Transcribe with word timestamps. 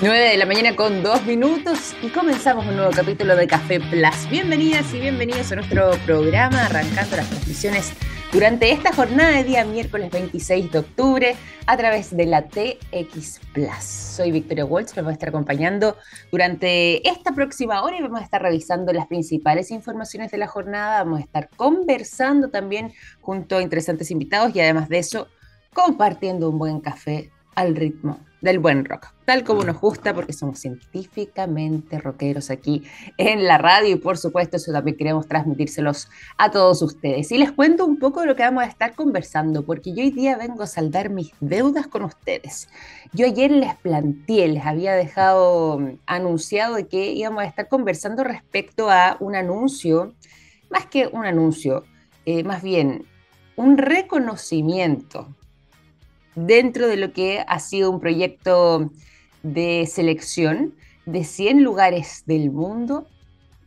9 0.00 0.30
de 0.30 0.36
la 0.36 0.46
mañana 0.46 0.76
con 0.76 1.02
dos 1.02 1.26
minutos 1.26 1.96
y 2.02 2.08
comenzamos 2.10 2.64
un 2.68 2.76
nuevo 2.76 2.92
capítulo 2.92 3.34
de 3.34 3.48
Café 3.48 3.80
Plus. 3.80 4.30
Bienvenidas 4.30 4.94
y 4.94 5.00
bienvenidos 5.00 5.50
a 5.50 5.56
nuestro 5.56 5.90
programa, 6.06 6.66
arrancando 6.66 7.16
las 7.16 7.28
transmisiones 7.28 7.94
durante 8.30 8.70
esta 8.70 8.92
jornada 8.92 9.38
de 9.38 9.42
día 9.42 9.64
miércoles 9.64 10.12
26 10.12 10.70
de 10.70 10.78
octubre 10.78 11.36
a 11.66 11.76
través 11.76 12.16
de 12.16 12.26
la 12.26 12.46
TX 12.46 13.40
Plus. 13.52 13.82
Soy 13.82 14.30
Victoria 14.30 14.64
Waltz, 14.64 14.94
me 14.94 15.02
voy 15.02 15.10
a 15.10 15.14
estar 15.14 15.30
acompañando 15.30 15.96
durante 16.30 17.08
esta 17.08 17.32
próxima 17.32 17.82
hora 17.82 17.98
y 17.98 18.02
vamos 18.02 18.20
a 18.20 18.24
estar 18.24 18.40
revisando 18.40 18.92
las 18.92 19.08
principales 19.08 19.72
informaciones 19.72 20.30
de 20.30 20.38
la 20.38 20.46
jornada, 20.46 21.02
vamos 21.02 21.18
a 21.18 21.24
estar 21.24 21.50
conversando 21.56 22.50
también 22.50 22.92
junto 23.20 23.56
a 23.56 23.62
interesantes 23.62 24.12
invitados 24.12 24.54
y 24.54 24.60
además 24.60 24.88
de 24.88 24.98
eso 25.00 25.26
compartiendo 25.74 26.50
un 26.50 26.58
buen 26.58 26.78
café 26.78 27.32
al 27.56 27.74
ritmo 27.74 28.27
del 28.40 28.58
buen 28.58 28.84
rock, 28.84 29.08
tal 29.24 29.44
como 29.44 29.64
nos 29.64 29.80
gusta, 29.80 30.14
porque 30.14 30.32
somos 30.32 30.58
científicamente 30.58 31.98
rockeros 31.98 32.50
aquí 32.50 32.84
en 33.16 33.46
la 33.46 33.58
radio 33.58 33.94
y 33.94 33.96
por 33.96 34.16
supuesto 34.16 34.56
eso 34.56 34.72
también 34.72 34.96
queremos 34.96 35.26
transmitírselos 35.26 36.08
a 36.36 36.50
todos 36.50 36.82
ustedes. 36.82 37.30
Y 37.32 37.38
les 37.38 37.52
cuento 37.52 37.84
un 37.84 37.98
poco 37.98 38.20
de 38.20 38.26
lo 38.26 38.36
que 38.36 38.42
vamos 38.42 38.62
a 38.62 38.66
estar 38.66 38.94
conversando, 38.94 39.64
porque 39.64 39.92
yo 39.92 40.02
hoy 40.02 40.10
día 40.10 40.36
vengo 40.36 40.62
a 40.62 40.66
saldar 40.66 41.10
mis 41.10 41.32
deudas 41.40 41.86
con 41.86 42.04
ustedes. 42.04 42.68
Yo 43.12 43.26
ayer 43.26 43.50
les 43.50 43.74
planteé, 43.76 44.48
les 44.48 44.64
había 44.64 44.94
dejado 44.94 45.78
mm, 45.78 45.98
anunciado 46.06 46.76
de 46.76 46.86
que 46.86 47.12
íbamos 47.12 47.42
a 47.42 47.46
estar 47.46 47.68
conversando 47.68 48.24
respecto 48.24 48.90
a 48.90 49.16
un 49.20 49.34
anuncio, 49.34 50.14
más 50.70 50.86
que 50.86 51.08
un 51.08 51.24
anuncio, 51.24 51.84
eh, 52.24 52.44
más 52.44 52.62
bien 52.62 53.06
un 53.56 53.76
reconocimiento 53.76 55.34
dentro 56.46 56.86
de 56.88 56.96
lo 56.96 57.12
que 57.12 57.44
ha 57.46 57.58
sido 57.58 57.90
un 57.90 58.00
proyecto 58.00 58.90
de 59.42 59.86
selección 59.86 60.74
de 61.06 61.24
100 61.24 61.62
lugares 61.62 62.22
del 62.26 62.50
mundo 62.50 63.06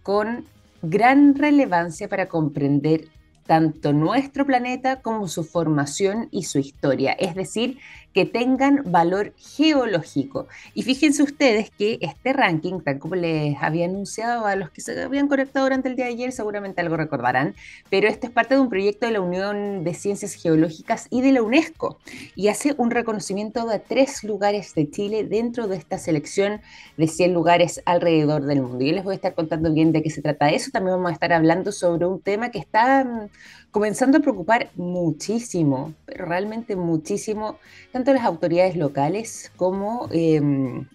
con 0.04 0.46
gran 0.82 1.36
relevancia 1.36 2.08
para 2.08 2.28
comprender 2.28 3.08
tanto 3.46 3.94
nuestro 3.94 4.46
planeta 4.46 5.02
como 5.02 5.28
su 5.28 5.44
formación 5.44 6.30
y 6.32 6.44
su 6.44 6.60
historia, 6.60 7.12
es 7.14 7.36
decir, 7.36 7.80
que 8.14 8.26
tengan 8.26 8.84
valor 8.86 9.34
geológico. 9.38 10.48
Y 10.74 10.84
fíjense 10.84 11.24
ustedes 11.24 11.70
que 11.72 11.98
este 12.02 12.34
ranking, 12.34 12.82
tal 12.82 13.00
como 13.00 13.16
les 13.16 13.58
había 13.62 13.86
anunciado 13.86 14.46
a 14.46 14.56
los 14.56 14.70
que 14.72 14.82
se 14.82 15.02
habían 15.02 15.28
conectado 15.28 15.66
durante 15.66 15.90
el 15.90 15.96
día 15.96 16.06
de 16.06 16.12
ayer, 16.12 16.32
seguramente 16.32 16.82
algo 16.82 16.98
recordarán, 16.98 17.56
pero 17.90 18.08
este 18.08 18.28
es 18.28 18.34
parte 18.34 18.56
de 18.56 18.62
un 18.62 18.70
proyecto 18.70 19.06
de 19.06 19.14
la 19.14 19.22
Unión 19.22 19.84
de 19.84 19.94
Ciencias 19.94 20.34
Geológicas 20.34 21.08
y 21.10 21.22
de 21.22 21.32
la 21.32 21.42
UNESCO 21.42 22.00
y 22.36 22.48
hace 22.48 22.74
un 22.78 22.92
reconocimiento 22.92 23.66
de 23.66 23.80
tres 23.80 24.24
lugares 24.24 24.74
de 24.76 24.90
Chile 24.90 25.24
dentro 25.24 25.68
de 25.68 25.78
esta 25.78 25.98
selección 25.98 26.62
de 26.98 27.08
100 27.08 27.34
lugares 27.34 27.82
alrededor 27.86 28.46
del 28.46 28.62
mundo. 28.62 28.84
Yo 28.84 28.94
les 28.94 29.04
voy 29.04 29.14
a 29.14 29.16
estar 29.16 29.34
contando 29.34 29.72
bien 29.74 29.92
de 29.92 30.02
qué 30.02 30.10
se 30.10 30.22
trata 30.22 30.50
eso. 30.50 30.72
También 30.72 30.96
vamos 30.98 31.12
a 31.12 31.14
estar 31.14 31.34
hablando 31.34 31.72
sobre 31.72 32.06
un 32.06 32.22
tema 32.22 32.52
que 32.52 32.60
está 32.60 33.30
comenzando 33.72 34.18
a 34.18 34.22
preocupar 34.22 34.70
muchísimo, 34.76 35.94
pero 36.06 36.26
realmente 36.26 36.76
muchísimo, 36.76 37.58
tanto 37.92 38.12
a 38.12 38.14
las 38.14 38.26
autoridades 38.26 38.76
locales 38.76 39.52
como 39.56 40.08
em, 40.12 40.86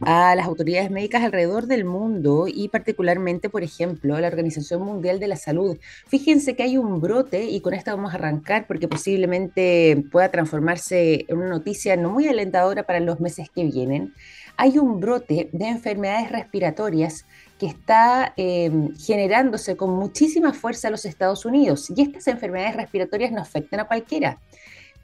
a 0.00 0.34
las 0.34 0.46
autoridades 0.46 0.90
médicas 0.90 1.22
alrededor 1.22 1.66
del 1.66 1.84
mundo 1.84 2.46
y 2.48 2.68
particularmente, 2.68 3.50
por 3.50 3.62
ejemplo, 3.62 4.18
la 4.18 4.28
Organización 4.28 4.82
Mundial 4.82 5.20
de 5.20 5.28
la 5.28 5.36
Salud. 5.36 5.76
Fíjense 6.06 6.56
que 6.56 6.62
hay 6.62 6.78
un 6.78 7.00
brote 7.00 7.44
y 7.44 7.60
con 7.60 7.74
esto 7.74 7.94
vamos 7.94 8.12
a 8.12 8.16
arrancar 8.16 8.66
porque 8.66 8.88
posiblemente 8.88 10.02
pueda 10.10 10.30
transformarse 10.30 11.26
en 11.28 11.36
una 11.36 11.48
noticia 11.48 11.96
no 11.96 12.10
muy 12.10 12.26
alentadora 12.26 12.84
para 12.84 13.00
los 13.00 13.20
meses 13.20 13.50
que 13.54 13.64
vienen. 13.64 14.14
Hay 14.56 14.78
un 14.78 15.00
brote 15.00 15.50
de 15.52 15.68
enfermedades 15.68 16.30
respiratorias 16.30 17.26
que 17.62 17.68
está 17.68 18.32
em, 18.36 18.92
generándose 18.96 19.76
con 19.76 19.90
muchísima 19.90 20.52
fuerza 20.52 20.88
en 20.88 20.92
los 20.92 21.04
Estados 21.04 21.44
Unidos 21.44 21.92
y 21.94 22.02
estas 22.02 22.26
enfermedades 22.26 22.74
respiratorias 22.74 23.30
no 23.30 23.40
afectan 23.40 23.78
a 23.78 23.84
cualquiera. 23.86 24.40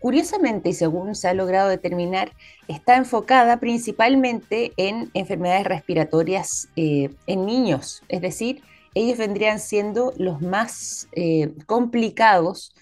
Curiosamente, 0.01 0.71
y 0.71 0.73
según 0.73 1.15
se 1.15 1.29
ha 1.29 1.35
logrado 1.35 1.69
determinar, 1.69 2.33
está 2.67 2.97
enfocada 2.97 3.59
principalmente 3.59 4.73
en 4.77 5.09
enfermedades 5.15 5.69
respiratorias 5.69 6.69
eh, 6.75 7.11
en 7.29 7.47
niños, 7.47 8.03
es 8.09 8.23
decir, 8.23 8.61
ellos 8.93 9.19
vendrían 9.19 9.61
siendo 9.61 10.13
los 10.17 10.41
más 10.41 11.07
eh, 11.13 11.53
complicados 11.67 12.75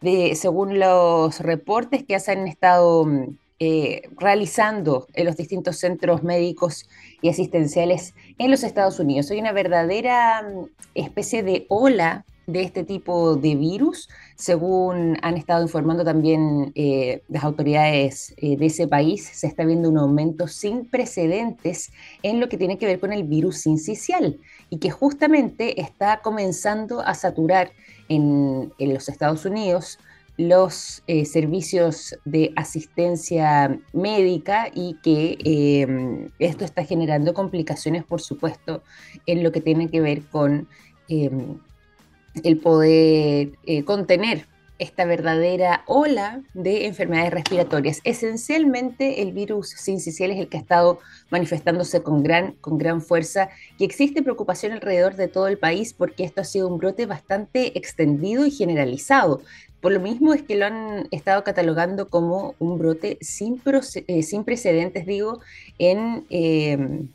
de, 0.00 0.34
según 0.34 0.78
los 0.78 1.40
reportes 1.40 2.04
que 2.04 2.18
se 2.20 2.32
han 2.32 2.48
estado 2.48 3.06
eh, 3.62 4.08
realizando 4.16 5.06
en 5.12 5.26
los 5.26 5.36
distintos 5.36 5.76
centros 5.76 6.22
médicos 6.22 6.88
y 7.20 7.28
asistenciales 7.28 8.14
en 8.38 8.50
los 8.50 8.64
Estados 8.64 8.98
Unidos. 8.98 9.30
Hay 9.30 9.38
una 9.38 9.52
verdadera 9.52 10.40
mm, 10.40 10.64
especie 10.94 11.42
de 11.42 11.66
ola 11.68 12.24
de 12.46 12.62
este 12.62 12.84
tipo 12.84 13.36
de 13.36 13.56
virus, 13.56 14.08
según 14.34 15.18
han 15.20 15.36
estado 15.36 15.62
informando 15.62 16.04
también 16.04 16.72
eh, 16.74 17.22
las 17.28 17.44
autoridades 17.44 18.32
eh, 18.38 18.56
de 18.56 18.64
ese 18.64 18.88
país, 18.88 19.28
se 19.30 19.46
está 19.46 19.66
viendo 19.66 19.90
un 19.90 19.98
aumento 19.98 20.48
sin 20.48 20.86
precedentes 20.86 21.92
en 22.22 22.40
lo 22.40 22.48
que 22.48 22.56
tiene 22.56 22.78
que 22.78 22.86
ver 22.86 22.98
con 22.98 23.12
el 23.12 23.24
virus 23.24 23.58
sincicial 23.58 24.40
y 24.70 24.78
que 24.78 24.90
justamente 24.90 25.82
está 25.82 26.22
comenzando 26.22 27.02
a 27.02 27.12
saturar 27.12 27.72
en 28.08 28.72
los 28.78 29.10
Estados 29.10 29.44
Unidos 29.44 29.98
los 30.40 31.02
eh, 31.06 31.26
servicios 31.26 32.16
de 32.24 32.50
asistencia 32.56 33.78
médica 33.92 34.70
y 34.74 34.94
que 35.02 35.36
em, 35.44 36.30
esto 36.38 36.64
está 36.64 36.82
generando 36.82 37.34
complicaciones, 37.34 38.04
por 38.04 38.22
supuesto, 38.22 38.82
en 39.26 39.42
lo 39.42 39.52
que 39.52 39.60
tiene 39.60 39.90
que 39.90 40.00
ver 40.00 40.22
con 40.22 40.66
em, 41.08 41.58
el 42.42 42.56
poder 42.56 43.50
eh, 43.66 43.84
contener 43.84 44.46
esta 44.80 45.04
verdadera 45.04 45.84
ola 45.86 46.42
de 46.54 46.86
enfermedades 46.86 47.32
respiratorias. 47.32 48.00
Esencialmente 48.02 49.22
el 49.22 49.32
virus 49.32 49.68
sincicial 49.68 50.30
es 50.30 50.38
el 50.38 50.48
que 50.48 50.56
ha 50.56 50.60
estado 50.60 50.98
manifestándose 51.30 52.02
con 52.02 52.22
gran, 52.22 52.52
con 52.60 52.78
gran 52.78 53.02
fuerza 53.02 53.50
y 53.78 53.84
existe 53.84 54.22
preocupación 54.22 54.72
alrededor 54.72 55.14
de 55.14 55.28
todo 55.28 55.48
el 55.48 55.58
país 55.58 55.92
porque 55.92 56.24
esto 56.24 56.40
ha 56.40 56.44
sido 56.44 56.66
un 56.66 56.78
brote 56.78 57.06
bastante 57.06 57.78
extendido 57.78 58.46
y 58.46 58.50
generalizado. 58.50 59.42
Por 59.80 59.92
lo 59.92 60.00
mismo 60.00 60.34
es 60.34 60.42
que 60.42 60.56
lo 60.56 60.66
han 60.66 61.08
estado 61.10 61.44
catalogando 61.44 62.08
como 62.08 62.54
un 62.58 62.78
brote 62.78 63.18
sin, 63.20 63.62
eh, 64.06 64.22
sin 64.22 64.44
precedentes, 64.44 65.06
digo, 65.06 65.40
en 65.78 66.24
em, 66.30 67.08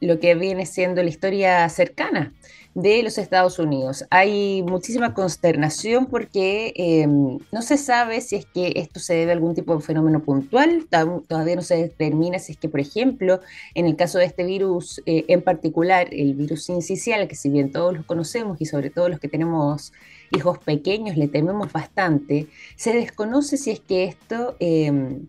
lo 0.00 0.18
que 0.18 0.34
viene 0.34 0.66
siendo 0.66 1.02
la 1.02 1.08
historia 1.08 1.68
cercana 1.68 2.32
de 2.74 3.02
los 3.02 3.18
Estados 3.18 3.58
Unidos. 3.58 4.04
Hay 4.10 4.62
muchísima 4.62 5.12
consternación 5.14 6.06
porque 6.06 6.72
em, 6.76 7.38
no 7.50 7.62
se 7.62 7.76
sabe 7.76 8.20
si 8.20 8.36
es 8.36 8.46
que 8.46 8.72
esto 8.76 8.98
se 9.00 9.14
debe 9.14 9.32
a 9.32 9.34
algún 9.34 9.54
tipo 9.54 9.76
de 9.76 9.82
fenómeno 9.82 10.20
puntual, 10.20 10.86
todavía 10.88 11.56
no 11.56 11.62
se 11.62 11.76
determina 11.76 12.38
si 12.38 12.52
es 12.52 12.58
que, 12.58 12.68
por 12.68 12.80
ejemplo, 12.80 13.40
en 13.74 13.86
el 13.86 13.96
caso 13.96 14.18
de 14.18 14.24
este 14.24 14.44
virus 14.44 15.02
eh, 15.06 15.24
en 15.28 15.42
particular, 15.42 16.08
el 16.12 16.34
virus 16.34 16.64
sincicial, 16.64 17.28
que 17.28 17.36
si 17.36 17.50
bien 17.50 17.72
todos 17.72 17.94
lo 17.94 18.06
conocemos 18.06 18.60
y 18.60 18.66
sobre 18.66 18.90
todo 18.90 19.08
los 19.08 19.20
que 19.20 19.28
tenemos 19.28 19.92
hijos 20.34 20.58
pequeños 20.58 21.16
le 21.16 21.28
tememos 21.28 21.70
bastante, 21.72 22.46
se 22.76 22.94
desconoce 22.94 23.56
si 23.56 23.70
es 23.70 23.80
que 23.80 24.04
esto 24.04 24.56
em, 24.60 25.26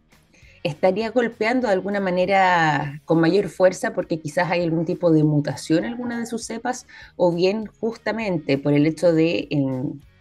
estaría 0.63 1.11
golpeando 1.11 1.67
de 1.67 1.73
alguna 1.73 1.99
manera 1.99 3.01
con 3.05 3.19
mayor 3.19 3.49
fuerza 3.49 3.93
porque 3.93 4.19
quizás 4.19 4.49
hay 4.49 4.63
algún 4.63 4.85
tipo 4.85 5.11
de 5.11 5.23
mutación 5.23 5.83
en 5.83 5.91
alguna 5.91 6.19
de 6.19 6.25
sus 6.25 6.45
cepas 6.45 6.87
o 7.17 7.33
bien 7.33 7.65
justamente 7.65 8.57
por 8.57 8.73
el 8.73 8.85
hecho 8.85 9.13
de... 9.13 9.49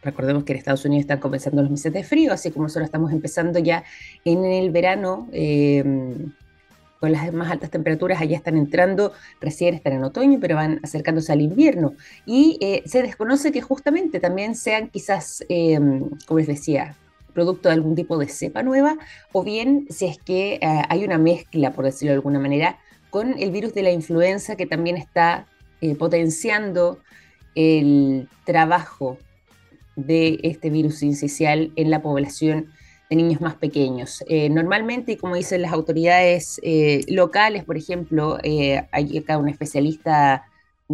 recordemos 0.02 0.44
que 0.44 0.52
en 0.52 0.58
Estados 0.58 0.84
Unidos 0.84 1.02
están 1.02 1.20
comenzando 1.20 1.62
los 1.62 1.70
meses 1.70 1.92
de 1.92 2.02
frío, 2.02 2.32
así 2.32 2.50
como 2.50 2.68
solo 2.68 2.84
estamos 2.84 3.12
empezando 3.12 3.60
ya 3.60 3.84
en 4.24 4.44
el 4.44 4.70
verano, 4.70 5.28
em, 5.32 6.32
con 6.98 7.12
las 7.12 7.32
más 7.32 7.50
altas 7.50 7.70
temperaturas, 7.70 8.20
allá 8.20 8.36
están 8.36 8.56
entrando, 8.56 9.12
recién 9.40 9.74
están 9.74 9.92
en 9.94 10.04
otoño, 10.04 10.38
pero 10.40 10.54
van 10.54 10.78
acercándose 10.84 11.32
al 11.32 11.40
invierno. 11.40 11.94
Y 12.26 12.58
eh, 12.60 12.82
se 12.86 13.02
desconoce 13.02 13.50
que 13.50 13.60
justamente 13.60 14.20
también 14.20 14.54
sean 14.54 14.88
quizás, 14.88 15.44
em, 15.48 16.10
como 16.26 16.38
les 16.38 16.46
decía, 16.46 16.96
producto 17.32 17.68
de 17.68 17.74
algún 17.74 17.94
tipo 17.94 18.18
de 18.18 18.28
cepa 18.28 18.62
nueva, 18.62 18.96
o 19.32 19.42
bien 19.42 19.86
si 19.90 20.06
es 20.06 20.18
que 20.18 20.54
eh, 20.54 20.82
hay 20.88 21.04
una 21.04 21.18
mezcla, 21.18 21.72
por 21.72 21.84
decirlo 21.84 22.10
de 22.10 22.16
alguna 22.16 22.38
manera, 22.38 22.78
con 23.10 23.38
el 23.38 23.50
virus 23.50 23.74
de 23.74 23.82
la 23.82 23.90
influenza 23.90 24.56
que 24.56 24.66
también 24.66 24.96
está 24.96 25.46
eh, 25.80 25.94
potenciando 25.94 26.98
el 27.54 28.28
trabajo 28.44 29.18
de 29.96 30.40
este 30.42 30.70
virus 30.70 31.02
incisional 31.02 31.72
en 31.76 31.90
la 31.90 32.00
población 32.00 32.72
de 33.10 33.16
niños 33.16 33.42
más 33.42 33.56
pequeños. 33.56 34.24
Eh, 34.26 34.48
normalmente, 34.48 35.18
como 35.18 35.36
dicen 35.36 35.60
las 35.60 35.72
autoridades 35.72 36.58
locales, 37.08 37.64
por 37.64 37.76
ejemplo, 37.76 38.38
hay 38.42 39.18
acá 39.18 39.36
un 39.36 39.50
especialista 39.50 40.46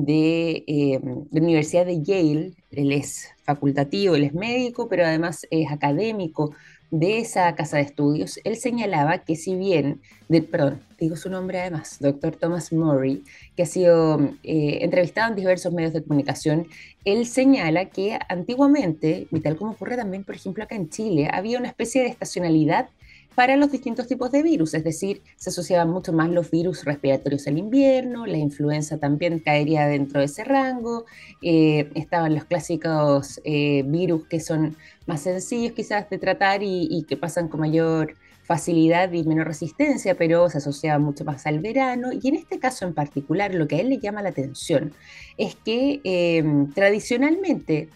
de, 0.04 0.64
eh, 0.66 1.00
la 1.30 1.40
Universidad 1.40 1.86
de 1.86 2.02
Yale. 2.02 2.52
Él 2.70 2.92
es 2.92 3.28
facultativo, 3.48 4.14
él 4.14 4.24
es 4.24 4.34
médico, 4.34 4.88
pero 4.90 5.06
además 5.06 5.46
es 5.50 5.72
académico 5.72 6.52
de 6.90 7.18
esa 7.18 7.54
casa 7.54 7.78
de 7.78 7.84
estudios, 7.84 8.40
él 8.44 8.56
señalaba 8.56 9.18
que 9.18 9.36
si 9.36 9.54
bien, 9.54 10.00
de, 10.28 10.42
perdón, 10.42 10.80
digo 10.98 11.16
su 11.16 11.28
nombre 11.30 11.60
además, 11.60 11.96
doctor 12.00 12.36
Thomas 12.36 12.72
Murray, 12.72 13.24
que 13.56 13.62
ha 13.62 13.66
sido 13.66 14.18
eh, 14.42 14.78
entrevistado 14.82 15.30
en 15.30 15.36
diversos 15.36 15.72
medios 15.72 15.92
de 15.92 16.02
comunicación, 16.02 16.66
él 17.04 17.26
señala 17.26 17.86
que 17.86 18.18
antiguamente, 18.28 19.28
y 19.30 19.40
tal 19.40 19.56
como 19.56 19.72
ocurre 19.72 19.96
también, 19.96 20.24
por 20.24 20.34
ejemplo, 20.34 20.64
acá 20.64 20.76
en 20.76 20.88
Chile, 20.88 21.28
había 21.32 21.58
una 21.58 21.68
especie 21.68 22.02
de 22.02 22.08
estacionalidad 22.08 22.88
para 23.38 23.54
los 23.54 23.70
distintos 23.70 24.08
tipos 24.08 24.32
de 24.32 24.42
virus, 24.42 24.74
es 24.74 24.82
decir, 24.82 25.22
se 25.36 25.50
asociaban 25.50 25.88
mucho 25.90 26.12
más 26.12 26.28
los 26.28 26.50
virus 26.50 26.84
respiratorios 26.84 27.46
al 27.46 27.56
invierno, 27.56 28.26
la 28.26 28.36
influenza 28.36 28.98
también 28.98 29.38
caería 29.38 29.86
dentro 29.86 30.18
de 30.18 30.26
ese 30.26 30.42
rango, 30.42 31.04
eh, 31.40 31.88
estaban 31.94 32.34
los 32.34 32.46
clásicos 32.46 33.40
eh, 33.44 33.84
virus 33.86 34.26
que 34.26 34.40
son 34.40 34.76
más 35.06 35.20
sencillos 35.20 35.70
quizás 35.70 36.10
de 36.10 36.18
tratar 36.18 36.64
y, 36.64 37.06
que 37.08 37.16
pasan 37.16 37.46
con 37.46 37.60
mayor 37.60 38.16
facilidad 38.42 39.12
y 39.12 39.22
menor 39.22 39.46
resistencia, 39.46 40.16
pero 40.16 40.50
se 40.50 40.58
asociaban 40.58 41.02
mucho 41.02 41.24
más 41.24 41.46
al 41.46 41.60
verano. 41.60 42.08
Y 42.12 42.26
en 42.26 42.34
este 42.34 42.58
caso 42.58 42.88
en 42.88 42.92
particular, 42.92 43.54
lo 43.54 43.68
que 43.68 43.76
a 43.76 43.80
él 43.82 43.90
le 43.90 43.98
llama 43.98 44.20
la 44.20 44.30
atención 44.30 44.94
es 45.36 45.54
que 45.54 46.00
eh, 46.02 46.42
tradicionalmente 46.74 47.88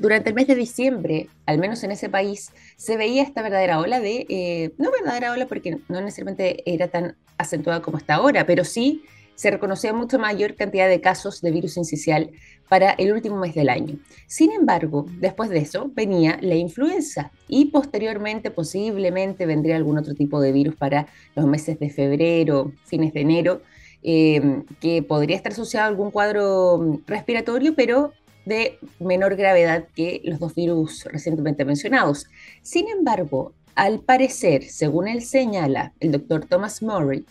durante 0.00 0.30
el 0.30 0.34
mes 0.34 0.46
de 0.46 0.54
diciembre, 0.54 1.28
al 1.46 1.58
menos 1.58 1.82
en 1.84 1.90
ese 1.90 2.08
país, 2.08 2.52
se 2.76 2.96
veía 2.96 3.22
esta 3.22 3.42
verdadera 3.42 3.80
ola 3.80 4.00
de, 4.00 4.26
eh, 4.28 4.72
no 4.78 4.90
verdadera 4.90 5.32
ola 5.32 5.46
porque 5.46 5.78
no 5.88 6.00
necesariamente 6.00 6.62
era 6.72 6.88
tan 6.88 7.16
acentuada 7.38 7.82
como 7.82 7.98
está 7.98 8.14
ahora, 8.14 8.46
pero 8.46 8.64
sí 8.64 9.02
se 9.34 9.50
reconocía 9.50 9.92
mucho 9.92 10.18
mayor 10.18 10.54
cantidad 10.54 10.88
de 10.88 11.00
casos 11.00 11.40
de 11.40 11.50
virus 11.50 11.76
incisional 11.76 12.30
para 12.68 12.92
el 12.92 13.12
último 13.12 13.36
mes 13.36 13.54
del 13.54 13.68
año. 13.68 13.98
Sin 14.26 14.52
embargo, 14.52 15.06
después 15.18 15.50
de 15.50 15.58
eso 15.58 15.90
venía 15.92 16.38
la 16.40 16.54
influenza 16.54 17.32
y 17.48 17.66
posteriormente 17.66 18.50
posiblemente 18.50 19.46
vendría 19.46 19.76
algún 19.76 19.98
otro 19.98 20.14
tipo 20.14 20.40
de 20.40 20.52
virus 20.52 20.76
para 20.76 21.08
los 21.34 21.46
meses 21.46 21.78
de 21.78 21.90
febrero, 21.90 22.72
fines 22.84 23.12
de 23.12 23.20
enero, 23.20 23.62
eh, 24.02 24.62
que 24.80 25.02
podría 25.02 25.36
estar 25.36 25.52
asociado 25.52 25.86
a 25.86 25.88
algún 25.88 26.10
cuadro 26.10 27.00
respiratorio, 27.06 27.74
pero 27.74 28.12
de 28.44 28.78
menor 29.00 29.36
gravedad 29.36 29.86
que 29.94 30.20
los 30.24 30.38
dos 30.38 30.54
virus 30.54 31.04
recientemente 31.04 31.64
mencionados. 31.64 32.26
Sin 32.62 32.88
embargo, 32.88 33.52
al 33.74 34.00
parecer, 34.00 34.64
según 34.64 35.08
él 35.08 35.22
señala 35.22 35.92
el 36.00 36.12
doctor 36.12 36.46
Thomas 36.46 36.82
Murray, 36.82 37.24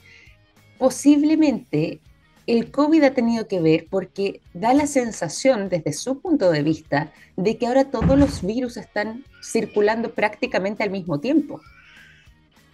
posiblemente 0.77 2.01
el 2.45 2.71
COVID 2.71 3.03
ha 3.03 3.13
tenido 3.13 3.47
que 3.47 3.61
ver 3.61 3.87
porque 3.89 4.41
da 4.53 4.73
la 4.73 4.87
sensación 4.87 5.69
desde 5.69 5.93
su 5.93 6.19
punto 6.19 6.51
de 6.51 6.61
vista 6.61 7.13
de 7.37 7.57
que 7.57 7.67
ahora 7.67 7.85
todos 7.85 8.17
los 8.19 8.41
virus 8.45 8.75
están 8.75 9.23
circulando 9.41 10.13
prácticamente 10.13 10.83
al 10.83 10.89
mismo 10.89 11.19
tiempo. 11.19 11.61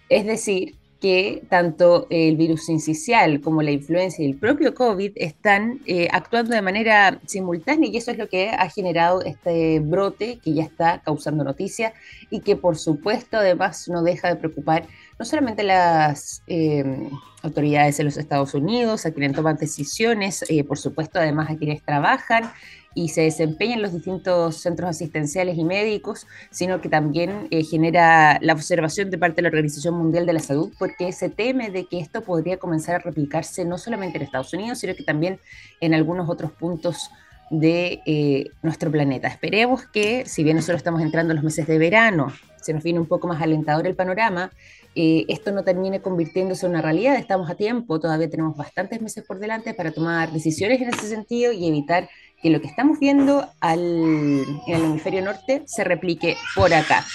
Es 0.09 0.25
decir, 0.25 0.75
que 0.99 1.43
tanto 1.49 2.07
el 2.09 2.35
virus 2.35 2.65
sincicial 2.65 3.39
como 3.41 3.61
la 3.61 3.71
influenza 3.71 4.21
y 4.21 4.25
el 4.25 4.35
propio 4.35 4.75
COVID 4.75 5.13
están 5.15 5.79
eh, 5.85 6.09
actuando 6.11 6.53
de 6.53 6.61
manera 6.61 7.19
simultánea 7.25 7.89
y 7.89 7.95
eso 7.95 8.11
es 8.11 8.17
lo 8.17 8.27
que 8.27 8.49
ha 8.49 8.69
generado 8.69 9.21
este 9.21 9.79
brote 9.79 10.39
que 10.43 10.53
ya 10.53 10.63
está 10.63 11.01
causando 11.01 11.43
noticia 11.43 11.93
y 12.29 12.41
que 12.41 12.57
por 12.57 12.77
supuesto 12.77 13.37
además 13.37 13.87
no 13.87 14.03
deja 14.03 14.27
de 14.27 14.35
preocupar 14.35 14.87
no 15.17 15.25
solamente 15.25 15.63
las 15.63 16.43
eh, 16.47 17.09
autoridades 17.43 17.97
de 17.97 18.03
los 18.03 18.17
Estados 18.17 18.53
Unidos, 18.53 19.05
a 19.05 19.11
quienes 19.11 19.33
toman 19.33 19.57
decisiones, 19.57 20.43
eh, 20.49 20.63
por 20.63 20.77
supuesto 20.77 21.19
además 21.19 21.49
a 21.49 21.57
quienes 21.57 21.81
trabajan 21.83 22.51
y 22.95 23.09
se 23.09 23.21
desempeña 23.21 23.75
en 23.75 23.81
los 23.81 23.93
distintos 23.93 24.57
centros 24.57 24.89
asistenciales 24.89 25.57
y 25.57 25.63
médicos, 25.63 26.27
sino 26.49 26.81
que 26.81 26.89
también 26.89 27.47
eh, 27.51 27.63
genera 27.63 28.39
la 28.41 28.53
observación 28.53 29.09
de 29.09 29.17
parte 29.17 29.37
de 29.37 29.43
la 29.43 29.49
Organización 29.49 29.95
Mundial 29.95 30.25
de 30.25 30.33
la 30.33 30.39
Salud, 30.39 30.73
porque 30.79 31.11
se 31.11 31.29
teme 31.29 31.69
de 31.69 31.85
que 31.85 31.99
esto 31.99 32.21
podría 32.21 32.57
comenzar 32.57 32.95
a 32.95 32.99
replicarse 32.99 33.65
no 33.65 33.77
solamente 33.77 34.17
en 34.17 34.23
Estados 34.23 34.53
Unidos, 34.53 34.79
sino 34.79 34.95
que 34.95 35.03
también 35.03 35.39
en 35.81 35.93
algunos 35.93 36.29
otros 36.29 36.51
puntos 36.51 37.09
de 37.49 38.01
eh, 38.05 38.45
nuestro 38.61 38.91
planeta. 38.91 39.27
Esperemos 39.27 39.85
que, 39.87 40.25
si 40.25 40.43
bien 40.43 40.57
nosotros 40.57 40.77
estamos 40.77 41.01
entrando 41.01 41.31
en 41.31 41.37
los 41.37 41.43
meses 41.43 41.67
de 41.67 41.77
verano, 41.77 42.27
se 42.61 42.73
nos 42.73 42.83
viene 42.83 42.99
un 42.99 43.07
poco 43.07 43.27
más 43.27 43.41
alentador 43.41 43.87
el 43.87 43.95
panorama, 43.95 44.51
eh, 44.95 45.25
esto 45.29 45.51
no 45.51 45.63
termine 45.63 46.01
convirtiéndose 46.01 46.65
en 46.65 46.71
una 46.73 46.81
realidad. 46.81 47.15
Estamos 47.15 47.49
a 47.49 47.55
tiempo, 47.55 47.99
todavía 47.99 48.29
tenemos 48.29 48.57
bastantes 48.57 49.01
meses 49.01 49.23
por 49.23 49.39
delante 49.39 49.73
para 49.73 49.91
tomar 49.91 50.31
decisiones 50.31 50.81
en 50.81 50.89
ese 50.89 51.07
sentido 51.07 51.51
y 51.51 51.67
evitar 51.67 52.09
que 52.41 52.49
lo 52.49 52.61
que 52.61 52.67
estamos 52.67 52.99
viendo 52.99 53.47
en 53.61 54.61
el 54.67 54.83
hemisferio 54.83 55.21
norte 55.21 55.63
se 55.65 55.83
replique 55.83 56.37
por 56.55 56.73
acá. 56.73 57.05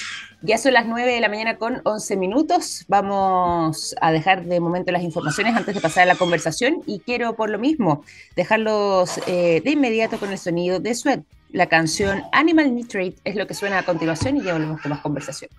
Ya 0.43 0.59
son 0.59 0.75
las 0.75 0.85
9 0.87 1.11
de 1.11 1.21
la 1.21 1.31
mañana 1.31 1.57
con 1.57 1.81
11 1.85 2.17
minutos. 2.19 2.85
Vamos 2.89 3.97
a 3.99 4.13
dejar 4.13 4.45
de 4.45 4.61
momento 4.61 4.93
las 4.93 5.03
informaciones 5.03 5.57
antes 5.57 5.75
de 5.75 5.81
pasar 5.81 6.03
a 6.03 6.07
la 6.07 6.17
conversación 6.17 6.83
y 6.87 7.01
quiero 7.01 7.35
por 7.35 7.49
lo 7.49 7.59
mismo 7.59 8.05
dejarlos 8.37 9.19
eh, 9.27 9.63
de 9.65 9.71
inmediato 9.71 10.19
con 10.19 10.31
el 10.31 10.39
sonido 10.39 10.81
de 10.81 10.95
Sweat. 10.95 11.21
La 11.51 11.67
canción 11.67 12.25
Animal 12.33 12.75
Nitrate 12.75 13.15
es 13.25 13.37
lo 13.37 13.47
que 13.47 13.55
suena 13.55 13.79
a 13.79 13.85
continuación 13.85 14.37
y 14.37 14.43
ya 14.43 14.53
volvemos 14.53 14.83
con 14.83 14.91
más 14.91 15.01
conversación. 15.01 15.51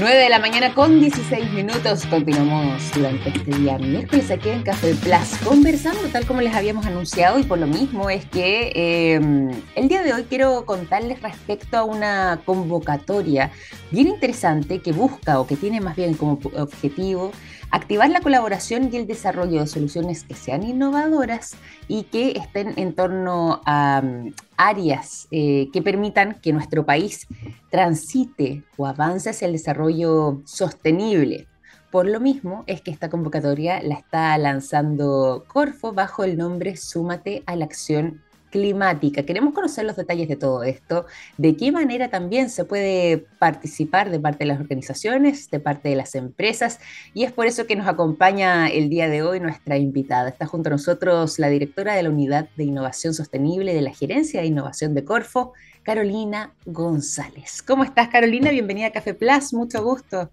9 0.00 0.16
de 0.16 0.28
la 0.28 0.40
mañana 0.40 0.74
con 0.74 0.98
16 0.98 1.52
minutos. 1.52 2.04
Continuamos 2.06 2.82
durante 2.94 3.28
este 3.28 3.52
día 3.58 3.78
miércoles 3.78 4.28
aquí 4.28 4.48
en 4.48 4.62
Café 4.64 4.92
Plus 4.96 5.38
conversando 5.44 6.00
tal 6.08 6.26
como 6.26 6.40
les 6.40 6.52
habíamos 6.52 6.84
anunciado 6.84 7.38
y 7.38 7.44
por 7.44 7.58
lo 7.58 7.68
mismo 7.68 8.10
es 8.10 8.24
que 8.26 8.72
em, 8.74 9.50
el 9.76 9.88
día 9.88 10.02
de 10.02 10.12
hoy 10.12 10.24
quiero 10.24 10.66
contarles 10.66 11.22
respecto 11.22 11.76
a 11.76 11.84
una 11.84 12.40
convocatoria 12.44 13.52
bien 13.92 14.08
interesante 14.08 14.80
que 14.80 14.90
busca 14.90 15.38
o 15.38 15.46
que 15.46 15.56
tiene 15.56 15.80
más 15.80 15.94
bien 15.94 16.14
como 16.14 16.40
objetivo 16.56 17.30
activar 17.74 18.08
la 18.08 18.20
colaboración 18.20 18.88
y 18.92 18.96
el 18.96 19.08
desarrollo 19.08 19.60
de 19.60 19.66
soluciones 19.66 20.22
que 20.22 20.34
sean 20.34 20.62
innovadoras 20.62 21.56
y 21.88 22.04
que 22.04 22.30
estén 22.30 22.72
en 22.76 22.94
torno 22.94 23.62
a 23.66 24.00
mm, 24.00 24.32
áreas 24.56 25.26
eh, 25.32 25.70
que 25.72 25.82
permitan 25.82 26.38
que 26.40 26.52
nuestro 26.52 26.86
país 26.86 27.26
transite 27.72 28.62
o 28.76 28.86
avance 28.86 29.30
hacia 29.30 29.46
el 29.46 29.52
desarrollo 29.52 30.40
sostenible. 30.44 31.48
Por 31.90 32.06
lo 32.06 32.20
mismo 32.20 32.62
es 32.68 32.80
que 32.80 32.92
esta 32.92 33.10
convocatoria 33.10 33.82
la 33.82 33.96
está 33.96 34.38
lanzando 34.38 35.44
Corfo 35.48 35.92
bajo 35.92 36.22
el 36.22 36.36
nombre 36.36 36.76
Súmate 36.76 37.42
a 37.46 37.56
la 37.56 37.64
Acción 37.64 38.22
climática. 38.54 39.24
Queremos 39.24 39.52
conocer 39.52 39.84
los 39.84 39.96
detalles 39.96 40.28
de 40.28 40.36
todo 40.36 40.62
esto, 40.62 41.06
de 41.38 41.56
qué 41.56 41.72
manera 41.72 42.08
también 42.08 42.48
se 42.48 42.64
puede 42.64 43.26
participar 43.40 44.10
de 44.10 44.20
parte 44.20 44.44
de 44.44 44.46
las 44.46 44.60
organizaciones, 44.60 45.50
de 45.50 45.58
parte 45.58 45.88
de 45.88 45.96
las 45.96 46.14
empresas, 46.14 46.78
y 47.14 47.24
es 47.24 47.32
por 47.32 47.46
eso 47.46 47.66
que 47.66 47.74
nos 47.74 47.88
acompaña 47.88 48.68
el 48.68 48.88
día 48.90 49.08
de 49.08 49.24
hoy 49.24 49.40
nuestra 49.40 49.76
invitada. 49.76 50.28
Está 50.28 50.46
junto 50.46 50.68
a 50.68 50.70
nosotros 50.70 51.40
la 51.40 51.48
directora 51.48 51.96
de 51.96 52.04
la 52.04 52.10
Unidad 52.10 52.48
de 52.56 52.62
Innovación 52.62 53.12
Sostenible 53.12 53.74
de 53.74 53.82
la 53.82 53.92
Gerencia 53.92 54.40
de 54.40 54.46
Innovación 54.46 54.94
de 54.94 55.04
Corfo, 55.04 55.52
Carolina 55.82 56.52
González. 56.64 57.60
¿Cómo 57.60 57.82
estás, 57.82 58.06
Carolina? 58.06 58.52
Bienvenida 58.52 58.86
a 58.86 58.92
Café 58.92 59.14
Plus, 59.14 59.52
mucho 59.52 59.82
gusto. 59.82 60.30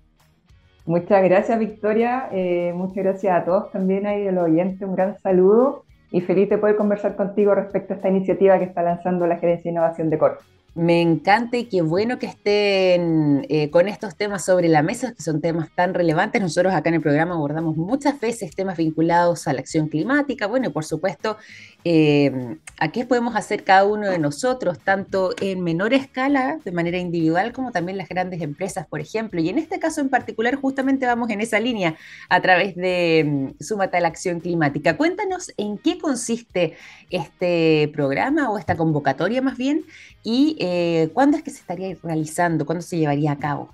Muchas 0.85 1.23
gracias, 1.23 1.57
Victoria. 1.57 2.29
Eh, 2.31 2.71
muchas 2.75 3.03
gracias 3.03 3.41
a 3.41 3.45
todos 3.45 3.71
también 3.71 4.05
ahí 4.05 4.29
los 4.31 4.43
oyentes. 4.43 4.87
Un 4.87 4.95
gran 4.95 5.19
saludo 5.19 5.85
y 6.11 6.21
feliz 6.21 6.49
de 6.49 6.57
poder 6.57 6.75
conversar 6.75 7.15
contigo 7.15 7.55
respecto 7.55 7.93
a 7.93 7.95
esta 7.95 8.09
iniciativa 8.09 8.59
que 8.59 8.65
está 8.65 8.83
lanzando 8.83 9.25
la 9.25 9.37
Gerencia 9.37 9.63
de 9.63 9.69
Innovación 9.71 10.09
de 10.09 10.17
Corp. 10.17 10.41
Me 10.73 11.01
encanta 11.01 11.57
y 11.57 11.65
qué 11.65 11.81
bueno 11.81 12.17
que 12.17 12.27
estén 12.27 13.45
eh, 13.49 13.69
con 13.71 13.89
estos 13.89 14.15
temas 14.15 14.45
sobre 14.45 14.69
la 14.69 14.81
mesa, 14.81 15.13
que 15.13 15.21
son 15.21 15.41
temas 15.41 15.69
tan 15.75 15.93
relevantes. 15.93 16.41
Nosotros 16.41 16.73
acá 16.73 16.87
en 16.87 16.95
el 16.95 17.01
programa 17.01 17.33
abordamos 17.33 17.75
muchas 17.75 18.17
veces 18.21 18.55
temas 18.55 18.77
vinculados 18.77 19.49
a 19.49 19.53
la 19.53 19.59
acción 19.59 19.89
climática, 19.89 20.47
bueno, 20.47 20.67
y 20.67 20.71
por 20.71 20.85
supuesto, 20.85 21.35
eh, 21.83 22.55
a 22.79 22.89
qué 22.89 23.05
podemos 23.05 23.35
hacer 23.35 23.65
cada 23.65 23.83
uno 23.83 24.09
de 24.09 24.17
nosotros, 24.17 24.79
tanto 24.79 25.31
en 25.41 25.61
menor 25.61 25.93
escala, 25.93 26.57
de 26.63 26.71
manera 26.71 26.99
individual, 26.99 27.51
como 27.51 27.73
también 27.73 27.97
las 27.97 28.07
grandes 28.07 28.41
empresas, 28.41 28.87
por 28.87 29.01
ejemplo. 29.01 29.41
Y 29.41 29.49
en 29.49 29.57
este 29.57 29.77
caso 29.77 29.99
en 29.99 30.07
particular, 30.07 30.55
justamente 30.55 31.05
vamos 31.05 31.29
en 31.31 31.41
esa 31.41 31.59
línea 31.59 31.97
a 32.29 32.41
través 32.41 32.77
de 32.77 33.25
mm, 33.59 33.61
Súmate 33.61 33.97
a 33.97 33.99
la 33.99 34.07
Acción 34.07 34.39
Climática. 34.39 34.95
Cuéntanos 34.95 35.51
en 35.57 35.77
qué 35.77 35.97
consiste 35.97 36.77
este 37.09 37.91
programa 37.93 38.49
o 38.49 38.57
esta 38.57 38.77
convocatoria 38.77 39.41
más 39.41 39.57
bien 39.57 39.83
y 40.23 40.55
eh, 40.61 41.09
cuándo 41.13 41.37
es 41.37 41.43
que 41.43 41.49
se 41.49 41.59
estaría 41.59 41.95
realizando, 42.03 42.65
cuándo 42.65 42.81
se 42.81 42.97
llevaría 42.97 43.31
a 43.31 43.37
cabo. 43.37 43.69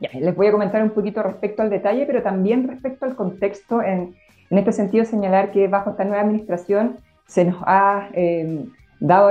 Ya, 0.00 0.08
les 0.18 0.34
voy 0.34 0.48
a 0.48 0.52
comentar 0.52 0.82
un 0.82 0.90
poquito 0.90 1.22
respecto 1.22 1.62
al 1.62 1.70
detalle, 1.70 2.04
pero 2.06 2.22
también 2.22 2.66
respecto 2.66 3.04
al 3.06 3.14
contexto, 3.14 3.80
en, 3.82 4.16
en 4.50 4.58
este 4.58 4.72
sentido 4.72 5.04
señalar 5.04 5.52
que 5.52 5.68
bajo 5.68 5.90
esta 5.90 6.04
nueva 6.04 6.22
administración 6.22 6.98
se 7.26 7.44
nos 7.44 7.62
ha 7.64 8.08
eh, 8.14 8.66
dado 8.98 9.30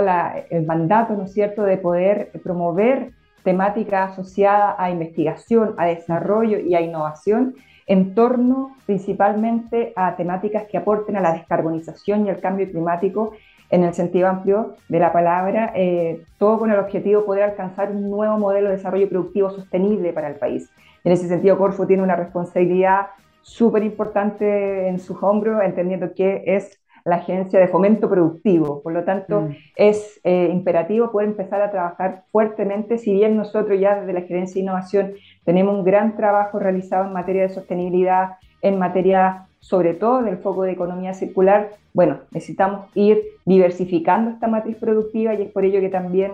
el 0.50 0.65
mandato, 0.65 1.15
¿no 1.15 1.25
es 1.25 1.33
cierto?, 1.33 1.63
de 1.63 1.77
poder 1.77 2.31
promover 2.43 3.12
temáticas 3.43 4.12
asociadas 4.12 4.75
a 4.77 4.89
investigación, 4.89 5.75
a 5.77 5.88
desarrollo 5.88 6.59
y 6.59 6.75
a 6.75 6.81
innovación 6.81 7.55
en 7.89 8.13
torno 8.13 8.75
principalmente 8.86 9.93
a 9.95 10.15
temáticas 10.15 10.65
que 10.69 10.77
aporten 10.77 11.17
a 11.17 11.21
la 11.21 11.33
descarbonización 11.33 12.25
y 12.25 12.29
al 12.29 12.39
cambio 12.39 12.69
climático 12.69 13.33
en 13.69 13.83
el 13.83 13.93
sentido 13.93 14.27
amplio 14.27 14.75
de 14.88 14.99
la 14.99 15.13
palabra, 15.13 15.71
eh, 15.75 16.23
todo 16.38 16.59
con 16.59 16.71
el 16.71 16.79
objetivo 16.79 17.21
de 17.21 17.25
poder 17.25 17.43
alcanzar 17.43 17.91
un 17.91 18.09
nuevo 18.09 18.38
modelo 18.38 18.69
de 18.69 18.77
desarrollo 18.77 19.09
productivo 19.09 19.49
sostenible 19.51 20.11
para 20.13 20.27
el 20.27 20.35
país. 20.35 20.69
En 21.03 21.11
ese 21.11 21.27
sentido, 21.27 21.57
Corfo 21.57 21.88
tiene 21.88 22.03
una 22.03 22.15
responsabilidad 22.15 23.07
súper 23.41 23.83
importante 23.83 24.88
en 24.88 24.99
sus 24.99 25.21
hombros, 25.23 25.61
entendiendo 25.63 26.13
que 26.13 26.43
es 26.45 26.79
la 27.05 27.17
agencia 27.17 27.59
de 27.59 27.67
fomento 27.67 28.09
productivo. 28.09 28.81
Por 28.81 28.93
lo 28.93 29.03
tanto, 29.03 29.41
mm. 29.41 29.55
es 29.75 30.19
eh, 30.23 30.49
imperativo 30.51 31.11
poder 31.11 31.29
empezar 31.29 31.61
a 31.61 31.71
trabajar 31.71 32.23
fuertemente, 32.31 32.97
si 32.97 33.13
bien 33.13 33.38
nosotros 33.38 33.79
ya 33.79 33.99
desde 33.99 34.13
la 34.13 34.21
Gerencia 34.21 34.55
de 34.55 34.61
Innovación 34.61 35.13
tenemos 35.45 35.75
un 35.75 35.83
gran 35.83 36.15
trabajo 36.15 36.59
realizado 36.59 37.05
en 37.05 37.13
materia 37.13 37.43
de 37.43 37.49
sostenibilidad, 37.49 38.38
en 38.61 38.77
materia 38.77 39.48
sobre 39.59 39.93
todo 39.93 40.21
del 40.23 40.37
foco 40.37 40.63
de 40.63 40.71
economía 40.71 41.13
circular, 41.13 41.71
bueno, 41.93 42.19
necesitamos 42.31 42.87
ir 42.95 43.21
diversificando 43.45 44.31
esta 44.31 44.47
matriz 44.47 44.77
productiva 44.77 45.33
y 45.33 45.43
es 45.43 45.51
por 45.51 45.65
ello 45.65 45.79
que 45.79 45.89
también 45.89 46.33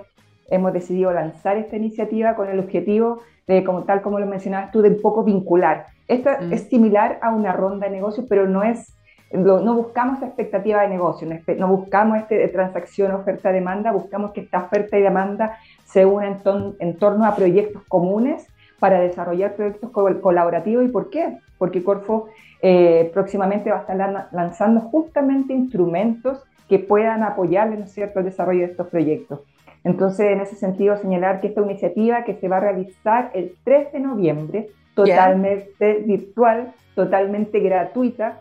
hemos 0.49 0.73
decidido 0.73 1.11
lanzar 1.11 1.57
esta 1.57 1.75
iniciativa 1.75 2.35
con 2.35 2.49
el 2.49 2.59
objetivo 2.59 3.21
de, 3.47 3.63
como 3.63 3.83
tal 3.83 4.01
como 4.01 4.19
lo 4.19 4.25
mencionabas 4.25 4.71
tú, 4.71 4.81
de 4.81 4.89
un 4.89 5.01
poco 5.01 5.23
vincular. 5.23 5.87
Esto 6.07 6.29
mm. 6.39 6.53
es 6.53 6.63
similar 6.69 7.19
a 7.21 7.33
una 7.33 7.51
ronda 7.51 7.87
de 7.87 7.93
negocios, 7.93 8.25
pero 8.29 8.47
no 8.47 8.63
es 8.63 8.95
no 9.31 9.73
buscamos 9.73 10.21
expectativa 10.21 10.81
de 10.81 10.87
negocio, 10.87 11.27
no, 11.57 11.67
buscamos 11.67 12.19
este 12.19 12.35
de 12.35 12.47
transacción, 12.47 13.11
oferta, 13.11 13.51
demanda, 13.51 13.91
buscamos 13.91 14.31
que 14.31 14.41
esta 14.41 14.63
oferta 14.63 14.97
y 14.97 15.01
demanda 15.01 15.57
se 15.83 16.05
unan 16.05 16.41
en, 16.79 16.97
torno 16.97 17.25
a 17.25 17.35
proyectos 17.35 17.83
comunes 17.87 18.47
para 18.79 18.99
desarrollar 18.99 19.55
proyectos 19.55 19.89
colaborativos. 19.91 20.85
¿Y 20.85 20.89
por 20.89 21.09
qué? 21.09 21.39
Porque 21.57 21.83
Corfo 21.83 22.27
eh, 22.61 23.11
próximamente 23.13 23.69
va 23.71 23.77
a 23.77 23.81
estar 23.81 24.27
lanzando 24.31 24.81
justamente 24.81 25.53
instrumentos 25.53 26.43
que 26.67 26.79
puedan 26.79 27.23
apoyar 27.23 27.69
¿no 27.69 27.85
cierto?, 27.87 28.19
el 28.19 28.25
desarrollo 28.25 28.61
de 28.61 28.71
estos 28.71 28.87
proyectos. 28.87 29.41
Entonces, 29.83 30.31
en 30.31 30.41
ese 30.41 30.55
sentido, 30.55 30.97
señalar 30.97 31.41
que 31.41 31.47
esta 31.47 31.61
iniciativa 31.61 32.23
que 32.23 32.35
se 32.35 32.47
va 32.47 32.57
a 32.57 32.61
realizar 32.61 33.29
el 33.35 33.55
3 33.63 33.93
de 33.93 33.99
noviembre, 33.99 34.69
totalmente 34.95 36.03
virtual, 36.05 36.73
totalmente 36.95 37.59
gratuita, 37.59 38.39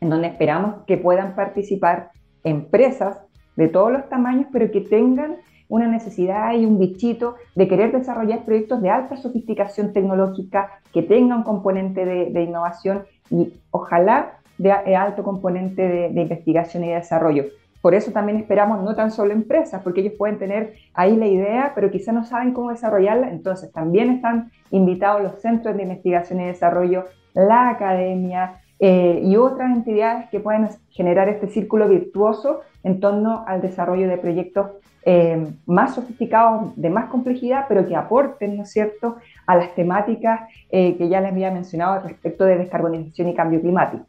en 0.00 0.08
donde 0.08 0.28
esperamos 0.28 0.84
que 0.86 0.96
puedan 0.96 1.34
participar 1.34 2.10
empresas 2.42 3.18
de 3.56 3.68
todos 3.68 3.92
los 3.92 4.08
tamaños, 4.08 4.46
pero 4.50 4.70
que 4.70 4.80
tengan 4.80 5.36
una 5.72 5.86
necesidad 5.86 6.52
y 6.52 6.66
un 6.66 6.78
bichito 6.78 7.36
de 7.54 7.66
querer 7.66 7.92
desarrollar 7.92 8.44
proyectos 8.44 8.82
de 8.82 8.90
alta 8.90 9.16
sofisticación 9.16 9.94
tecnológica, 9.94 10.68
que 10.92 11.02
tengan 11.02 11.38
un 11.38 11.44
componente 11.44 12.04
de, 12.04 12.42
innovación 12.42 13.04
y 13.30 13.54
ojalá 13.70 14.34
de, 14.58 14.70
alto 14.70 15.22
componente 15.22 15.80
de, 15.80 16.10
de, 16.10 16.20
investigación 16.20 16.84
y 16.84 16.90
desarrollo. 16.90 17.46
Por 17.80 17.94
eso 17.94 18.12
también 18.12 18.36
esperamos 18.36 18.84
no 18.84 18.94
tan 18.94 19.10
solo 19.10 19.32
empresas, 19.32 19.80
porque 19.82 20.02
ellos 20.02 20.12
pueden 20.18 20.38
tener 20.38 20.74
ahí 20.92 21.16
la 21.16 21.26
idea, 21.26 21.72
pero 21.74 21.90
quizá 21.90 22.12
no 22.12 22.24
saben 22.24 22.52
cómo 22.52 22.68
desarrollarla. 22.68 23.30
Entonces 23.30 23.72
también 23.72 24.10
están 24.10 24.50
invitados 24.70 25.22
los 25.22 25.40
centros 25.40 25.74
de 25.74 25.84
investigación 25.84 26.42
y 26.42 26.44
desarrollo, 26.48 27.06
la 27.32 27.70
academia, 27.70 28.60
eh, 28.84 29.20
y 29.22 29.36
otras 29.36 29.70
entidades 29.70 30.28
que 30.28 30.40
pueden 30.40 30.68
generar 30.90 31.28
este 31.28 31.46
círculo 31.46 31.88
virtuoso 31.88 32.62
en 32.82 32.98
torno 32.98 33.44
al 33.46 33.62
desarrollo 33.62 34.08
de 34.08 34.18
proyectos 34.18 34.72
eh, 35.04 35.46
más 35.66 35.94
sofisticados, 35.94 36.74
de 36.74 36.90
más 36.90 37.08
complejidad, 37.08 37.66
pero 37.68 37.86
que 37.86 37.94
aporten, 37.94 38.56
¿no 38.56 38.64
es 38.64 38.72
cierto?, 38.72 39.18
a 39.46 39.54
las 39.54 39.72
temáticas 39.76 40.40
eh, 40.72 40.96
que 40.96 41.08
ya 41.08 41.20
les 41.20 41.30
había 41.30 41.52
mencionado 41.52 42.00
respecto 42.00 42.44
de 42.44 42.58
descarbonización 42.58 43.28
y 43.28 43.34
cambio 43.36 43.60
climático. 43.60 44.04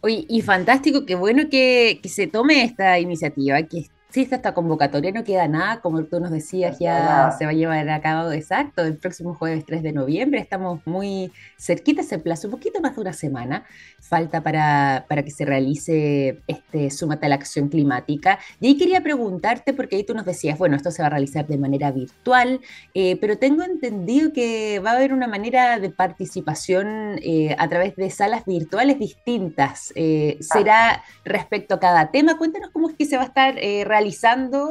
Oye, 0.00 0.24
y 0.28 0.42
fantástico, 0.42 1.04
qué 1.04 1.16
bueno 1.16 1.48
que, 1.50 1.98
que 2.00 2.08
se 2.08 2.28
tome 2.28 2.62
esta 2.62 3.00
iniciativa, 3.00 3.60
que 3.64 3.78
Sí, 4.16 4.26
esta 4.30 4.54
convocatoria 4.54 5.12
no 5.12 5.24
queda 5.24 5.46
nada, 5.46 5.82
como 5.82 6.02
tú 6.04 6.20
nos 6.20 6.30
decías, 6.30 6.78
ya 6.78 7.34
se 7.36 7.44
va 7.44 7.50
a 7.50 7.54
llevar 7.54 7.86
a 7.90 8.00
cabo 8.00 8.32
exacto 8.32 8.82
el 8.82 8.96
próximo 8.96 9.34
jueves 9.34 9.66
3 9.66 9.82
de 9.82 9.92
noviembre. 9.92 10.40
Estamos 10.40 10.80
muy 10.86 11.30
cerquita 11.58 12.00
ese 12.00 12.18
plazo, 12.18 12.46
un 12.48 12.52
poquito 12.52 12.80
más 12.80 12.94
de 12.94 13.02
una 13.02 13.12
semana. 13.12 13.66
Falta 14.00 14.40
para, 14.40 15.04
para 15.06 15.22
que 15.22 15.30
se 15.30 15.44
realice 15.44 16.40
este 16.46 16.90
Súmate 16.90 17.26
a 17.26 17.28
la 17.28 17.34
Acción 17.34 17.68
Climática. 17.68 18.38
Y 18.58 18.68
ahí 18.68 18.78
quería 18.78 19.02
preguntarte, 19.02 19.74
porque 19.74 19.96
ahí 19.96 20.04
tú 20.04 20.14
nos 20.14 20.24
decías, 20.24 20.56
bueno, 20.56 20.76
esto 20.76 20.90
se 20.90 21.02
va 21.02 21.08
a 21.08 21.10
realizar 21.10 21.46
de 21.46 21.58
manera 21.58 21.90
virtual, 21.90 22.62
eh, 22.94 23.18
pero 23.20 23.36
tengo 23.36 23.64
entendido 23.64 24.32
que 24.32 24.78
va 24.78 24.92
a 24.92 24.94
haber 24.94 25.12
una 25.12 25.26
manera 25.26 25.78
de 25.78 25.90
participación 25.90 27.18
eh, 27.22 27.54
a 27.58 27.68
través 27.68 27.94
de 27.96 28.08
salas 28.08 28.46
virtuales 28.46 28.98
distintas. 28.98 29.92
Eh, 29.94 30.38
¿Será 30.40 31.04
respecto 31.22 31.74
a 31.74 31.80
cada 31.80 32.10
tema? 32.10 32.38
Cuéntanos 32.38 32.70
cómo 32.70 32.88
es 32.88 32.96
que 32.96 33.04
se 33.04 33.18
va 33.18 33.24
a 33.24 33.26
estar 33.26 33.56
realizando 33.56 34.05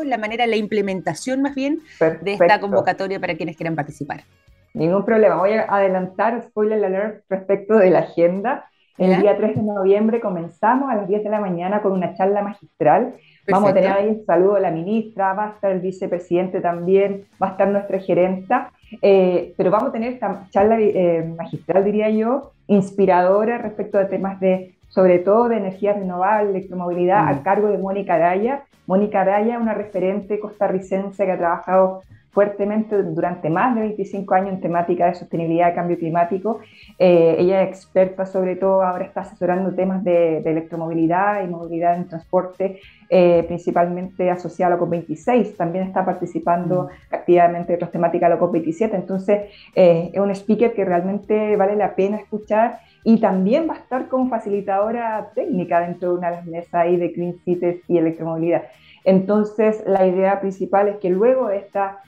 la 0.03 0.17
manera, 0.17 0.47
la 0.47 0.55
implementación 0.55 1.41
más 1.41 1.55
bien 1.55 1.81
de 2.21 2.33
esta 2.33 2.59
convocatoria 2.59 3.19
para 3.19 3.35
quienes 3.35 3.55
quieran 3.55 3.75
participar. 3.75 4.21
Ningún 4.73 5.05
problema. 5.05 5.35
Voy 5.35 5.53
a 5.53 5.65
adelantar, 5.69 6.43
spoiler 6.49 6.83
alert, 6.83 7.23
respecto 7.29 7.77
de 7.77 7.89
la 7.89 7.99
agenda. 7.99 8.69
El 8.97 9.21
día 9.21 9.35
3 9.35 9.55
de 9.55 9.61
noviembre 9.61 10.21
comenzamos 10.21 10.89
a 10.89 10.95
las 10.95 11.07
10 11.07 11.23
de 11.23 11.29
la 11.29 11.41
mañana 11.41 11.81
con 11.81 11.91
una 11.91 12.13
charla 12.15 12.41
magistral. 12.41 13.15
Vamos 13.47 13.71
a 13.71 13.73
tener 13.73 13.91
ahí 13.91 14.07
un 14.07 14.25
saludo 14.25 14.55
a 14.55 14.59
la 14.59 14.71
ministra, 14.71 15.33
va 15.33 15.45
a 15.45 15.49
estar 15.51 15.71
el 15.71 15.79
vicepresidente 15.79 16.61
también, 16.61 17.25
va 17.41 17.47
a 17.47 17.51
estar 17.51 17.67
nuestra 17.67 17.99
gerenta, 17.99 18.71
eh, 19.01 19.53
pero 19.57 19.69
vamos 19.69 19.89
a 19.89 19.91
tener 19.91 20.13
esta 20.13 20.47
charla 20.49 20.79
eh, 20.79 21.25
magistral, 21.37 21.83
diría 21.83 22.09
yo, 22.09 22.51
inspiradora 22.67 23.57
respecto 23.57 23.99
a 23.99 24.07
temas 24.07 24.39
de 24.39 24.74
sobre 24.89 25.19
todo 25.19 25.49
de 25.49 25.57
energía 25.57 25.93
renovable, 25.93 26.51
electromovilidad, 26.51 27.27
a 27.27 27.33
mm. 27.33 27.43
cargo 27.43 27.67
de 27.69 27.77
Mónica 27.77 28.15
Araya. 28.15 28.63
Mónica 28.87 29.21
Araya, 29.21 29.59
una 29.59 29.73
referente 29.73 30.39
costarricense 30.39 31.25
que 31.25 31.31
ha 31.31 31.37
trabajado 31.37 32.01
fuertemente 32.35 33.01
durante 33.01 33.49
más 33.49 33.73
de 33.75 33.81
25 33.81 34.35
años 34.35 34.49
en 34.55 34.59
temática 34.59 35.05
de 35.05 35.15
sostenibilidad 35.15 35.71
y 35.71 35.73
cambio 35.73 35.97
climático. 35.97 36.59
Eh, 36.99 37.37
ella 37.39 37.61
es 37.63 37.69
experta 37.69 38.25
sobre 38.25 38.57
todo, 38.57 38.83
ahora 38.83 39.05
está 39.05 39.21
asesorando 39.21 39.73
temas 39.73 40.03
de, 40.03 40.39
electromovilidad 40.39 41.45
y 41.45 41.47
movilidad 41.47 41.95
en 41.95 42.09
transporte, 42.09 42.81
eh, 43.09 43.45
principalmente 43.47 44.29
asociada 44.29 44.75
a 44.75 44.77
la 44.77 44.83
COP26. 44.83 45.55
También 45.55 45.85
está 45.85 46.03
participando 46.03 46.83
mm. 46.83 47.15
activamente 47.15 47.71
en 47.71 47.77
otras 47.77 47.91
temáticas 47.91 48.29
de 48.29 48.35
la 48.35 48.41
COP27. 48.41 48.89
Entonces, 48.93 49.49
eh, 49.73 50.11
es 50.11 50.19
un 50.19 50.29
speaker 50.31 50.73
que 50.73 50.83
realmente 50.83 51.55
vale 51.55 51.77
la 51.77 51.95
pena 51.95 52.17
escuchar 52.17 52.79
y 53.05 53.21
también 53.21 53.69
va 53.69 53.75
a 53.75 53.77
estar 53.77 54.09
como 54.09 54.29
facilitadora 54.29 55.31
técnica 55.33 55.79
dentro 55.79 56.09
de 56.11 56.17
una 56.17 56.31
de 56.31 56.35
las 56.35 56.45
mesas 56.45 56.73
ahí 56.73 56.97
de 56.97 57.13
Clean 57.13 57.35
Cities 57.45 57.77
y 57.87 57.97
electromovilidad. 57.97 58.63
Entonces, 59.05 59.83
la 59.85 60.05
idea 60.05 60.41
principal 60.41 60.87
es 60.87 60.97
que 60.97 61.09
luego 61.09 61.47
de 61.47 61.57
esta, 61.57 62.01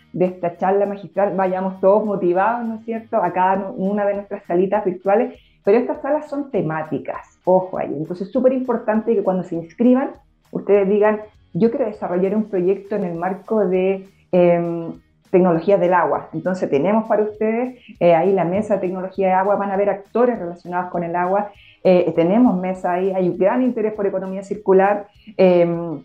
charla 0.58 0.86
magistral 0.86 1.36
vayamos 1.36 1.80
todos 1.80 2.04
motivados, 2.04 2.68
¿no 2.68 2.76
es 2.76 2.86
cierto?, 2.86 3.18
a 3.18 3.32
cada 3.32 3.70
una 3.70 4.06
de 4.06 4.16
nuestras 4.16 4.44
salitas 4.46 4.84
virtuales, 4.84 5.40
pero 5.64 5.78
estas 5.78 6.02
salas 6.02 6.30
son 6.30 6.50
temáticas, 6.50 7.40
ojo 7.46 7.78
ahí. 7.78 7.94
Entonces, 7.96 8.28
es 8.28 8.34
súper 8.34 8.54
importante 8.54 9.16
que 9.16 9.24
cuando 9.24 9.44
se 9.44 9.56
inscriban, 9.56 10.12
ustedes 10.52 10.90
digan, 10.90 11.22
yo 11.54 11.70
quiero 11.70 11.86
desarrollar 11.86 12.36
un 12.36 12.46
proyecto 12.46 12.96
en 12.96 13.04
el 13.04 13.16
marco 13.16 13.68
de 13.68 14.08
eh, 14.32 14.92
tecnologías 15.30 15.80
del 15.80 15.94
agua. 15.94 16.30
Entonces 16.34 16.70
tenemos 16.70 17.08
para 17.08 17.24
ustedes 17.24 17.80
eh, 18.00 18.16
ahí 18.16 18.34
la 18.34 18.46
mesa 18.46 18.76
de 18.76 18.82
tecnología 18.82 19.28
de 19.28 19.34
agua, 19.34 19.56
van 19.56 19.72
a 19.72 19.78
ver 19.78 19.90
actores 19.90 20.40
relacionados 20.40 20.92
con 20.92 21.04
el 21.04 21.16
agua, 21.16 21.52
eh, 21.84 22.12
tenemos 22.16 22.60
mesa 22.60 22.94
ahí, 22.94 23.12
hay 23.12 23.30
un 23.30 23.38
gran 23.38 23.62
interés 23.62 23.94
por 23.94 24.06
economía 24.06 24.44
circular, 24.44 25.08
em, 25.38 26.02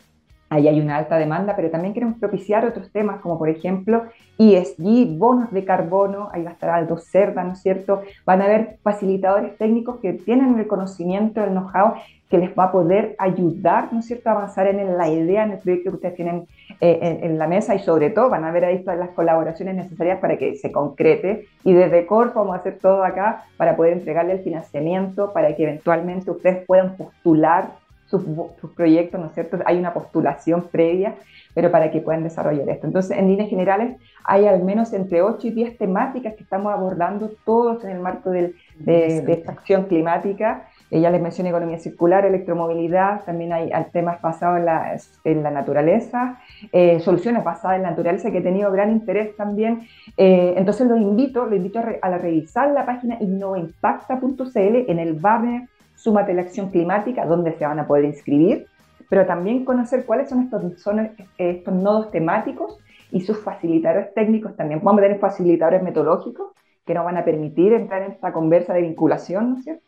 ahí 0.52 0.68
hay 0.68 0.80
una 0.80 0.98
alta 0.98 1.16
demanda, 1.16 1.56
pero 1.56 1.70
también 1.70 1.94
queremos 1.94 2.18
propiciar 2.18 2.66
otros 2.66 2.90
temas 2.92 3.20
como 3.20 3.38
por 3.38 3.48
ejemplo 3.48 4.04
ESG, 4.38 5.16
bonos 5.16 5.50
de 5.50 5.64
carbono, 5.64 6.28
ahí 6.32 6.42
va 6.42 6.50
a 6.50 6.52
estar 6.52 6.70
Aldo 6.70 6.98
Cerda, 6.98 7.42
¿no 7.42 7.52
es 7.52 7.62
cierto? 7.62 8.02
Van 8.26 8.42
a 8.42 8.44
haber 8.44 8.78
facilitadores 8.82 9.56
técnicos 9.56 9.96
que 10.00 10.12
tienen 10.12 10.58
el 10.58 10.66
conocimiento, 10.66 11.42
el 11.42 11.50
know-how 11.50 11.94
que 12.28 12.38
les 12.38 12.50
va 12.58 12.64
a 12.64 12.72
poder 12.72 13.14
ayudar, 13.18 13.92
¿no 13.92 14.00
es 14.00 14.06
cierto?, 14.06 14.30
a 14.30 14.32
avanzar 14.32 14.66
en 14.66 14.96
la 14.96 15.08
idea, 15.08 15.44
en 15.44 15.52
el 15.52 15.58
proyecto 15.58 15.90
que 15.90 15.96
ustedes 15.96 16.14
tienen 16.14 16.46
eh, 16.80 17.20
en, 17.22 17.38
la 17.38 17.46
mesa 17.46 17.74
y 17.74 17.78
sobre 17.80 18.10
todo 18.10 18.30
van 18.30 18.44
a 18.44 18.50
ver 18.50 18.64
ahí 18.64 18.82
todas 18.82 18.98
las 18.98 19.10
colaboraciones 19.10 19.74
necesarias 19.74 20.18
para 20.18 20.38
que 20.38 20.54
se 20.54 20.72
concrete 20.72 21.46
y 21.62 21.72
desde 21.74 22.06
Corfo 22.06 22.40
vamos 22.40 22.56
a 22.56 22.60
hacer 22.60 22.78
todo 22.78 23.04
acá 23.04 23.44
para 23.58 23.76
poder 23.76 23.92
entregarle 23.92 24.32
el 24.32 24.40
financiamiento 24.40 25.32
para 25.32 25.54
que 25.54 25.62
eventualmente 25.62 26.30
ustedes 26.30 26.64
puedan 26.66 26.96
postular 26.96 27.81
sus, 28.12 28.22
sus 28.60 28.70
proyectos, 28.72 29.18
¿no 29.18 29.28
es 29.28 29.32
cierto? 29.32 29.58
Hay 29.64 29.78
una 29.78 29.94
postulación 29.94 30.68
previa, 30.70 31.14
pero 31.54 31.70
para 31.70 31.90
que 31.90 32.02
puedan 32.02 32.22
desarrollar 32.22 32.68
esto. 32.68 32.86
Entonces, 32.86 33.16
en 33.16 33.28
líneas 33.28 33.48
generales, 33.48 33.96
hay 34.24 34.46
al 34.46 34.62
menos 34.62 34.92
entre 34.92 35.22
8 35.22 35.46
y 35.46 35.50
10 35.50 35.78
temáticas 35.78 36.34
que 36.34 36.42
estamos 36.42 36.72
abordando 36.72 37.30
todos 37.46 37.82
en 37.84 37.90
el 37.90 38.00
marco 38.00 38.30
de, 38.30 38.54
de 38.76 39.32
esta 39.32 39.52
acción 39.52 39.84
climática 39.84 40.68
ya 41.00 41.10
les 41.10 41.22
mencioné 41.22 41.48
economía 41.48 41.78
circular, 41.78 42.26
electromovilidad, 42.26 43.24
también 43.24 43.52
hay, 43.52 43.70
temas 43.92 44.20
basados 44.20 44.58
en 44.58 44.66
la, 44.66 44.96
en 45.24 45.42
la 45.42 45.50
naturaleza, 45.50 46.38
eh, 46.70 47.00
soluciones 47.00 47.42
basadas 47.42 47.76
en 47.76 47.84
la 47.84 47.90
naturaleza 47.90 48.30
que 48.30 48.38
he 48.38 48.42
tenido 48.42 48.70
gran 48.70 48.90
interés 48.90 49.34
también. 49.36 49.86
Eh, 50.16 50.54
entonces 50.56 50.86
los 50.86 51.00
invito, 51.00 51.46
los 51.46 51.56
invito 51.56 51.80
a, 51.80 52.18
revisar 52.18 52.70
la 52.72 52.84
página 52.84 53.16
innovaimpacta.cl 53.20 54.56
en 54.56 54.98
el 54.98 55.14
banner 55.14 55.68
Súmate 56.02 56.34
la 56.34 56.42
acción 56.42 56.68
climática, 56.70 57.24
donde 57.24 57.52
se 57.52 57.64
van 57.64 57.78
a 57.78 57.86
poder 57.86 58.04
inscribir. 58.04 58.66
pero 59.08 59.24
también 59.24 59.64
conocer 59.64 60.04
cuáles 60.04 60.30
son 60.30 60.40
estos, 60.42 60.80
son 60.80 61.10
estos 61.38 61.74
nodos 61.74 62.10
temáticos 62.10 62.78
y 63.12 63.20
sus 63.20 63.38
facilitadores 63.38 64.12
técnicos 64.12 64.56
también. 64.56 64.80
Vamos 64.82 65.00
a 65.00 65.02
tener 65.02 65.20
facilitadores 65.20 65.82
metodológicos 65.82 66.50
que 66.84 66.94
nos 66.94 67.04
van 67.04 67.18
a 67.18 67.24
permitir 67.24 67.72
entrar 67.74 68.02
en 68.02 68.12
esta 68.12 68.32
conversa 68.32 68.74
de 68.74 68.82
vinculación, 68.82 69.50
¿no 69.50 69.58
es 69.58 69.64
cierto? 69.64 69.84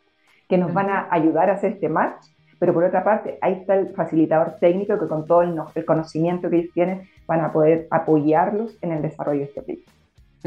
Que 0.47 0.57
nos 0.57 0.73
van 0.73 0.89
a 0.89 1.07
ayudar 1.09 1.49
a 1.49 1.53
hacer 1.53 1.73
este 1.73 1.89
match, 1.89 2.27
pero 2.59 2.73
por 2.73 2.85
otra 2.85 3.03
parte, 3.03 3.37
ahí 3.41 3.53
está 3.53 3.75
el 3.75 3.89
facilitador 3.93 4.55
técnico 4.61 4.97
que 4.97 5.07
con 5.07 5.25
todo 5.25 5.41
el, 5.41 5.53
el 5.73 5.85
conocimiento 5.85 6.49
que 6.49 6.57
ellos 6.59 6.73
tienen 6.73 7.01
van 7.27 7.41
a 7.41 7.51
poder 7.51 7.87
apoyarlos 7.91 8.77
en 8.81 8.93
el 8.93 9.01
desarrollo 9.01 9.39
de 9.39 9.45
este 9.45 9.61
proyecto 9.63 9.94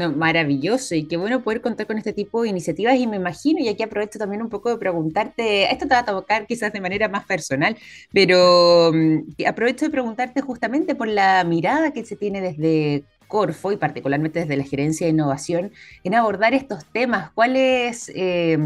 maravilloso 0.07 0.95
y 0.95 1.03
qué 1.03 1.17
bueno 1.17 1.41
poder 1.43 1.61
contar 1.61 1.87
con 1.87 1.97
este 1.97 2.13
tipo 2.13 2.41
de 2.43 2.49
iniciativas 2.49 2.95
y 2.95 3.07
me 3.07 3.17
imagino, 3.17 3.59
y 3.59 3.67
aquí 3.67 3.83
aprovecho 3.83 4.19
también 4.19 4.41
un 4.41 4.49
poco 4.49 4.69
de 4.69 4.77
preguntarte, 4.77 5.71
esto 5.71 5.87
te 5.87 5.93
va 5.93 5.99
a 5.99 6.05
tocar 6.05 6.47
quizás 6.47 6.71
de 6.71 6.81
manera 6.81 7.09
más 7.09 7.25
personal, 7.25 7.77
pero 8.13 8.91
mm, 8.93 9.45
aprovecho 9.47 9.85
de 9.85 9.91
preguntarte 9.91 10.41
justamente 10.41 10.95
por 10.95 11.07
la 11.07 11.43
mirada 11.43 11.91
que 11.91 12.05
se 12.05 12.15
tiene 12.15 12.41
desde 12.41 13.03
Corfo 13.27 13.71
y 13.71 13.77
particularmente 13.77 14.39
desde 14.39 14.57
la 14.57 14.63
gerencia 14.63 15.05
de 15.05 15.11
innovación 15.11 15.71
en 16.03 16.15
abordar 16.15 16.53
estos 16.53 16.85
temas. 16.85 17.31
¿Cuál 17.31 17.55
es... 17.55 18.11
Eh, 18.15 18.57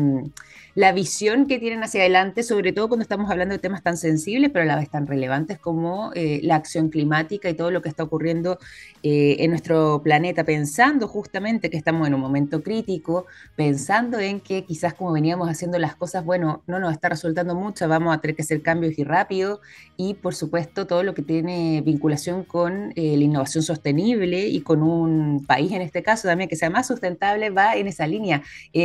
la 0.76 0.92
visión 0.92 1.46
que 1.46 1.60
tienen 1.60 1.84
hacia 1.84 2.02
adelante, 2.02 2.42
sobre 2.42 2.74
todo 2.74 2.88
cuando 2.88 3.04
estamos 3.04 3.30
hablando 3.30 3.54
de 3.54 3.60
temas 3.60 3.84
tan 3.84 3.96
sensibles, 3.96 4.50
pero 4.52 4.64
a 4.64 4.66
la 4.66 4.76
vez 4.76 4.90
tan 4.90 5.06
relevantes 5.06 5.60
como 5.60 6.12
eh, 6.16 6.40
la 6.44 6.56
acción 6.56 6.90
climática 6.90 7.50
y 7.50 7.54
todo 7.54 7.70
lo 7.70 7.82
que 7.82 7.90
está 7.90 8.04
ocurriendo 8.04 8.58
eh, 9.04 9.36
en 9.40 9.52
nuestro 9.52 10.02
planeta, 10.04 10.44
pensando 10.44 11.08
justamente 11.08 11.70
que 11.70 11.78
estamos 11.78 12.08
en 12.08 12.16
un 12.16 12.22
momento 12.22 12.64
crítico, 12.64 13.28
pensando 13.56 14.20
en 14.20 14.40
que 14.40 14.66
quizás 14.66 14.96
como 14.96 15.12
veníamos 15.12 15.48
haciendo 15.48 15.78
las 15.78 15.96
cosas, 15.96 16.26
bueno, 16.26 16.64
no 16.66 16.80
nos 16.80 16.92
está 16.92 17.10
resultando 17.10 17.54
mucho, 17.54 17.88
vamos 17.88 18.16
a 18.16 18.20
tener 18.20 18.36
que 18.36 18.42
hacer 18.42 18.64
cambios 18.64 18.98
y 18.98 19.04
rápido, 19.04 19.62
y 19.96 20.16
por 20.16 20.34
supuesto 20.34 20.88
todo 20.88 21.04
lo 21.04 21.14
que 21.14 21.22
tiene 21.22 21.82
vinculación 21.86 22.44
con 22.44 22.94
eh, 22.96 23.16
la 23.16 23.24
innovación 23.24 23.64
sostenible 23.64 24.48
y 24.48 24.62
con 24.62 24.82
un 24.82 25.46
país 25.46 25.72
en 25.72 25.84
este 25.84 26.02
caso 26.02 26.28
también 26.28 26.50
que 26.50 26.56
sea 26.56 26.72
más 26.72 26.88
sustentable, 26.88 27.52
va 27.52 27.76
en 27.76 27.88
esa 27.88 28.08
línea. 28.08 28.42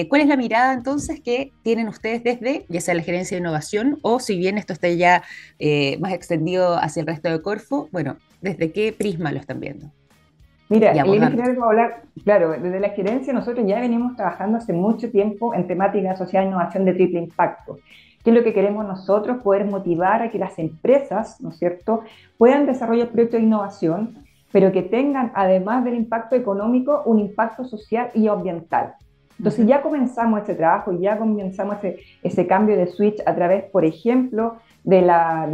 ¿Cuál 0.09 0.21
es 0.21 0.29
la 0.29 0.37
mirada 0.37 0.75
entonces 0.75 1.21
que 1.21 1.53
tiene 1.63 1.78
ustedes 1.87 2.25
desde, 2.25 2.65
ya 2.69 2.81
sea 2.81 2.95
la 2.95 3.03
gerencia 3.03 3.37
de 3.37 3.43
innovación 3.43 3.99
o 4.03 4.19
si 4.19 4.37
bien 4.37 4.59
esto 4.59 4.73
está 4.73 4.89
ya 4.89 5.23
eh, 5.61 5.99
más 6.01 6.13
extendido 6.13 6.77
hacia 6.77 7.03
el 7.03 7.07
resto 7.07 7.31
de 7.31 7.41
Corfo, 7.41 7.89
bueno, 7.93 8.17
¿desde 8.41 8.73
qué 8.73 8.93
prisma 8.93 9.31
lo 9.31 9.39
están 9.39 9.61
viendo? 9.61 9.93
Mira, 10.71 10.91
hablar, 10.91 12.03
claro, 12.25 12.51
desde 12.51 12.81
la 12.81 12.91
gerencia 12.91 13.33
nosotros 13.33 13.67
ya 13.67 13.81
venimos 13.81 14.17
trabajando 14.17 14.59
hace 14.59 14.73
mucho 14.73 15.11
tiempo 15.11 15.55
en 15.55 15.67
temática 15.67 16.17
social 16.17 16.45
e 16.45 16.49
innovación 16.49 16.85
de 16.85 16.95
triple 16.95 17.21
impacto. 17.21 17.79
¿Qué 18.23 18.31
es 18.31 18.37
lo 18.37 18.43
que 18.43 18.53
queremos 18.53 18.85
nosotros? 18.87 19.39
Poder 19.43 19.65
motivar 19.65 20.23
a 20.23 20.31
que 20.31 20.39
las 20.39 20.59
empresas, 20.59 21.41
¿no 21.41 21.51
es 21.51 21.59
cierto?, 21.59 22.03
puedan 22.37 22.67
desarrollar 22.67 23.09
proyectos 23.09 23.41
de 23.41 23.47
innovación, 23.47 24.19
pero 24.53 24.73
que 24.73 24.83
tengan, 24.83 25.33
además 25.35 25.85
del 25.85 25.95
impacto 25.95 26.37
económico, 26.37 27.03
un 27.07 27.19
impacto 27.21 27.65
social 27.65 28.11
y 28.13 28.29
ambiental. 28.29 28.95
Entonces 29.39 29.67
ya 29.67 29.83
comenzamos 29.83 30.41
este 30.41 30.55
trabajo, 30.55 30.93
ya 30.99 31.17
comenzamos 31.17 31.77
ese, 32.23 32.47
cambio 32.47 32.77
de 32.77 32.89
switch 32.89 33.21
a 33.25 33.35
través, 33.35 33.65
por 33.65 33.85
ejemplo, 33.85 34.57
de, 34.83 35.03
la, 35.03 35.49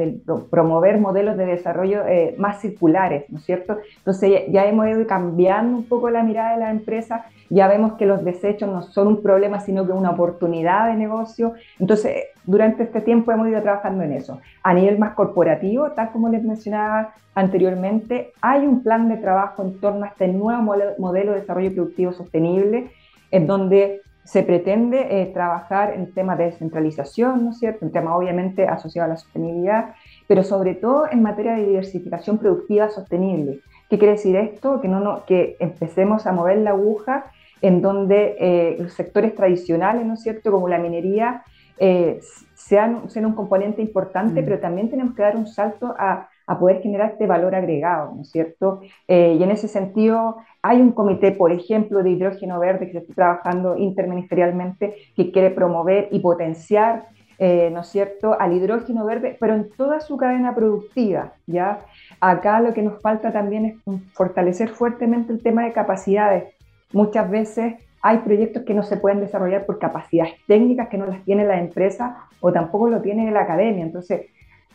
promover 0.51 0.99
modelos 0.99 1.37
de 1.37 1.45
desarrollo 1.45 2.07
eh, 2.07 2.35
más 2.39 2.61
circulares, 2.61 3.25
¿no 3.29 3.39
es 3.39 3.45
cierto? 3.45 3.79
Entonces 3.99 4.45
ya, 4.49 4.65
hemos 4.65 4.89
ido 4.89 5.07
cambiando 5.07 5.77
un 5.77 5.85
poco 5.85 6.09
la 6.09 6.23
mirada 6.23 6.55
de 6.55 6.61
la 6.61 6.71
empresa, 6.71 7.27
ya 7.51 7.69
vemos 7.69 7.95
que 7.95 8.07
los 8.07 8.25
desechos 8.25 8.71
no 8.71 8.83
son 8.83 9.09
un 9.09 9.23
problema, 9.23 9.61
sino 9.61 9.85
que 9.85 9.93
una 9.93 10.13
oportunidad 10.13 10.87
de 10.87 10.95
negocio. 10.95 11.53
Entonces, 11.79 12.25
durante 12.45 12.85
este 12.85 13.03
tiempo 13.03 13.33
hemos 13.33 13.49
ido 13.49 13.61
trabajando 13.61 14.03
en 14.03 14.13
eso. 14.13 14.41
A 14.63 14.73
nivel 14.73 14.99
más 14.99 15.15
corporativo, 15.15 15.91
tal 15.91 16.11
como 16.11 16.31
les 16.31 16.43
mencionaba 16.43 17.13
anteriormente, 17.35 18.33
hay 18.41 18.67
un 18.67 18.83
plan 18.83 19.09
de 19.09 19.19
trabajo 19.19 19.63
en 19.63 19.79
torno 19.79 20.05
a 20.05 20.09
este 20.09 20.29
nuevo 20.29 20.63
modelo 20.99 21.33
de 21.33 21.41
desarrollo 21.41 21.75
productivo 21.75 22.13
sostenible 22.13 22.91
en 23.35 23.49
donde 23.49 24.03
se 24.23 24.43
pretende 24.43 25.21
eh, 25.23 25.27
trabajar 25.27 25.93
en 25.93 26.13
temas 26.15 26.39
de 26.39 26.45
descentralización, 26.45 27.45
¿no 27.45 27.51
es 27.51 27.59
cierto? 27.59 27.85
En 27.85 27.91
temas 27.91 28.15
obviamente 28.17 28.67
asociados 28.67 29.07
a 29.07 29.13
la 29.15 29.17
sostenibilidad, 29.17 29.95
pero 30.29 30.45
sobre 30.45 30.75
todo 30.75 31.07
en 31.11 31.21
materia 31.21 31.55
de 31.57 31.67
diversificación 31.67 32.39
productiva 32.39 32.89
sostenible. 32.89 33.61
¿Qué 33.91 33.99
quiere 33.99 34.13
decir 34.13 34.37
esto? 34.37 34.81
Que, 34.81 34.89
no, 34.89 35.01
no, 35.01 35.27
que 35.27 35.57
empecemos 35.59 36.27
a 36.27 36.33
mover 36.33 36.59
la 36.59 36.71
aguja 36.71 37.27
en 37.61 37.83
donde 37.83 38.37
eh, 38.39 38.77
los 38.79 38.93
sectores 38.93 39.35
tradicionales, 39.35 40.07
¿no 40.07 40.15
es 40.15 40.23
cierto?, 40.23 40.53
como 40.53 40.69
la 40.69 40.79
minería, 40.79 41.43
eh, 41.79 42.21
sean, 42.55 43.11
sean, 43.11 43.27
un 43.27 43.35
componente 43.35 43.83
importante, 43.83 44.41
mm. 44.41 44.45
pero 44.45 44.61
también 44.61 44.91
tenemos 44.91 45.17
que 45.17 45.23
dar 45.23 45.37
un 45.37 45.49
salto 45.49 45.93
a 45.99 46.29
a 46.47 46.59
poder 46.59 46.83
generar 46.83 47.13
este 47.13 47.27
valor 47.27 47.55
agregado, 47.55 48.15
¿no 48.15 48.23
es 48.23 48.31
cierto? 48.31 48.81
Eh, 49.09 49.37
y 49.39 49.43
en 49.43 49.51
ese 49.51 49.69
sentido, 49.69 50.37
hay 50.63 50.81
un 50.81 50.93
comité, 50.93 51.33
por 51.33 51.53
ejemplo, 51.53 52.03
de 52.03 52.11
hidrógeno 52.11 52.59
verde 52.59 52.87
que 52.87 52.93
se 52.93 52.99
está 52.99 53.15
trabajando 53.15 53.77
interministerialmente 53.77 54.95
que 55.17 55.31
quiere 55.31 55.51
promover 55.51 56.09
y 56.11 56.21
potenciar, 56.21 57.07
eh, 57.39 57.71
¿no 57.73 57.81
es 57.81 57.89
cierto?, 57.89 58.39
al 58.39 58.53
hidrógeno 58.53 59.05
verde, 59.05 59.37
pero 59.41 59.55
en 59.55 59.71
toda 59.71 60.01
su 60.01 60.17
cadena 60.17 60.55
productiva, 60.55 61.33
¿ya? 61.47 61.81
Acá 62.21 62.61
lo 62.61 62.73
que 62.75 62.83
nos 62.83 63.01
falta 63.01 63.33
también 63.33 63.65
es 63.67 63.75
fortalecer 64.13 64.69
fuertemente 64.69 65.33
el 65.33 65.43
tema 65.43 65.65
de 65.65 65.73
capacidades. 65.73 66.45
Muchas 66.93 67.29
veces 67.31 67.75
hay 68.07 68.19
proyectos 68.19 68.65
que 68.65 68.75
no 68.75 68.83
se 68.83 68.99
pueden 68.99 69.21
desarrollar 69.21 69.65
por 69.65 69.79
capacidades 69.79 70.35
técnicas 70.47 70.89
que 70.89 70.99
no 70.99 71.07
las 71.07 71.25
tiene 71.25 71.47
la 71.47 71.59
empresa 71.59 72.19
o 72.41 72.53
tampoco 72.53 72.91
lo 72.91 73.01
tiene 73.01 73.31
la 73.31 73.41
academia. 73.41 73.83
Entonces, 73.83 74.27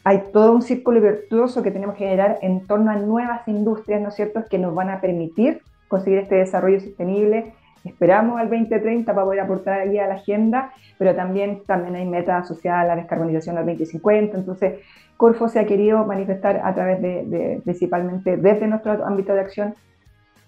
hay 0.10 0.24
todo 0.34 0.54
un 0.54 0.64
círculo 0.64 1.00
virtuoso 1.02 1.62
que 1.62 1.70
tenemos 1.70 1.96
que 1.96 2.06
generar 2.06 2.40
en 2.42 2.66
torno 2.66 2.90
a 2.90 2.96
nuevas 2.96 3.48
industrias, 3.48 4.02
¿no 4.02 4.08
es 4.08 4.16
cierto?, 4.16 4.44
que 4.50 4.58
nos 4.58 4.74
van 4.74 4.90
a 4.90 5.02
permitir 5.02 5.62
conseguir 5.88 6.18
este 6.18 6.34
desarrollo 6.34 6.80
sostenible. 6.80 7.54
Esperamos 7.86 8.40
al 8.40 8.50
2030 8.50 9.14
para 9.14 9.24
poder 9.24 9.42
aportar 9.42 9.82
ahí 9.82 10.00
a 10.00 10.08
la 10.08 10.16
agenda, 10.16 10.72
pero 10.98 11.14
también, 11.16 11.62
también 11.68 11.94
hay 11.96 12.08
metas 12.08 12.46
asociadas 12.46 12.86
a 12.86 12.88
la 12.88 12.96
descarbonización 12.96 13.60
al 13.60 13.68
2050. 13.68 14.36
Entonces, 14.36 14.80
Corfo 15.16 15.48
se 15.48 15.60
ha 15.60 15.68
querido 15.68 16.04
manifestar 16.06 16.60
a 16.64 16.74
través 16.74 17.00
de 17.04 17.62
principalmente 17.64 18.36
desde 18.36 18.66
nuestro 18.66 19.06
ámbito 19.06 19.36
de 19.36 19.42
acción, 19.42 19.76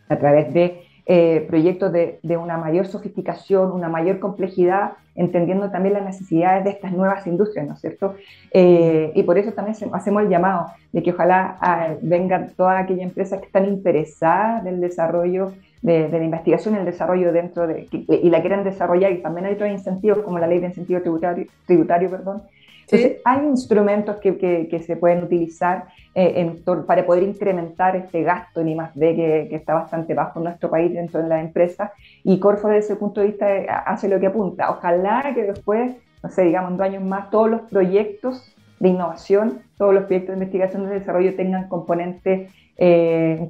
a 0.10 0.18
través 0.18 0.52
de 0.56 0.82
eh, 1.14 1.46
proyectos 1.46 1.92
de, 1.92 2.38
una 2.38 2.58
mayor 2.58 2.88
sofisticación, 2.88 3.74
una 3.74 3.90
mayor 3.90 4.20
complejidad, 4.20 4.94
entendiendo 5.14 5.70
también 5.70 5.96
las 5.96 6.06
necesidades 6.06 6.64
de 6.64 6.70
estas 6.70 6.94
nuevas 6.94 7.28
industrias, 7.28 7.68
¿no 7.68 7.74
es 7.74 7.82
cierto? 7.82 8.16
Eh, 8.54 9.12
y 9.14 9.24
por 9.24 9.38
eso 9.38 9.52
también 9.52 9.76
hacemos 9.92 10.24
el 10.24 10.30
llamado 10.30 10.68
de 10.94 11.04
que 11.04 11.12
ojalá 11.12 11.58
ah, 11.60 11.96
vengan 12.02 12.54
todas 12.56 12.82
aquellas 12.82 13.04
empresas 13.04 13.42
que 13.42 13.48
están 13.48 13.66
interesadas 13.66 14.62
en 14.62 14.76
el 14.76 14.80
desarrollo 14.80 15.52
de, 15.82 16.08
la 16.08 16.24
investigación 16.24 16.76
el 16.76 16.86
desarrollo 16.86 17.34
dentro 17.34 17.68
de, 17.68 17.90
y 17.92 18.30
la 18.30 18.40
quieren 18.40 18.64
desarrollar, 18.64 19.12
y 19.12 19.22
también 19.22 19.48
hay 19.48 19.56
otros 19.56 19.70
incentivos 19.70 20.20
como 20.20 20.40
la 20.40 20.48
ley 20.48 20.60
de 20.62 20.68
incentivo 20.68 21.02
tributario, 21.02 21.46
tributario 21.66 22.10
perdón, 22.10 22.44
entonces, 22.92 23.22
hay 23.24 23.46
instrumentos 23.46 24.18
que, 24.18 24.38
que, 24.38 24.80
se 24.80 24.98
pueden 24.98 25.24
utilizar 25.24 25.86
eh, 26.14 26.62
para 26.86 27.06
poder 27.06 27.24
incrementar 27.24 27.96
este 27.96 28.24
gasto 28.24 28.60
en 28.60 28.70
I+.D. 28.70 29.16
Que, 29.16 29.48
que 29.50 29.56
está 29.56 29.74
bastante 29.74 30.14
bajo 30.14 30.40
en 30.40 30.46
nuestro 30.46 30.70
país 30.70 30.94
dentro 30.94 31.22
de 31.22 31.30
la 31.30 31.40
empresa 31.40 31.94
y 32.24 32.38
Corfo 32.40 32.68
desde 32.68 32.80
ese 32.80 32.96
punto 32.98 33.22
de 33.22 33.28
vista 33.28 33.56
eh, 33.56 33.68
hace 33.70 34.10
lo 34.10 34.20
que 34.20 34.28
apunta. 34.28 34.70
Ojalá 34.72 35.32
que 35.34 35.44
después, 35.44 35.96
no 36.22 36.30
sé, 36.30 36.44
digamos 36.44 36.72
en 36.72 36.78
dos 36.78 36.86
años 36.86 37.04
más, 37.04 37.30
todos 37.30 37.50
los 37.50 37.62
proyectos 37.62 38.56
de 38.80 38.90
innovación, 38.90 39.62
todos 39.78 39.94
los 39.94 40.04
proyectos 40.04 40.36
de 40.36 40.44
investigación 40.44 40.84
y 40.84 40.88
desarrollo 40.88 41.36
tengan 41.36 41.70
componentes 41.70 42.52
eh, 42.78 43.48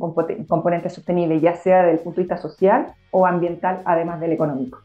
componente 0.48 0.90
sostenible, 0.90 1.40
ya 1.40 1.56
sea 1.56 1.84
desde 1.84 1.94
el 1.94 2.00
punto 2.00 2.18
de 2.18 2.24
vista 2.24 2.38
social 2.38 2.94
o 3.12 3.26
ambiental, 3.26 3.82
además 3.86 4.20
del 4.20 4.34
económico. 4.34 4.82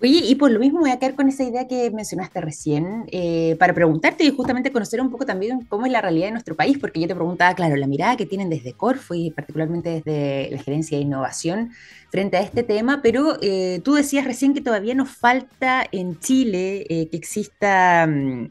Oye, 0.00 0.20
y 0.24 0.34
por 0.34 0.50
lo 0.50 0.58
mismo 0.58 0.80
voy 0.80 0.90
a 0.90 0.98
quedar 0.98 1.14
con 1.14 1.28
esa 1.28 1.44
idea 1.44 1.66
que 1.66 1.90
mencionaste 1.90 2.40
recién, 2.40 3.04
eh, 3.12 3.56
para 3.58 3.72
preguntarte 3.72 4.24
y 4.24 4.30
justamente 4.30 4.72
conocer 4.72 5.00
un 5.00 5.10
poco 5.10 5.24
también 5.24 5.64
cómo 5.68 5.86
es 5.86 5.92
la 5.92 6.00
realidad 6.00 6.26
de 6.26 6.32
nuestro 6.32 6.56
país, 6.56 6.76
porque 6.78 7.00
yo 7.00 7.06
te 7.06 7.14
preguntaba, 7.14 7.54
claro, 7.54 7.76
la 7.76 7.86
mirada 7.86 8.16
que 8.16 8.26
tienen 8.26 8.50
desde 8.50 8.72
Corfo 8.72 9.14
y 9.14 9.30
particularmente 9.30 10.02
desde 10.04 10.50
la 10.50 10.62
gerencia 10.62 10.98
de 10.98 11.04
innovación 11.04 11.70
frente 12.10 12.36
a 12.36 12.40
este 12.40 12.64
tema, 12.64 13.00
pero 13.02 13.38
eh, 13.40 13.80
tú 13.84 13.94
decías 13.94 14.24
recién 14.24 14.52
que 14.52 14.60
todavía 14.60 14.94
nos 14.94 15.10
falta 15.10 15.86
en 15.90 16.18
Chile 16.18 16.84
eh, 16.88 17.08
que 17.08 17.16
exista... 17.16 18.06
Mm, 18.06 18.50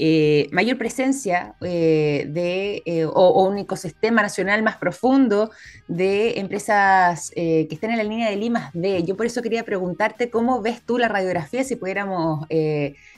eh, 0.00 0.48
mayor 0.52 0.78
presencia 0.78 1.56
eh, 1.60 2.26
de, 2.28 2.82
eh, 2.86 3.04
o, 3.04 3.48
un 3.48 3.58
ecosistema 3.58 4.22
nacional 4.22 4.62
más 4.62 4.76
profundo 4.76 5.50
de 5.88 6.38
empresas 6.38 7.32
que 7.34 7.66
estén 7.68 7.90
en 7.90 7.96
la 7.96 8.04
línea 8.04 8.30
del 8.30 8.44
I 8.44 8.50
más 8.50 8.70
D. 8.74 9.02
Yo 9.02 9.16
por 9.16 9.26
eso 9.26 9.42
quería 9.42 9.64
preguntarte 9.64 10.30
cómo 10.30 10.62
ves 10.62 10.82
tú 10.82 10.98
la 10.98 11.08
radiografía, 11.08 11.64
si 11.64 11.74
pudiéramos 11.74 12.46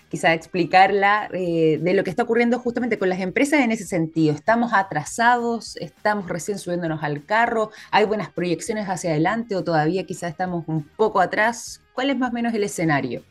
quizá 0.08 0.32
explicarla, 0.32 1.28
de 1.30 1.92
lo 1.94 2.02
que 2.02 2.10
está 2.10 2.22
ocurriendo 2.22 2.58
justamente 2.58 2.98
con 2.98 3.08
las 3.08 3.20
empresas 3.20 3.60
en 3.60 3.72
ese 3.72 3.84
sentido. 3.84 4.34
¿Estamos 4.34 4.72
atrasados? 4.72 5.76
¿Estamos 5.76 6.28
recién 6.28 6.58
subiéndonos 6.58 7.02
al 7.02 7.24
carro? 7.24 7.70
¿Hay 7.90 8.06
buenas 8.06 8.30
proyecciones 8.30 8.86
hacia 8.86 9.10
adelante 9.10 9.54
o 9.54 9.64
todavía 9.64 10.06
quizá 10.06 10.28
estamos 10.28 10.64
un 10.66 10.84
poco 10.96 11.20
atrás? 11.20 11.82
¿Cuál 11.92 12.10
es 12.10 12.18
más 12.18 12.30
o 12.30 12.32
menos 12.32 12.54
el 12.54 12.64
escenario? 12.64 13.22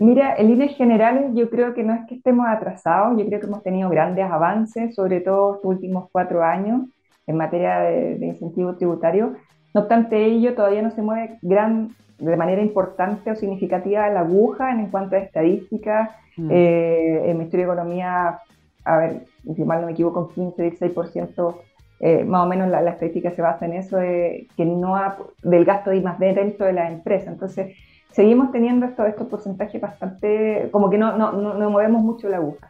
Mira, 0.00 0.34
en 0.36 0.48
líneas 0.48 0.76
generales 0.76 1.32
yo 1.34 1.50
creo 1.50 1.74
que 1.74 1.82
no 1.82 1.92
es 1.94 2.06
que 2.06 2.14
estemos 2.16 2.46
atrasados, 2.48 3.18
yo 3.18 3.26
creo 3.26 3.40
que 3.40 3.46
hemos 3.46 3.62
tenido 3.62 3.88
grandes 3.90 4.24
avances, 4.30 4.94
sobre 4.94 5.20
todo 5.20 5.56
estos 5.56 5.70
últimos 5.70 6.08
cuatro 6.12 6.44
años 6.44 6.82
en 7.26 7.36
materia 7.36 7.80
de, 7.80 8.18
de 8.18 8.26
incentivo 8.26 8.76
tributario. 8.76 9.34
No 9.74 9.82
obstante 9.82 10.24
ello, 10.24 10.54
todavía 10.54 10.82
no 10.82 10.90
se 10.90 11.02
mueve 11.02 11.38
gran, 11.42 11.94
de 12.18 12.36
manera 12.36 12.62
importante 12.62 13.30
o 13.30 13.36
significativa 13.36 14.08
la 14.08 14.20
aguja 14.20 14.70
en 14.72 14.86
cuanto 14.90 15.16
a 15.16 15.18
estadísticas. 15.18 16.10
Mm. 16.36 16.50
Eh, 16.50 17.30
el 17.30 17.34
Ministerio 17.36 17.66
de 17.66 17.72
Economía, 17.72 18.38
a 18.84 18.96
ver, 18.96 19.24
si 19.54 19.64
mal 19.64 19.80
no 19.80 19.86
me 19.86 19.92
equivoco, 19.92 20.28
15, 20.28 20.78
16%, 20.78 21.56
eh, 22.00 22.24
más 22.24 22.44
o 22.44 22.48
menos 22.48 22.68
la, 22.68 22.88
estadística 22.90 23.32
se 23.32 23.42
basa 23.42 23.66
en 23.66 23.74
eso, 23.74 23.96
de, 23.96 24.46
que 24.56 24.64
no 24.64 24.96
del 25.42 25.64
gasto 25.64 25.90
de 25.90 25.96
I 25.96 26.00
más 26.00 26.18
D 26.18 26.32
dentro 26.32 26.66
de 26.66 26.72
la 26.72 26.90
empresa. 26.90 27.30
Entonces, 27.30 27.76
seguimos 28.18 28.50
teniendo 28.50 28.84
estos, 28.84 29.06
estos 29.06 29.28
porcentajes 29.28 29.80
bastante, 29.80 30.68
como 30.72 30.90
que 30.90 30.98
no, 30.98 31.16
no, 31.16 31.30
no, 31.30 31.70
movemos 31.70 32.02
mucho 32.02 32.28
la 32.28 32.38
aguja. 32.38 32.68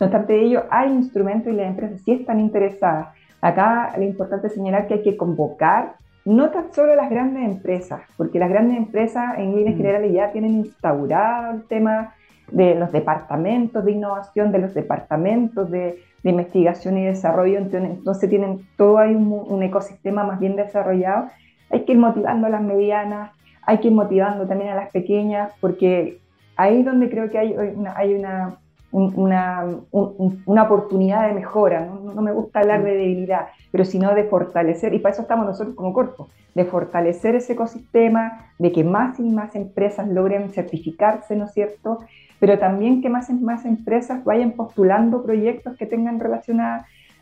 No 0.00 0.06
obstante 0.06 0.42
ello, 0.42 0.64
hay 0.70 0.90
instrumentos 0.90 1.52
y 1.52 1.56
las 1.56 1.68
empresas 1.68 2.00
sí 2.04 2.14
están 2.14 2.40
interesadas. 2.40 3.10
Acá 3.40 3.94
lo 3.96 4.02
importante 4.02 4.48
es 4.48 4.54
señalar 4.54 4.88
que 4.88 4.94
hay 4.94 5.02
que 5.04 5.16
convocar 5.16 5.94
no 6.24 6.50
tan 6.50 6.72
solo 6.72 6.96
las 6.96 7.10
grandes 7.10 7.44
empresas, 7.44 8.00
porque 8.16 8.40
las 8.40 8.48
grandes 8.48 8.76
empresas 8.76 9.38
en 9.38 9.54
líneas 9.54 9.76
mm. 9.76 9.78
generales 9.78 10.12
ya 10.12 10.32
tienen 10.32 10.56
instaurado 10.56 11.54
el 11.54 11.62
tema 11.68 12.14
de 12.50 12.74
los 12.74 12.90
departamentos 12.90 13.84
de 13.84 13.92
innovación, 13.92 14.50
de 14.50 14.58
los 14.58 14.74
departamentos 14.74 15.70
de, 15.70 16.02
investigación 16.24 16.98
y 16.98 17.06
desarrollo, 17.06 17.56
entonces, 17.56 18.28
tienen 18.28 18.66
todo 18.76 18.98
ahí 18.98 19.14
un, 19.14 19.62
ecosistema 19.62 20.24
más 20.24 20.40
bien 20.40 20.56
desarrollado. 20.56 21.28
Hay 21.70 21.84
que 21.84 21.92
ir 21.92 21.98
motivando 21.98 22.48
a 22.48 22.50
las 22.50 22.60
medianas, 22.60 23.30
hay 23.68 23.78
que 23.80 23.88
ir 23.88 23.94
motivando 23.94 24.46
también 24.46 24.70
a 24.70 24.74
las 24.74 24.90
pequeñas, 24.90 25.52
porque 25.60 26.20
ahí 26.56 26.78
es 26.80 26.86
donde 26.86 27.10
creo 27.10 27.28
que 27.28 27.36
hay 27.36 27.54
hay 27.94 28.14
una 28.14 28.58
una 28.90 30.62
oportunidad 30.62 31.28
de 31.28 31.34
mejora. 31.34 31.84
¿no? 31.84 32.22
me 32.22 32.32
gusta 32.32 32.60
hablar 32.60 32.82
de 32.82 32.94
debilidad, 32.94 33.48
pero 33.70 33.84
sino 33.84 34.14
de 34.14 34.24
fortalecer, 34.24 34.94
y 34.94 34.98
para 35.00 35.12
eso 35.12 35.20
estamos 35.20 35.44
nosotros 35.44 35.76
como 35.76 35.92
cuerpo, 35.92 36.28
de 36.54 36.64
fortalecer 36.64 37.34
ese 37.34 37.52
ecosistema, 37.52 38.52
de 38.58 38.72
que 38.72 38.84
más 38.84 39.20
y 39.20 39.24
más 39.24 39.54
empresas 39.54 40.08
logren 40.08 40.48
certificarse, 40.48 41.36
¿no 41.36 41.44
es 41.44 41.52
cierto? 41.52 41.98
Pero 42.40 42.58
también 42.58 43.02
que 43.02 43.10
más 43.10 43.28
y 43.28 43.34
más 43.34 43.66
empresas 43.66 44.24
vayan 44.24 44.52
postulando 44.52 45.22
proyectos 45.22 45.76
que 45.76 45.84
tengan 45.84 46.18
relación 46.18 46.58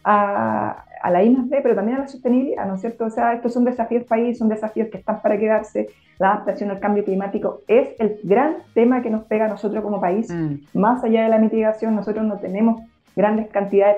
a, 0.09 0.85
a, 1.03 1.11
la 1.11 1.25
I+D, 1.25 1.61
pero 1.63 1.75
también 1.75 1.99
a 1.99 2.03
la 2.03 2.09
sostenibilidad, 2.09 2.65
¿no 2.65 2.77
es 2.77 2.81
cierto? 2.81 3.07
O 3.07 3.11
sea, 3.11 3.35
estos 3.35 3.53
son 3.53 3.65
desafíos 3.65 4.05
país, 4.05 4.39
son 4.39 4.49
desafíos 4.49 4.89
que 4.89 4.99
están 4.99 5.21
para 5.21 5.37
quedarse. 5.37 5.89
La 6.19 6.33
adaptación 6.33 6.71
al 6.71 6.79
cambio 6.79 7.05
climático 7.05 7.63
es 7.67 7.89
el 7.99 8.21
gran 8.23 8.59
tema 8.73 9.03
que 9.03 9.11
nos 9.11 9.25
pega 9.25 9.47
a 9.47 9.49
nosotros 9.49 9.83
como 9.83 10.01
país. 10.01 10.31
Mm. 10.31 10.79
Más 10.79 11.03
allá 11.03 11.25
de 11.25 11.29
la 11.29 11.39
mitigación, 11.39 11.97
nosotros 11.97 12.25
no 12.25 12.39
tenemos 12.39 12.83
grandes 13.17 13.49
cantidades 13.49 13.97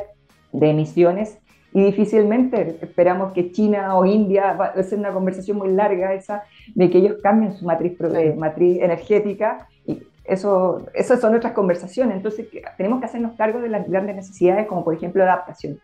de 0.52 0.70
emisiones 0.70 1.38
y 1.74 1.84
difícilmente 1.84 2.78
esperamos 2.80 3.32
que 3.32 3.52
China 3.52 3.94
o 3.98 4.06
India, 4.06 4.54
va 4.54 4.66
a 4.68 4.82
ser 4.82 4.98
una 4.98 5.12
conversación 5.12 5.58
muy 5.58 5.70
larga 5.70 6.14
esa, 6.14 6.44
de 6.74 6.88
que 6.88 6.98
ellos 6.98 7.18
cambien 7.22 7.52
su 7.52 7.66
matriz, 7.66 8.00
eh, 8.00 8.34
matriz 8.34 8.80
energética 8.80 9.68
y 9.84 10.02
eso, 10.24 10.86
esas 10.94 11.20
son 11.20 11.32
nuestras 11.32 11.52
conversaciones. 11.52 12.16
Entonces, 12.16 12.48
tenemos 12.78 13.00
que 13.00 13.06
hacernos 13.06 13.36
cargo 13.36 13.60
de 13.60 13.68
las 13.68 13.86
grandes 13.86 14.16
necesidades, 14.16 14.66
como 14.66 14.84
por 14.84 14.94
ejemplo 14.94 15.22
la 15.22 15.34
adaptación. 15.34 15.78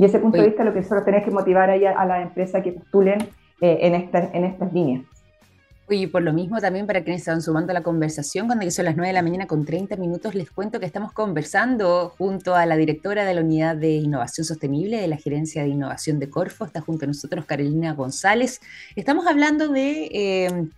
Y 0.00 0.06
ese 0.06 0.18
punto 0.18 0.38
de 0.38 0.46
vista 0.46 0.64
lo 0.64 0.72
que 0.72 0.80
nosotros 0.80 1.04
tenemos 1.04 1.26
que 1.26 1.30
motivar 1.30 1.68
ahí 1.68 1.84
a, 1.84 2.06
la 2.06 2.22
empresa 2.22 2.62
que 2.62 2.72
postulen 2.72 3.20
eh, 3.60 3.80
en, 3.82 3.94
estas, 3.94 4.32
en 4.32 4.44
estas 4.44 4.72
líneas. 4.72 5.04
Y 5.90 6.06
por 6.06 6.22
lo 6.22 6.32
mismo 6.32 6.58
también 6.58 6.86
para 6.86 7.04
quienes 7.04 7.20
están 7.20 7.42
sumando 7.42 7.72
a 7.72 7.74
la 7.74 7.82
conversación, 7.82 8.46
cuando 8.46 8.70
son 8.70 8.86
las 8.86 8.96
9 8.96 9.08
de 9.08 9.12
la 9.12 9.20
mañana 9.20 9.46
con 9.46 9.66
30 9.66 9.96
minutos, 9.96 10.34
les 10.34 10.50
cuento 10.50 10.80
que 10.80 10.86
estamos 10.86 11.12
conversando 11.12 12.14
junto 12.16 12.54
a 12.54 12.64
la 12.64 12.78
directora 12.78 13.26
de 13.26 13.34
la 13.34 13.42
Unidad 13.42 13.76
de 13.76 13.90
Innovación 13.90 14.46
Sostenible 14.46 15.02
de 15.02 15.08
la 15.08 15.18
Gerencia 15.18 15.64
de 15.64 15.68
Innovación 15.68 16.18
de 16.18 16.30
Corfo, 16.30 16.64
está 16.64 16.80
junto 16.80 17.04
a 17.04 17.08
nosotros 17.08 17.44
Carolina 17.44 17.92
González. 17.92 18.62
Estamos 18.96 19.26
hablando 19.26 19.68
de 19.68 20.08
eh, 20.14 20.68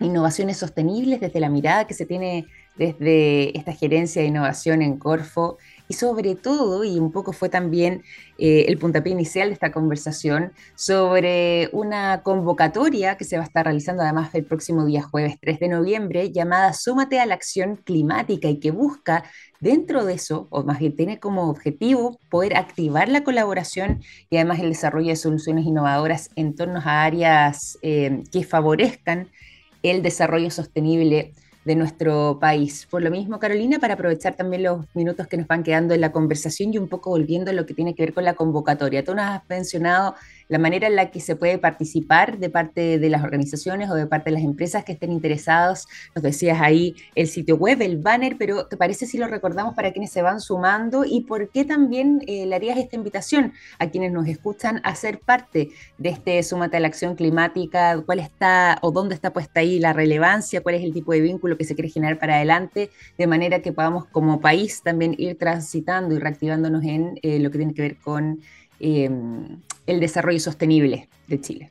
innovaciones 0.00 0.58
sostenibles 0.58 1.20
desde 1.20 1.40
la 1.40 1.48
mirada 1.48 1.86
que 1.86 1.94
se 1.94 2.04
tiene 2.04 2.44
desde 2.76 3.56
esta 3.56 3.72
gerencia 3.72 4.20
de 4.20 4.28
innovación 4.28 4.82
en 4.82 4.98
Corfo 4.98 5.56
y 5.88 5.94
sobre 5.94 6.34
todo, 6.34 6.84
y 6.84 6.98
un 6.98 7.12
poco 7.12 7.32
fue 7.32 7.48
también 7.48 8.02
eh, 8.38 8.64
el 8.68 8.78
puntapié 8.78 9.12
inicial 9.12 9.48
de 9.48 9.54
esta 9.54 9.72
conversación, 9.72 10.52
sobre 10.74 11.68
una 11.72 12.22
convocatoria 12.22 13.16
que 13.16 13.24
se 13.24 13.36
va 13.36 13.42
a 13.42 13.46
estar 13.46 13.64
realizando 13.64 14.02
además 14.02 14.34
el 14.34 14.44
próximo 14.44 14.84
día 14.84 15.02
jueves 15.02 15.36
3 15.40 15.60
de 15.60 15.68
noviembre, 15.68 16.32
llamada 16.32 16.72
Súmate 16.72 17.20
a 17.20 17.26
la 17.26 17.34
acción 17.34 17.76
climática 17.76 18.48
y 18.48 18.58
que 18.58 18.70
busca 18.70 19.24
dentro 19.60 20.04
de 20.04 20.14
eso, 20.14 20.48
o 20.50 20.64
más 20.64 20.78
bien 20.78 20.96
tiene 20.96 21.18
como 21.18 21.48
objetivo 21.48 22.18
poder 22.28 22.56
activar 22.56 23.08
la 23.08 23.24
colaboración 23.24 24.02
y 24.30 24.36
además 24.36 24.60
el 24.60 24.70
desarrollo 24.70 25.08
de 25.08 25.16
soluciones 25.16 25.64
innovadoras 25.64 26.30
en 26.36 26.54
torno 26.54 26.80
a 26.84 27.04
áreas 27.04 27.78
eh, 27.82 28.22
que 28.32 28.44
favorezcan 28.44 29.30
el 29.82 30.02
desarrollo 30.02 30.50
sostenible 30.50 31.32
de 31.66 31.74
nuestro 31.74 32.38
país. 32.40 32.86
Por 32.88 33.02
lo 33.02 33.10
mismo, 33.10 33.40
Carolina, 33.40 33.80
para 33.80 33.94
aprovechar 33.94 34.36
también 34.36 34.62
los 34.62 34.86
minutos 34.94 35.26
que 35.26 35.36
nos 35.36 35.48
van 35.48 35.64
quedando 35.64 35.94
en 35.94 36.00
la 36.00 36.12
conversación 36.12 36.72
y 36.72 36.78
un 36.78 36.86
poco 36.86 37.10
volviendo 37.10 37.50
a 37.50 37.54
lo 37.54 37.66
que 37.66 37.74
tiene 37.74 37.94
que 37.94 38.04
ver 38.04 38.14
con 38.14 38.24
la 38.24 38.34
convocatoria. 38.34 39.04
Tú 39.04 39.16
nos 39.16 39.24
has 39.24 39.42
mencionado 39.48 40.14
la 40.48 40.58
manera 40.58 40.86
en 40.86 40.96
la 40.96 41.10
que 41.10 41.20
se 41.20 41.36
puede 41.36 41.58
participar 41.58 42.38
de 42.38 42.50
parte 42.50 42.98
de 42.98 43.10
las 43.10 43.24
organizaciones 43.24 43.90
o 43.90 43.94
de 43.94 44.06
parte 44.06 44.30
de 44.30 44.36
las 44.36 44.44
empresas 44.44 44.84
que 44.84 44.92
estén 44.92 45.12
interesados. 45.12 45.86
Nos 46.14 46.22
decías 46.22 46.60
ahí 46.60 46.94
el 47.14 47.26
sitio 47.28 47.56
web, 47.56 47.82
el 47.82 47.98
banner, 47.98 48.36
pero 48.38 48.66
¿te 48.66 48.76
parece 48.76 49.06
si 49.06 49.18
lo 49.18 49.26
recordamos 49.26 49.74
para 49.74 49.92
quienes 49.92 50.10
se 50.10 50.22
van 50.22 50.40
sumando 50.40 51.04
y 51.04 51.22
por 51.22 51.50
qué 51.50 51.64
también 51.64 52.22
eh, 52.26 52.46
le 52.46 52.54
harías 52.54 52.78
esta 52.78 52.96
invitación 52.96 53.52
a 53.78 53.88
quienes 53.88 54.12
nos 54.12 54.26
escuchan 54.28 54.80
a 54.84 54.94
ser 54.94 55.20
parte 55.20 55.70
de 55.98 56.08
este 56.08 56.42
Súmate 56.42 56.76
a 56.76 56.80
la 56.80 56.88
Acción 56.88 57.16
Climática? 57.16 58.02
¿Cuál 58.04 58.20
está 58.20 58.78
o 58.82 58.90
dónde 58.90 59.14
está 59.14 59.32
puesta 59.32 59.60
ahí 59.60 59.78
la 59.78 59.92
relevancia? 59.92 60.62
¿Cuál 60.62 60.76
es 60.76 60.84
el 60.84 60.92
tipo 60.92 61.12
de 61.12 61.20
vínculo 61.20 61.56
que 61.56 61.64
se 61.64 61.74
quiere 61.74 61.88
generar 61.88 62.18
para 62.18 62.36
adelante? 62.36 62.90
De 63.18 63.26
manera 63.26 63.60
que 63.60 63.72
podamos 63.72 64.06
como 64.06 64.40
país 64.40 64.82
también 64.82 65.14
ir 65.18 65.36
transitando 65.38 66.14
y 66.14 66.18
reactivándonos 66.18 66.84
en 66.84 67.18
eh, 67.22 67.38
lo 67.40 67.50
que 67.50 67.58
tiene 67.58 67.74
que 67.74 67.82
ver 67.82 67.96
con 67.96 68.40
Em, 68.78 69.60
el 69.86 70.00
desarrollo 70.00 70.40
sostenible 70.40 71.08
de 71.28 71.40
Chile. 71.40 71.70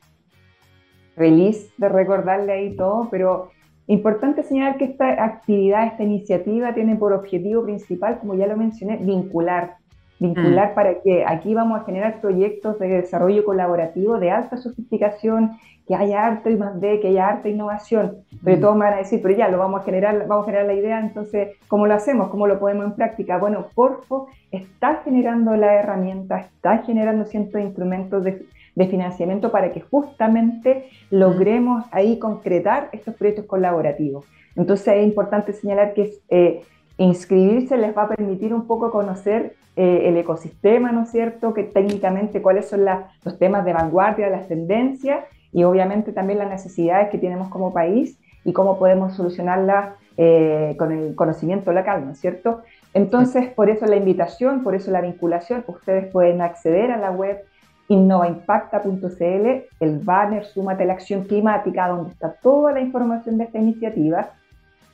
Feliz 1.14 1.70
de 1.78 1.88
recordarle 1.88 2.52
ahí 2.52 2.76
todo, 2.76 3.08
pero 3.10 3.50
importante 3.86 4.42
señalar 4.42 4.76
que 4.76 4.86
esta 4.86 5.24
actividad, 5.24 5.86
esta 5.86 6.02
iniciativa 6.02 6.74
tiene 6.74 6.96
por 6.96 7.12
objetivo 7.12 7.64
principal, 7.64 8.18
como 8.18 8.34
ya 8.34 8.46
lo 8.46 8.56
mencioné, 8.56 8.96
vincular. 8.96 9.76
Vincular 10.18 10.72
mm. 10.72 10.74
para 10.74 11.00
que 11.02 11.24
aquí 11.26 11.54
vamos 11.54 11.80
a 11.80 11.84
generar 11.84 12.20
proyectos 12.20 12.78
de 12.78 12.88
desarrollo 12.88 13.44
colaborativo 13.44 14.18
de 14.18 14.30
alta 14.30 14.56
sofisticación, 14.56 15.58
que 15.86 15.94
haya 15.94 16.26
arte 16.26 16.50
y 16.50 16.56
más 16.56 16.80
de, 16.80 16.98
que 17.00 17.08
haya 17.08 17.28
arte 17.28 17.48
e 17.48 17.52
innovación. 17.52 18.16
Pero 18.42 18.56
mm. 18.56 18.60
todos 18.60 18.76
me 18.76 18.84
van 18.86 18.94
a 18.94 18.98
decir, 18.98 19.20
pero 19.22 19.36
ya, 19.36 19.48
lo 19.48 19.58
vamos 19.58 19.82
a 19.82 19.84
generar, 19.84 20.26
vamos 20.26 20.44
a 20.44 20.46
generar 20.46 20.66
la 20.66 20.74
idea, 20.74 21.00
entonces, 21.00 21.50
¿cómo 21.68 21.86
lo 21.86 21.94
hacemos? 21.94 22.28
¿Cómo 22.28 22.46
lo 22.46 22.58
podemos 22.58 22.86
en 22.86 22.92
práctica? 22.94 23.38
Bueno, 23.38 23.66
Porfo 23.74 24.28
está 24.50 25.02
generando 25.04 25.56
la 25.56 25.74
herramienta, 25.74 26.40
está 26.40 26.78
generando 26.78 27.24
cientos 27.24 27.54
de 27.54 27.62
instrumentos 27.62 28.24
de, 28.24 28.46
financiamiento 28.90 29.50
para 29.50 29.72
que 29.72 29.80
justamente 29.80 30.90
logremos 31.10 31.86
ahí 31.92 32.18
concretar 32.18 32.90
estos 32.92 33.14
proyectos 33.14 33.46
colaborativos. 33.46 34.26
Entonces 34.54 34.88
es 34.88 35.04
importante 35.04 35.54
señalar 35.54 35.94
que 35.94 36.12
eh, 36.28 36.60
inscribirse 36.98 37.76
les 37.76 37.96
va 37.96 38.02
a 38.02 38.08
permitir 38.08 38.54
un 38.54 38.66
poco 38.66 38.90
conocer 38.90 39.56
eh, 39.76 40.08
el 40.08 40.16
ecosistema, 40.16 40.92
¿no 40.92 41.02
es 41.02 41.10
cierto? 41.10 41.52
Que 41.52 41.64
técnicamente 41.64 42.40
cuáles 42.40 42.68
son 42.68 42.84
los 43.24 43.38
temas 43.38 43.64
de 43.64 43.74
vanguardia, 43.74 44.30
las 44.30 44.48
tendencias 44.48 45.24
y 45.52 45.64
obviamente 45.64 46.12
también 46.12 46.38
las 46.38 46.48
necesidades 46.48 47.10
que 47.10 47.18
tenemos 47.18 47.48
como 47.48 47.72
país 47.72 48.18
y 48.44 48.52
cómo 48.52 48.78
podemos 48.78 49.14
solucionarlas 49.14 49.94
eh, 50.16 50.74
con 50.78 50.92
el 50.92 51.14
conocimiento 51.14 51.72
local, 51.72 52.06
¿no 52.06 52.12
es 52.12 52.18
cierto? 52.18 52.62
Entonces, 52.94 53.48
por 53.48 53.68
eso 53.68 53.84
la 53.84 53.96
invitación, 53.96 54.62
por 54.62 54.74
eso 54.74 54.90
la 54.90 55.02
vinculación, 55.02 55.62
ustedes 55.66 56.10
pueden 56.10 56.40
acceder 56.40 56.90
a 56.90 56.96
la 56.96 57.10
web 57.10 57.44
innovaimpacta.cl, 57.88 59.46
el 59.80 59.98
banner 59.98 60.44
Súmate 60.46 60.84
a 60.84 60.86
la 60.86 60.94
Acción 60.94 61.24
Climática, 61.24 61.88
donde 61.88 62.12
está 62.12 62.32
toda 62.32 62.72
la 62.72 62.80
información 62.80 63.36
de 63.36 63.44
esta 63.44 63.58
iniciativa. 63.58 64.30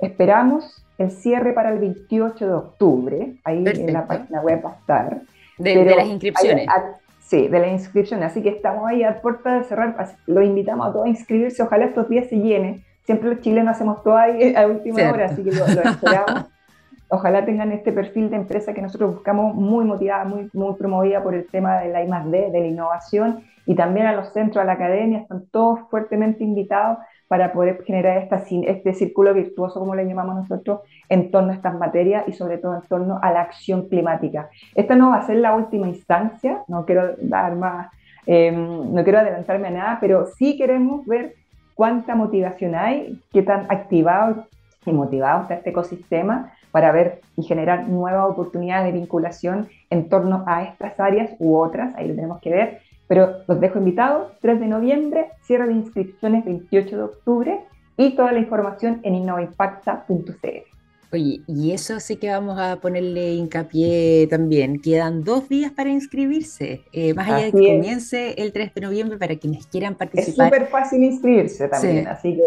Esperamos 0.00 0.84
el 1.02 1.10
cierre 1.10 1.52
para 1.52 1.70
el 1.70 1.78
28 1.78 2.46
de 2.46 2.52
octubre, 2.52 3.34
ahí 3.44 3.64
en 3.66 3.92
la 3.92 4.06
página 4.06 4.40
web 4.40 4.62
va 4.64 4.70
a 4.70 4.74
estar. 4.74 5.20
De, 5.58 5.84
las 5.84 6.06
inscripciones. 6.06 6.66
Sí, 7.20 7.48
de 7.48 7.58
la 7.58 7.68
inscripción. 7.68 8.22
Así 8.22 8.42
que 8.42 8.50
estamos 8.50 8.88
ahí 8.88 9.02
a 9.02 9.20
puerta 9.20 9.58
de 9.58 9.64
cerrar. 9.64 9.96
Lo 10.26 10.42
invitamos 10.42 10.88
a 10.88 10.92
todos 10.92 11.06
a 11.06 11.08
inscribirse. 11.08 11.62
Ojalá 11.62 11.86
estos 11.86 12.08
días 12.08 12.26
se 12.28 12.36
llenen. 12.36 12.84
Siempre 13.04 13.30
los 13.30 13.40
chilenos 13.40 13.76
hacemos 13.76 14.02
todo 14.02 14.16
ahí 14.16 14.54
a 14.56 14.66
última 14.66 15.10
hora, 15.10 15.26
así 15.26 15.42
que 15.42 15.52
lo, 15.52 15.64
esperamos. 15.64 16.46
Ojalá 17.08 17.44
tengan 17.44 17.72
este 17.72 17.92
perfil 17.92 18.30
de 18.30 18.36
empresa 18.36 18.72
que 18.72 18.80
nosotros 18.80 19.14
buscamos 19.14 19.54
muy 19.54 19.84
motivada, 19.84 20.24
muy, 20.24 20.48
muy 20.54 20.74
promovida 20.76 21.22
por 21.22 21.34
el 21.34 21.46
tema 21.46 21.78
de 21.80 21.88
la 21.88 22.02
I+D, 22.02 22.50
de 22.50 22.60
la 22.60 22.66
innovación 22.66 23.44
y 23.66 23.74
también 23.74 24.06
a 24.06 24.12
los 24.12 24.32
centros, 24.32 24.62
a 24.62 24.64
la 24.64 24.72
academia, 24.72 25.20
están 25.20 25.46
todos 25.50 25.80
fuertemente 25.90 26.42
invitados 26.42 26.98
para 27.32 27.54
poder 27.54 27.82
generar 27.84 28.18
esta, 28.18 28.42
este 28.66 28.92
círculo 28.92 29.32
virtuoso, 29.32 29.80
como 29.80 29.94
le 29.94 30.04
llamamos 30.04 30.34
nosotros, 30.34 30.80
en 31.08 31.30
torno 31.30 31.50
a 31.50 31.54
estas 31.54 31.74
materias 31.78 32.24
y 32.28 32.32
sobre 32.34 32.58
todo 32.58 32.74
en 32.74 32.82
torno 32.82 33.18
a 33.22 33.32
la 33.32 33.40
acción 33.40 33.88
climática. 33.88 34.50
Esta 34.74 34.96
no 34.96 35.08
va 35.08 35.16
a 35.16 35.26
ser 35.26 35.36
la 35.36 35.54
última 35.54 35.88
instancia, 35.88 36.62
no 36.68 36.84
quiero 36.84 37.16
dar 37.22 37.56
más, 37.56 37.90
em, 38.26 38.92
no 38.92 39.02
quiero 39.02 39.20
adelantarme 39.20 39.68
a 39.68 39.70
nada, 39.70 39.98
pero 39.98 40.26
sí 40.26 40.58
queremos 40.58 41.06
ver 41.06 41.36
cuánta 41.74 42.14
motivación 42.14 42.74
hay, 42.74 43.18
qué 43.32 43.42
tan 43.42 43.64
activado 43.70 44.44
y 44.84 44.92
motivado 44.92 45.40
está 45.40 45.54
este 45.54 45.70
ecosistema 45.70 46.52
para 46.70 46.92
ver 46.92 47.22
y 47.38 47.44
generar 47.44 47.88
nuevas 47.88 48.28
oportunidades 48.28 48.92
de 48.92 48.98
vinculación 49.00 49.68
en 49.88 50.10
torno 50.10 50.44
a 50.46 50.64
estas 50.64 51.00
áreas 51.00 51.30
u 51.38 51.56
otras, 51.56 51.94
ahí 51.94 52.08
lo 52.08 52.14
tenemos 52.14 52.40
que 52.42 52.50
ver, 52.50 52.80
pero 53.08 53.38
los 53.46 53.60
dejo 53.60 53.78
invitados, 53.78 54.32
3 54.40 54.60
de 54.60 54.66
noviembre, 54.66 55.26
cierre 55.42 55.66
de 55.66 55.74
inscripciones 55.74 56.44
28 56.44 56.96
de 56.96 57.02
octubre 57.02 57.60
y 57.96 58.16
toda 58.16 58.32
la 58.32 58.38
información 58.38 59.00
en 59.02 59.14
innovaimpacta.cl. 59.16 60.72
Oye, 61.12 61.42
y 61.46 61.72
eso 61.72 62.00
sí 62.00 62.16
que 62.16 62.30
vamos 62.30 62.58
a 62.58 62.76
ponerle 62.76 63.34
hincapié 63.34 64.26
también. 64.30 64.80
Quedan 64.80 65.24
dos 65.24 65.46
días 65.46 65.70
para 65.70 65.90
inscribirse, 65.90 66.84
eh, 66.90 67.12
más 67.12 67.28
allá 67.28 67.44
de 67.44 67.52
que 67.52 67.76
comience 67.76 68.34
el 68.38 68.50
3 68.50 68.72
de 68.74 68.80
noviembre 68.80 69.18
para 69.18 69.36
quienes 69.36 69.66
quieran 69.66 69.94
participar. 69.94 70.46
Es 70.46 70.54
súper 70.54 70.68
fácil 70.70 71.02
inscribirse 71.04 71.68
también, 71.68 72.08
así 72.08 72.36
que 72.36 72.42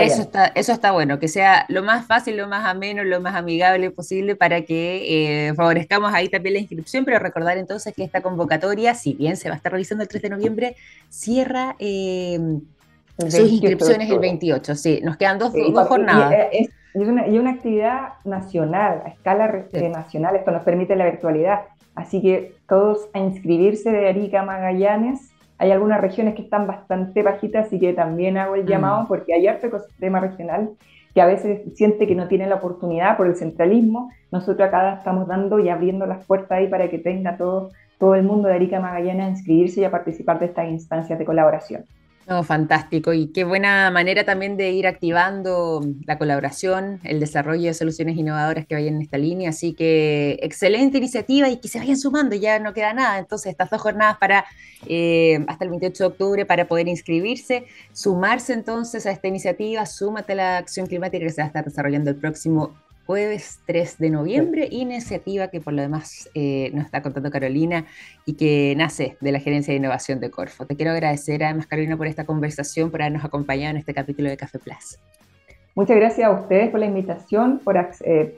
eso 0.00 0.22
está, 0.22 0.46
eso 0.46 0.72
está 0.72 0.92
bueno, 0.92 1.18
que 1.18 1.28
sea 1.28 1.64
lo 1.68 1.82
más 1.82 2.06
fácil, 2.06 2.36
lo 2.36 2.48
más 2.48 2.64
ameno, 2.66 3.02
lo 3.04 3.20
más 3.20 3.34
amigable 3.34 3.90
posible 3.90 4.36
para 4.36 4.62
que 4.62 5.48
eh, 5.48 5.54
favorezcamos 5.54 6.12
ahí 6.12 6.28
también 6.28 6.54
la 6.54 6.60
inscripción, 6.60 7.04
pero 7.04 7.18
recordar 7.18 7.56
entonces 7.58 7.94
que 7.94 8.04
esta 8.04 8.20
convocatoria, 8.20 8.94
si 8.94 9.14
bien 9.14 9.36
se 9.36 9.48
va 9.48 9.54
a 9.54 9.56
estar 9.56 9.72
realizando 9.72 10.02
el 10.02 10.08
3 10.08 10.22
de 10.22 10.30
noviembre, 10.30 10.76
cierra 11.08 11.76
eh, 11.78 12.38
sus 13.18 13.52
inscripciones 13.52 14.10
el 14.10 14.18
28, 14.18 14.74
sí, 14.74 15.00
nos 15.02 15.16
quedan 15.16 15.38
dos, 15.38 15.52
jornadas. 15.88 16.34
Y, 16.92 16.98
una, 16.98 17.28
y, 17.28 17.38
una, 17.38 17.50
actividad 17.50 18.14
nacional, 18.24 19.02
a 19.04 19.08
escala 19.08 19.64
nacional, 19.92 20.36
esto 20.36 20.50
nos 20.50 20.62
permite 20.62 20.96
la 20.96 21.04
virtualidad, 21.04 21.60
así 21.94 22.20
que 22.20 22.54
todos 22.68 23.08
a 23.12 23.18
inscribirse 23.18 23.90
de 23.90 24.08
Arica 24.08 24.42
Magallanes 24.42 25.29
hay 25.60 25.72
algunas 25.72 26.00
regiones 26.00 26.34
que 26.34 26.42
están 26.42 26.66
bastante 26.66 27.22
bajitas, 27.22 27.70
y 27.70 27.78
que 27.78 27.92
también 27.92 28.38
hago 28.38 28.54
el 28.54 28.64
mm. 28.64 28.66
llamado 28.66 29.06
porque 29.06 29.34
hay 29.34 29.46
harto 29.46 29.66
ecosistema 29.66 30.18
regional 30.18 30.70
que 31.14 31.20
a 31.20 31.26
veces 31.26 31.62
siente 31.74 32.06
que 32.06 32.14
no 32.14 32.28
tiene 32.28 32.46
la 32.46 32.54
oportunidad 32.54 33.16
por 33.16 33.26
el 33.26 33.36
centralismo. 33.36 34.10
Nosotros 34.30 34.66
acá 34.66 34.94
estamos 34.94 35.28
dando 35.28 35.58
y 35.58 35.68
abriendo 35.68 36.06
las 36.06 36.24
puertas 36.24 36.52
ahí 36.52 36.68
para 36.68 36.88
que 36.88 36.98
tenga 36.98 37.36
todo, 37.36 37.70
todo 37.98 38.14
el 38.14 38.22
mundo 38.22 38.48
de 38.48 38.54
Arica 38.54 38.80
Magallanes 38.80 39.26
a 39.26 39.30
inscribirse 39.30 39.80
y 39.80 39.84
a 39.84 39.90
participar 39.90 40.38
de 40.38 40.46
estas 40.46 40.68
instancias 40.68 41.18
de 41.18 41.24
colaboración. 41.24 41.84
No, 42.30 42.44
fantástico. 42.44 43.12
Y 43.12 43.32
qué 43.32 43.42
buena 43.42 43.90
manera 43.90 44.24
también 44.24 44.56
de 44.56 44.70
ir 44.70 44.86
activando 44.86 45.80
la 46.06 46.16
colaboración, 46.16 47.00
el 47.02 47.18
desarrollo 47.18 47.64
de 47.64 47.74
soluciones 47.74 48.16
innovadoras 48.16 48.66
que 48.66 48.76
vayan 48.76 48.94
en 48.94 49.02
esta 49.02 49.18
línea. 49.18 49.50
Así 49.50 49.72
que 49.72 50.38
excelente 50.40 50.98
iniciativa 50.98 51.48
y 51.48 51.56
que 51.56 51.66
se 51.66 51.80
vayan 51.80 51.96
sumando, 51.96 52.36
ya 52.36 52.60
no 52.60 52.72
queda 52.72 52.94
nada. 52.94 53.18
Entonces, 53.18 53.50
estas 53.50 53.68
dos 53.68 53.80
jornadas 53.80 54.18
para 54.18 54.44
eh, 54.86 55.44
hasta 55.48 55.64
el 55.64 55.70
28 55.70 56.04
de 56.04 56.06
octubre 56.06 56.46
para 56.46 56.68
poder 56.68 56.86
inscribirse, 56.86 57.64
sumarse 57.92 58.52
entonces 58.52 59.06
a 59.06 59.10
esta 59.10 59.26
iniciativa, 59.26 59.84
súmate 59.84 60.34
a 60.34 60.36
la 60.36 60.58
acción 60.58 60.86
climática 60.86 61.24
que 61.24 61.32
se 61.32 61.40
va 61.40 61.46
a 61.46 61.48
estar 61.48 61.64
desarrollando 61.64 62.10
el 62.10 62.16
próximo 62.16 62.76
jueves 63.10 63.58
3 63.66 63.98
de 63.98 64.08
noviembre, 64.08 64.68
iniciativa 64.70 65.48
que 65.48 65.60
por 65.60 65.72
lo 65.72 65.82
demás 65.82 66.30
eh, 66.32 66.70
nos 66.74 66.84
está 66.84 67.02
contando 67.02 67.28
Carolina 67.28 67.86
y 68.24 68.34
que 68.34 68.72
nace 68.76 69.16
de 69.20 69.32
la 69.32 69.40
Gerencia 69.40 69.72
de 69.72 69.78
Innovación 69.78 70.20
de 70.20 70.30
Corfo. 70.30 70.64
Te 70.64 70.76
quiero 70.76 70.92
agradecer 70.92 71.42
además, 71.42 71.66
Carolina, 71.66 71.96
por 71.96 72.06
esta 72.06 72.24
conversación, 72.24 72.88
por 72.88 73.02
habernos 73.02 73.24
acompañado 73.24 73.72
en 73.72 73.78
este 73.78 73.94
capítulo 73.94 74.28
de 74.28 74.36
Café 74.36 74.60
Plus. 74.60 74.96
Muchas 75.74 75.96
gracias 75.96 76.28
a 76.28 76.30
ustedes 76.30 76.70
por 76.70 76.78
la 76.78 76.86
invitación, 76.86 77.58
por, 77.64 77.76
eh, 77.76 78.36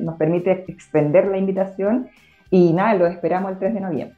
nos 0.00 0.16
permite 0.16 0.64
extender 0.68 1.26
la 1.26 1.38
invitación 1.38 2.08
y 2.48 2.74
nada, 2.74 2.94
lo 2.94 3.08
esperamos 3.08 3.50
el 3.50 3.58
3 3.58 3.74
de 3.74 3.80
noviembre. 3.80 4.16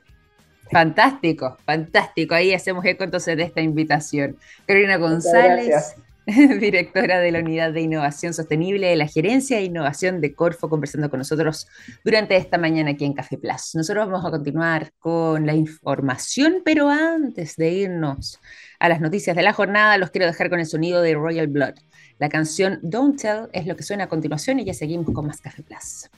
Fantástico, 0.70 1.56
fantástico. 1.64 2.34
Ahí 2.34 2.52
hacemos 2.52 2.84
eco 2.84 3.04
entonces 3.04 3.38
de 3.38 3.44
esta 3.44 3.62
invitación. 3.62 4.36
Carolina 4.66 4.98
González. 4.98 5.96
directora 6.60 7.20
de 7.20 7.32
la 7.32 7.38
Unidad 7.38 7.72
de 7.72 7.80
Innovación 7.80 8.34
Sostenible 8.34 8.88
de 8.88 8.96
la 8.96 9.06
Gerencia 9.06 9.56
de 9.56 9.62
Innovación 9.62 10.20
de 10.20 10.34
Corfo, 10.34 10.68
conversando 10.68 11.08
con 11.08 11.18
nosotros 11.18 11.66
durante 12.04 12.36
esta 12.36 12.58
mañana 12.58 12.90
aquí 12.90 13.06
en 13.06 13.14
Café 13.14 13.38
Plus. 13.38 13.74
Nosotros 13.74 14.06
vamos 14.06 14.26
a 14.26 14.30
continuar 14.30 14.92
con 14.98 15.46
la 15.46 15.54
información, 15.54 16.60
pero 16.66 16.90
antes 16.90 17.56
de 17.56 17.70
irnos 17.70 18.38
a 18.78 18.90
las 18.90 19.00
noticias 19.00 19.34
de 19.36 19.42
la 19.42 19.54
jornada, 19.54 19.96
los 19.96 20.10
quiero 20.10 20.26
dejar 20.26 20.50
con 20.50 20.60
el 20.60 20.66
sonido 20.66 21.00
de 21.00 21.14
Royal 21.14 21.46
Blood. 21.46 21.74
La 22.18 22.28
canción 22.28 22.78
Don't 22.82 23.18
Tell 23.18 23.48
es 23.54 23.66
lo 23.66 23.74
que 23.74 23.82
suena 23.82 24.04
a 24.04 24.08
continuación 24.08 24.60
y 24.60 24.66
ya 24.66 24.74
seguimos 24.74 25.06
con 25.14 25.26
más 25.26 25.40
Café 25.40 25.62
Plus. 25.62 26.10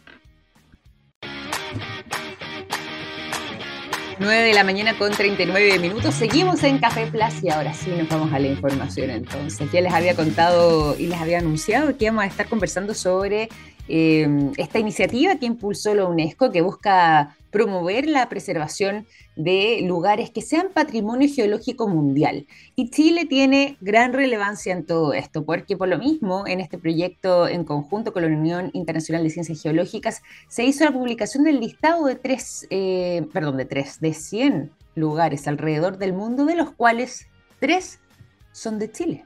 9 4.21 4.43
de 4.43 4.53
la 4.53 4.65
mañana 4.65 4.99
con 4.99 5.13
39 5.13 5.79
minutos. 5.79 6.15
Seguimos 6.15 6.63
en 6.63 6.77
Café 6.77 7.07
Plus 7.07 7.43
y 7.43 7.49
ahora 7.49 7.73
sí 7.73 7.89
nos 7.89 8.07
vamos 8.07 8.31
a 8.35 8.39
la 8.39 8.49
información 8.49 9.09
entonces. 9.09 9.73
Ya 9.73 9.81
les 9.81 9.95
había 9.95 10.15
contado 10.15 10.95
y 10.99 11.07
les 11.07 11.19
había 11.19 11.39
anunciado 11.39 11.97
que 11.97 12.05
íbamos 12.05 12.25
a 12.25 12.27
estar 12.27 12.47
conversando 12.47 12.93
sobre 12.93 13.49
Em, 13.93 14.53
esta 14.57 14.79
iniciativa 14.79 15.35
que 15.35 15.47
impulsó 15.47 15.97
la 15.97 16.05
UNESCO 16.05 16.53
que 16.53 16.63
busca 16.63 17.37
promover 17.51 18.07
la 18.07 18.29
preservación 18.29 19.05
de 19.35 19.81
lugares 19.83 20.31
que 20.31 20.43
sean 20.43 20.69
patrimonio 20.73 21.29
geológico 21.29 21.89
mundial. 21.89 22.47
Y 22.77 22.91
Chile 22.91 23.27
tiene 23.27 23.77
gran 23.81 24.13
relevancia 24.13 24.73
en 24.73 24.87
todo 24.87 25.13
esto, 25.13 25.45
porque 25.45 25.77
por 25.77 25.89
lo 25.89 25.99
mismo 25.99 26.47
en 26.47 26.61
este 26.61 26.79
proyecto 26.79 27.49
en 27.49 27.65
conjunto 27.65 28.13
con 28.13 28.23
la 28.23 28.29
Unión 28.29 28.71
Internacional 28.75 29.25
de 29.25 29.31
Ciencias 29.31 29.61
Geológicas 29.61 30.23
se 30.47 30.63
hizo 30.63 30.85
la 30.85 30.93
publicación 30.93 31.43
del 31.43 31.59
listado 31.59 32.07
de 32.07 32.15
tres, 32.15 32.69
eh, 32.71 33.27
perdón, 33.33 33.57
de 33.57 33.65
tres, 33.65 34.01
de 34.01 34.15
100 34.15 34.71
lugares 34.95 35.49
alrededor 35.49 35.99
del 35.99 36.13
mundo, 36.13 36.45
de 36.45 36.55
los 36.55 36.71
cuales 36.71 37.27
tres 37.59 37.99
son 38.53 38.79
de 38.79 38.93
Chile 38.93 39.25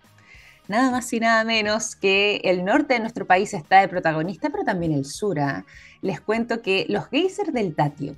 nada 0.68 0.90
más 0.90 1.12
y 1.12 1.20
nada 1.20 1.44
menos 1.44 1.96
que 1.96 2.36
el 2.44 2.64
norte 2.64 2.94
de 2.94 3.00
nuestro 3.00 3.26
país 3.26 3.54
está 3.54 3.80
de 3.80 3.88
protagonista, 3.88 4.50
pero 4.50 4.64
también 4.64 4.92
el 4.92 5.04
sur. 5.04 5.38
¿ah? 5.40 5.64
Les 6.02 6.20
cuento 6.20 6.62
que 6.62 6.86
los 6.88 7.08
geysers 7.08 7.52
del 7.52 7.74
Tatio, 7.74 8.16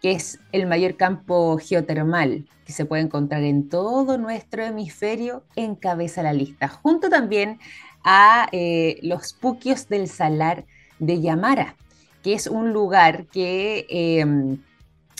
que 0.00 0.12
es 0.12 0.40
el 0.52 0.66
mayor 0.66 0.96
campo 0.96 1.58
geotermal 1.58 2.46
que 2.64 2.72
se 2.72 2.84
puede 2.84 3.02
encontrar 3.02 3.42
en 3.42 3.68
todo 3.68 4.18
nuestro 4.18 4.62
hemisferio, 4.62 5.44
encabeza 5.56 6.22
la 6.22 6.32
lista, 6.32 6.68
junto 6.68 7.10
también 7.10 7.58
a 8.04 8.48
eh, 8.52 8.98
los 9.02 9.32
puquios 9.32 9.88
del 9.88 10.08
Salar 10.08 10.64
de 10.98 11.20
Yamara, 11.20 11.76
que 12.22 12.34
es 12.34 12.46
un 12.46 12.72
lugar 12.72 13.26
que 13.26 13.86
em, 13.88 14.58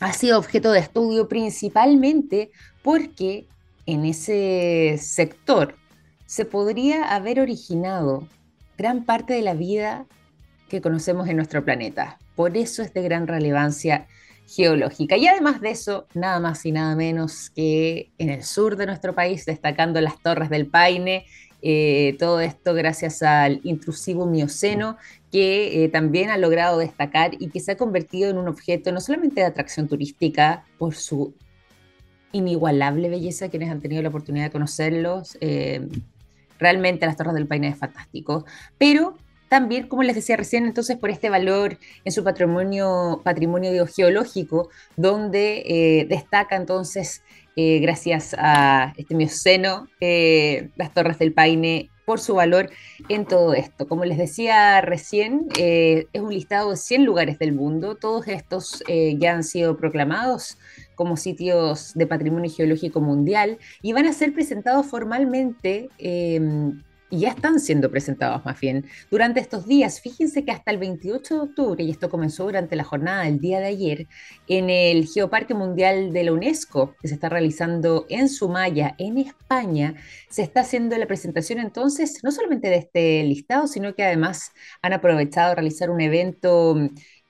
ha 0.01 0.13
sido 0.13 0.39
objeto 0.39 0.73
de 0.73 0.81
estudio 0.81 1.29
principalmente 1.29 2.51
porque 2.83 3.47
en 3.87 4.05
ese 4.05 4.99
sector 4.99 5.75
se 6.31 6.45
podría 6.45 7.13
haber 7.13 7.41
originado 7.41 8.25
gran 8.79 9.05
parte 9.05 9.35
de 9.35 9.43
la 9.43 9.55
vida 9.55 10.07
que 10.69 10.81
conocemos 10.81 11.29
en 11.29 11.35
nuestro 11.35 11.65
planeta. 11.65 12.21
Por 12.37 12.57
eso 12.57 12.83
es 12.85 12.95
de 12.95 13.03
gran 13.03 13.27
relevancia 13.27 14.07
geológica. 14.47 15.17
Y 15.17 15.27
además 15.27 15.61
de 15.61 15.71
eso, 15.71 16.07
nada 16.15 16.39
más 16.39 16.65
y 16.65 16.71
nada 16.71 16.95
menos 16.95 17.51
que 17.51 18.13
en 18.19 18.29
el 18.29 18.45
sur 18.45 18.77
de 18.77 18.87
nuestro 18.87 19.13
país, 19.13 19.45
destacando 19.45 20.01
las 20.01 20.23
Torres 20.23 20.51
del 20.51 20.69
Paine, 20.69 21.27
eh, 21.63 22.15
todo 22.21 22.39
esto 22.39 22.75
gracias 22.75 23.25
al 23.25 23.61
intrusivo 23.65 24.25
mioceno 24.27 24.99
que 25.33 25.83
eh, 25.83 25.89
también 25.89 26.31
ha 26.31 26.39
logrado 26.39 26.79
destacar 26.79 27.33
y 27.41 27.51
que 27.51 27.59
se 27.59 27.73
ha 27.73 27.77
convertido 27.77 28.31
en 28.31 28.39
un 28.39 28.47
objeto 28.47 28.93
no 28.93 29.01
solamente 29.01 29.41
de 29.41 29.49
atracción 29.49 29.89
turística 29.89 30.65
por 30.79 30.95
su 30.95 31.35
inigualable 32.31 33.09
belleza, 33.09 33.49
quienes 33.49 33.69
han 33.69 33.81
tenido 33.81 34.01
la 34.01 34.11
oportunidad 34.11 34.45
de 34.45 34.51
conocerlos, 34.53 35.37
eh, 35.41 35.89
Realmente 36.61 37.07
las 37.07 37.17
Torres 37.17 37.35
del 37.35 37.49
Paine 37.49 37.69
es 37.69 37.79
fantástico. 37.79 38.45
Pero 38.79 39.17
también, 39.51 39.89
como 39.89 40.05
les 40.05 40.15
decía 40.15 40.37
recién, 40.37 40.65
entonces 40.65 40.97
por 40.97 41.11
este 41.11 41.29
valor 41.29 41.77
en 42.05 42.13
su 42.13 42.23
patrimonio, 42.23 43.21
patrimonio 43.25 43.85
geológico, 43.85 44.71
donde 44.97 45.65
eh, 45.67 46.07
destaca 46.09 46.55
entonces, 46.55 47.25
eh, 47.57 47.81
gracias 47.81 48.37
a 48.39 48.95
este 48.97 49.17
mioceno, 49.17 49.89
eh, 50.01 50.69
las 50.77 50.95
Torres 50.95 51.19
del 51.19 51.33
Paine 51.33 51.91
por 52.07 52.21
su 52.21 52.37
valor 52.37 52.71
en 53.09 53.27
todo 53.27 53.53
esto. 53.55 53.89
Como 53.89 54.05
les 54.05 54.19
decía 54.19 54.81
recién, 54.83 55.49
es 55.57 56.07
un 56.15 56.33
listado 56.33 56.71
de 56.71 56.77
100 56.77 57.05
lugares 57.05 57.39
del 57.41 57.53
mundo, 57.53 57.97
todos 57.97 58.29
estos 58.29 58.85
ya 58.89 59.35
han 59.35 59.45
sido 59.45 59.77
proclamados 59.77 60.59
como 61.01 61.17
sitios 61.17 61.95
de 61.95 62.07
patrimonio 62.07 62.51
geológico 62.55 63.01
mundial 63.01 63.57
y 63.81 63.95
van 63.95 64.05
a 64.05 64.13
ser 64.13 64.35
presentados 64.35 64.85
formalmente 64.85 65.89
em, 65.97 66.83
y 67.09 67.21
ya 67.21 67.31
están 67.31 67.59
siendo 67.59 67.91
presentados 67.91 68.45
más 68.45 68.61
bien 68.61 68.85
durante 69.11 69.41
estos 69.41 69.67
días. 69.67 70.03
Fíjense 70.03 70.45
que 70.45 70.51
hasta 70.51 70.71
el 70.71 70.77
28 70.77 71.35
de 71.35 71.41
octubre, 71.41 71.83
y 71.83 71.91
esto 71.91 72.11
comenzó 72.11 72.45
durante 72.45 72.77
la 72.77 72.85
jornada 72.85 73.25
del 73.25 73.41
día 73.41 73.61
de 73.61 73.69
ayer, 73.69 74.09
en 74.47 74.69
el 74.69 75.07
Geoparque 75.07 75.55
Mundial 75.55 76.13
de 76.13 76.25
la 76.25 76.35
UNESCO, 76.35 76.95
que 77.01 77.09
se 77.09 77.15
está 77.15 77.31
realizando 77.31 78.05
en 78.11 78.29
Sumaya, 78.29 78.95
en 78.99 79.17
España, 79.17 79.95
se 80.29 80.43
está 80.43 80.61
haciendo 80.61 80.99
la 80.99 81.07
presentación 81.07 81.61
entonces, 81.61 82.23
no 82.23 82.31
solamente 82.31 82.69
de 82.69 82.77
este 82.77 83.23
listado, 83.23 83.67
sino 83.67 83.95
que 83.95 84.05
además 84.05 84.53
han 84.83 84.93
aprovechado 84.93 85.53
a 85.53 85.55
realizar 85.55 85.89
un 85.89 86.03
evento 86.03 86.77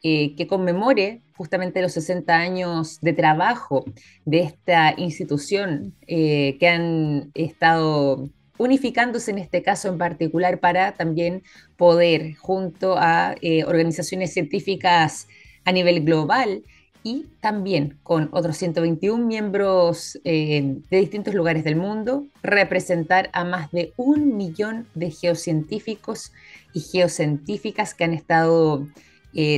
eh, 0.02 0.34
que 0.34 0.48
conmemore 0.48 1.22
justamente 1.40 1.80
los 1.80 1.92
60 1.92 2.36
años 2.36 3.00
de 3.00 3.14
trabajo 3.14 3.86
de 4.26 4.40
esta 4.40 4.92
institución 4.98 5.94
eh, 6.06 6.58
que 6.60 6.68
han 6.68 7.30
estado 7.32 8.28
unificándose 8.58 9.30
en 9.30 9.38
este 9.38 9.62
caso 9.62 9.88
en 9.88 9.96
particular 9.96 10.60
para 10.60 10.92
también 10.92 11.42
poder, 11.78 12.34
junto 12.34 12.98
a 12.98 13.36
eh, 13.40 13.64
organizaciones 13.64 14.34
científicas 14.34 15.28
a 15.64 15.72
nivel 15.72 16.04
global 16.04 16.62
y 17.02 17.24
también 17.40 17.98
con 18.02 18.28
otros 18.32 18.58
121 18.58 19.24
miembros 19.24 20.20
eh, 20.24 20.76
de 20.90 20.98
distintos 20.98 21.32
lugares 21.32 21.64
del 21.64 21.76
mundo, 21.76 22.26
representar 22.42 23.30
a 23.32 23.44
más 23.44 23.70
de 23.70 23.94
un 23.96 24.36
millón 24.36 24.86
de 24.94 25.10
geocientíficos 25.10 26.32
y 26.74 26.80
geocientíficas 26.80 27.94
que 27.94 28.04
han 28.04 28.12
estado 28.12 28.86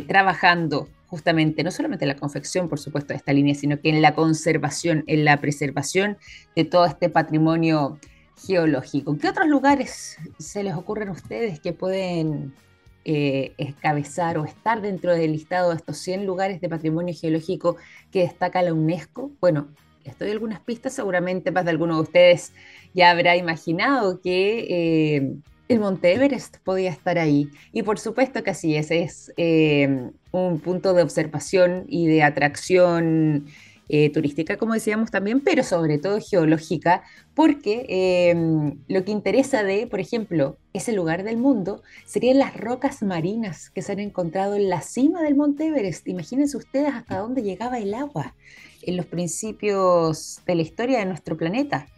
trabajando 0.07 0.87
justamente 1.13 1.63
no 1.63 1.71
solamente 1.71 2.07
en 2.07 2.09
la 2.09 2.17
confección, 2.17 2.71
por 2.71 2.79
supuesto, 2.79 3.09
de 3.09 3.19
esta 3.19 3.35
línea, 3.35 3.55
sino 3.55 3.79
que 3.79 3.91
en 3.91 4.01
la 4.01 4.15
conservación, 4.15 5.05
en 5.07 5.27
la 5.27 5.37
preservación 5.43 6.17
de 6.57 6.65
todo 6.65 6.87
este 6.87 7.11
patrimonio 7.11 7.99
geológico. 8.47 9.19
¿Qué 9.19 9.29
otros 9.29 9.47
lugares 9.47 10.17
se 10.39 10.63
les 10.63 10.75
ocurren 10.75 11.11
a 11.11 11.13
ustedes 11.13 11.61
que 11.61 11.75
pueden 11.75 12.55
eh, 13.05 13.53
escabezar 13.59 14.39
o 14.39 14.47
estar 14.47 14.81
dentro 14.81 15.13
del 15.13 15.33
listado 15.33 15.69
de 15.69 15.77
estos 15.77 15.99
100 15.99 16.25
lugares 16.25 16.63
de 16.63 16.71
patrimonio 16.71 17.15
geológico 17.15 17.77
que 18.11 18.21
destaca 18.21 18.63
la 18.63 18.73
UNESCO? 18.73 19.33
Bueno, 19.39 19.69
les 20.05 20.19
doy 20.19 20.31
algunas 20.31 20.61
pistas, 20.61 20.95
seguramente 20.95 21.51
más 21.51 21.67
de 21.67 21.73
alguno 21.73 21.97
de 21.97 22.03
ustedes 22.05 22.55
ya 22.95 23.11
habrá 23.11 23.37
imaginado 23.37 24.23
que 24.23 24.67
eh, 24.71 25.35
el 25.73 25.81
Monte 25.81 26.13
Everest 26.13 26.59
podía 26.65 26.91
estar 26.91 27.19
ahí. 27.19 27.51
Y 27.73 27.83
por 27.83 27.99
supuesto 27.99 28.43
que 28.43 28.51
así 28.51 28.77
es, 28.77 28.91
es 28.91 29.33
eh, 29.37 30.11
un 30.31 30.61
punto 30.61 30.95
de 30.95 31.03
observación 31.03 31.85
y 31.89 32.07
de 32.07 32.23
atracción 32.23 33.47
eh, 33.89 34.11
turística, 34.11 34.57
como 34.57 34.75
decíamos 34.75 35.11
también, 35.11 35.41
pero 35.41 35.63
sobre 35.63 35.99
todo 35.99 36.19
geológica, 36.21 37.03
porque 37.35 37.85
em, 37.89 38.79
lo 38.89 39.05
que 39.05 39.13
interesa 39.13 39.65
de, 39.65 39.87
por 39.87 40.01
ejemplo, 40.01 40.57
ese 40.73 40.93
lugar 40.93 41.25
del 41.25 41.37
mundo 41.37 41.83
serían 42.07 42.39
las 42.39 42.57
rocas 42.57 43.03
marinas 43.03 43.69
que 43.69 43.83
se 43.83 43.93
han 43.93 44.01
encontrado 44.01 44.55
en 44.55 44.71
la 44.71 44.81
cima 44.81 45.21
del 45.23 45.35
Monte 45.35 45.67
Everest. 45.67 46.09
Imagínense 46.09 46.57
ustedes 46.57 46.95
hasta 46.95 47.19
dónde 47.19 47.43
llegaba 47.43 47.79
el 47.79 47.93
agua 47.93 48.35
en 48.83 48.97
los 48.97 49.07
principios 49.07 50.41
de 50.47 50.55
la 50.55 50.63
historia 50.63 51.01
de 51.01 51.07
nuestro 51.07 51.37
planeta 51.37 51.89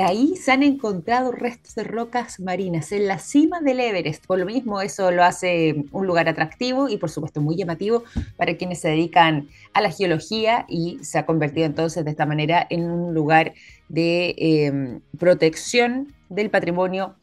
ahí 0.00 0.36
se 0.36 0.52
han 0.52 0.62
encontrado 0.62 1.30
restos 1.32 1.74
de 1.74 1.84
rocas 1.84 2.40
marinas 2.40 2.90
en 2.92 3.06
la 3.06 3.18
cima 3.18 3.60
del 3.60 3.80
Everest. 3.80 4.26
Por 4.26 4.38
lo 4.38 4.46
mismo, 4.46 4.80
eso 4.80 5.10
lo 5.10 5.22
hace 5.22 5.84
un 5.92 6.06
lugar 6.06 6.28
atractivo 6.28 6.88
y, 6.88 6.96
por 6.96 7.10
supuesto, 7.10 7.40
muy 7.40 7.56
llamativo 7.56 8.04
para 8.36 8.56
quienes 8.56 8.80
se 8.80 8.88
dedican 8.88 9.48
a 9.72 9.80
la 9.80 9.90
geología 9.90 10.66
y 10.68 10.98
se 11.02 11.18
ha 11.18 11.26
convertido 11.26 11.66
entonces 11.66 12.04
de 12.04 12.10
esta 12.10 12.26
manera 12.26 12.66
en 12.70 12.90
un 12.90 13.14
lugar 13.14 13.54
de 13.88 14.34
em, 14.38 15.00
protección 15.18 16.12
del 16.28 16.50
patrimonio 16.50 17.14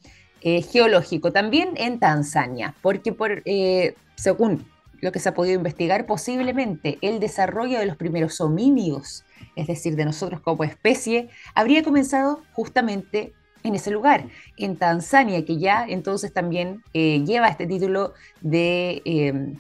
eh, 0.42 0.62
geológico. 0.62 1.32
También 1.32 1.72
en 1.76 2.00
Tanzania, 2.00 2.76
porque 2.82 3.12
por, 3.12 3.42
eh, 3.46 3.96
según 4.16 4.66
lo 5.02 5.12
que 5.12 5.20
se 5.20 5.30
ha 5.30 5.34
podido 5.34 5.56
investigar, 5.56 6.06
posiblemente 6.06 6.98
el 7.02 7.20
desarrollo 7.20 7.80
de 7.80 7.86
los 7.86 7.98
primeros 7.98 8.40
homínidos 8.40 9.26
es 9.56 9.68
decir, 9.68 9.96
de 9.96 10.06
nosotros 10.06 10.42
como 10.42 10.64
especie, 10.64 11.30
habría 11.56 11.84
comenzado 11.84 12.42
justamente 12.54 13.34
en 13.64 13.76
ese 13.76 13.92
lugar, 13.92 14.26
en 14.58 14.76
Tanzania, 14.78 15.46
que 15.46 15.58
ya 15.58 15.86
entonces 15.88 16.34
también 16.34 16.84
eh, 16.94 17.24
lleva 17.26 17.48
este 17.48 17.68
título 17.68 18.14
de 18.42 19.02
em, 19.06 19.58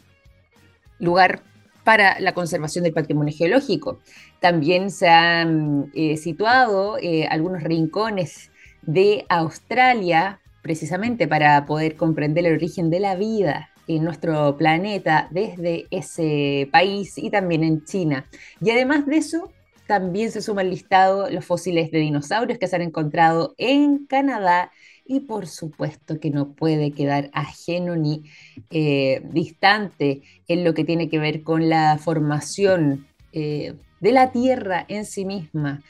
lugar 0.97 1.43
para 1.83 2.19
la 2.19 2.33
conservación 2.33 2.83
del 2.83 2.93
patrimonio 2.93 3.35
geológico. 3.35 3.99
También 4.39 4.89
se 4.89 5.07
han 5.07 5.91
eh, 5.93 6.17
situado 6.17 6.97
eh, 6.99 7.27
algunos 7.27 7.63
rincones 7.63 8.51
de 8.81 9.25
Australia, 9.29 10.39
precisamente 10.63 11.27
para 11.27 11.65
poder 11.65 11.95
comprender 11.95 12.45
el 12.45 12.53
origen 12.53 12.89
de 12.89 12.99
la 12.99 13.15
vida 13.15 13.70
en 13.97 14.03
nuestro 14.03 14.57
planeta 14.57 15.27
desde 15.31 15.87
ese 15.91 16.69
país 16.71 17.17
y 17.17 17.29
también 17.29 17.63
en 17.63 17.83
China. 17.85 18.27
Y 18.61 18.71
además 18.71 19.05
de 19.05 19.17
eso, 19.17 19.51
también 19.87 20.31
se 20.31 20.41
suma 20.41 20.61
al 20.61 20.69
listado 20.69 21.29
los 21.29 21.45
fósiles 21.45 21.91
de 21.91 21.99
dinosaurios 21.99 22.57
que 22.57 22.67
se 22.67 22.75
han 22.75 22.81
encontrado 22.81 23.55
en 23.57 24.05
Canadá 24.05 24.71
y 25.05 25.21
por 25.21 25.47
supuesto 25.47 26.19
que 26.19 26.29
no 26.29 26.53
puede 26.53 26.91
quedar 26.91 27.29
ajeno 27.33 27.97
ni 27.97 28.23
eh, 28.69 29.21
distante 29.31 30.21
en 30.47 30.63
lo 30.63 30.73
que 30.73 30.85
tiene 30.85 31.09
que 31.09 31.19
ver 31.19 31.43
con 31.43 31.67
la 31.67 31.97
formación 31.97 33.05
eh, 33.33 33.73
de 33.99 34.11
la 34.13 34.31
Tierra 34.31 34.85
en 34.87 35.05
sí 35.05 35.25
misma, 35.25 35.83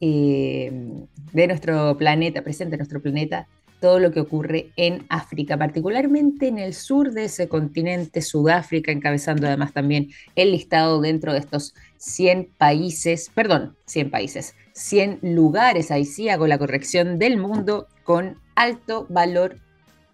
eh, 0.00 0.70
de 1.32 1.46
nuestro 1.46 1.96
planeta, 1.96 2.42
presente 2.42 2.74
en 2.74 2.80
nuestro 2.80 3.00
planeta, 3.00 3.48
todo 3.80 3.98
lo 3.98 4.10
que 4.10 4.20
ocurre 4.20 4.70
en 4.76 5.06
África, 5.08 5.56
particularmente 5.56 6.48
en 6.48 6.58
el 6.58 6.74
sur 6.74 7.12
de 7.12 7.24
ese 7.24 7.48
continente, 7.48 8.22
Sudáfrica, 8.22 8.92
encabezando 8.92 9.46
además 9.46 9.72
también 9.72 10.10
el 10.34 10.52
listado 10.52 11.00
dentro 11.00 11.32
de 11.32 11.38
estos 11.38 11.74
100 11.98 12.50
países, 12.56 13.30
perdón, 13.34 13.76
100 13.86 14.10
países, 14.10 14.54
100 14.72 15.20
lugares, 15.22 15.90
ahí 15.90 16.04
sí 16.04 16.28
hago 16.28 16.46
la 16.46 16.58
corrección 16.58 17.18
del 17.18 17.36
mundo 17.36 17.86
con 18.04 18.38
alto 18.54 19.06
valor 19.08 19.56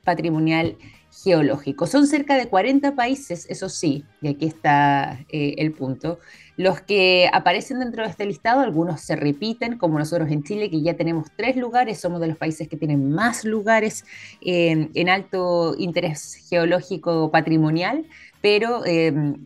patrimonial 0.04 0.76
geológico. 1.22 1.86
Son 1.86 2.06
cerca 2.06 2.36
de 2.36 2.48
40 2.48 2.94
países, 2.94 3.46
eso 3.48 3.68
sí, 3.68 4.04
y 4.20 4.28
aquí 4.28 4.46
está 4.46 5.20
eh, 5.28 5.54
el 5.58 5.72
punto, 5.72 6.18
los 6.56 6.80
que 6.80 7.28
aparecen 7.32 7.80
dentro 7.80 8.04
de 8.04 8.10
este 8.10 8.26
listado, 8.26 8.60
algunos 8.60 9.00
se 9.00 9.16
repiten, 9.16 9.76
como 9.78 9.98
nosotros 9.98 10.30
en 10.30 10.44
Chile, 10.44 10.70
que 10.70 10.82
ya 10.82 10.94
tenemos 10.94 11.28
tres 11.36 11.56
lugares, 11.56 12.00
somos 12.00 12.20
de 12.20 12.28
los 12.28 12.36
países 12.36 12.68
que 12.68 12.76
tienen 12.76 13.10
más 13.12 13.44
lugares 13.44 14.04
en 14.40 15.08
alto 15.08 15.74
interés 15.78 16.34
geológico 16.48 17.30
patrimonial, 17.30 18.06
pero 18.44 18.82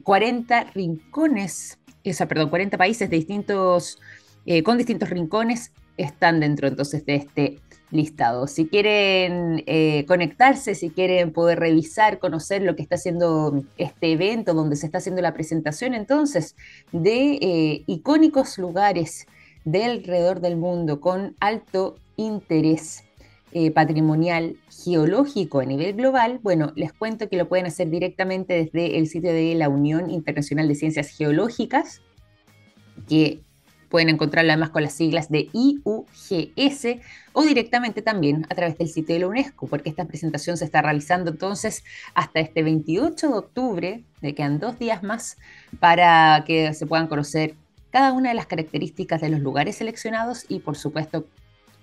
40 0.02 0.61
em, 0.61 0.66
rincones, 0.74 1.78
o 2.04 2.12
sea, 2.12 2.26
perdón, 2.26 2.50
40 2.50 2.76
países 2.76 3.09
de 3.09 3.16
distintos, 3.16 4.00
eh, 4.44 4.64
con 4.64 4.76
distintos 4.76 5.09
rincones 5.09 5.72
están 5.96 6.40
dentro 6.40 6.66
entonces 6.66 7.07
de 7.07 7.14
este 7.14 7.61
listado. 7.90 8.46
Si 8.46 8.66
quieren 8.66 9.62
eh, 9.66 10.05
conectarse, 10.07 10.74
si 10.74 10.90
quieren 10.90 11.33
poder 11.33 11.59
revisar, 11.59 12.18
conocer 12.18 12.62
lo 12.62 12.77
que 12.77 12.83
está 12.83 12.96
haciendo 12.96 13.64
este 13.77 14.12
evento, 14.12 14.55
donde 14.55 14.77
se 14.77 14.87
está 14.87 14.98
haciendo 14.98 15.22
la 15.22 15.35
presentación 15.35 15.94
entonces 15.94 16.57
de 16.92 17.38
eh, 17.40 17.85
icónicos 17.87 18.59
lugares 18.59 19.27
de 19.64 19.85
alrededor 19.85 20.40
del 20.40 20.57
mundo 20.57 21.01
con 21.01 21.37
alto 21.40 21.96
interés 22.16 23.05
eh, 23.53 23.70
patrimonial 23.70 24.57
geológico 24.85 25.61
a 25.61 25.64
nivel 25.64 25.94
global, 25.94 26.38
bueno, 26.42 26.72
les 26.77 26.92
cuento 26.92 27.31
que 27.31 27.38
lo 27.38 27.48
pueden 27.48 27.64
hacer 27.64 27.88
directamente 27.88 28.53
desde 28.53 28.98
el 28.98 29.07
sitio 29.07 29.33
de 29.33 29.55
la 29.55 29.70
Unión 29.70 30.11
Internacional 30.11 30.68
de 30.68 30.74
Ciencias 30.74 31.09
Geológicas, 31.09 32.03
que 33.09 33.40
Pueden 33.88 34.11
encontrarlo 34.11 34.51
además 34.53 34.70
con 34.70 34.83
las 34.83 34.92
siglas 34.92 35.31
de 35.31 35.48
IUGS 35.53 37.01
o 37.33 37.42
directamente 37.42 38.03
también 38.03 38.46
a 38.51 38.55
través 38.55 38.77
del 38.77 38.88
sitio 38.88 39.14
de 39.14 39.20
la 39.20 39.29
UNESCO, 39.29 39.66
porque 39.66 39.88
esta 39.88 40.05
presentación 40.07 40.57
se 40.57 40.64
está 40.64 40.83
realizando 40.83 41.31
entonces 41.31 41.85
hasta 42.14 42.40
este 42.40 42.62
28 42.62 43.29
de 43.29 43.35
octubre, 43.35 44.05
de 44.20 44.35
quedan 44.35 44.59
dos 44.59 44.79
días 44.79 45.03
más 45.03 45.38
para 45.81 46.44
que 46.46 46.74
se 46.74 46.87
puedan 46.87 47.07
conocer 47.07 47.55
cada 47.90 48.12
una 48.12 48.29
de 48.29 48.35
las 48.35 48.46
características 48.46 49.20
de 49.20 49.31
los 49.31 49.40
lugares 49.40 49.77
seleccionados 49.77 50.44
y 50.48 50.61
por 50.61 50.77
supuesto 50.77 51.27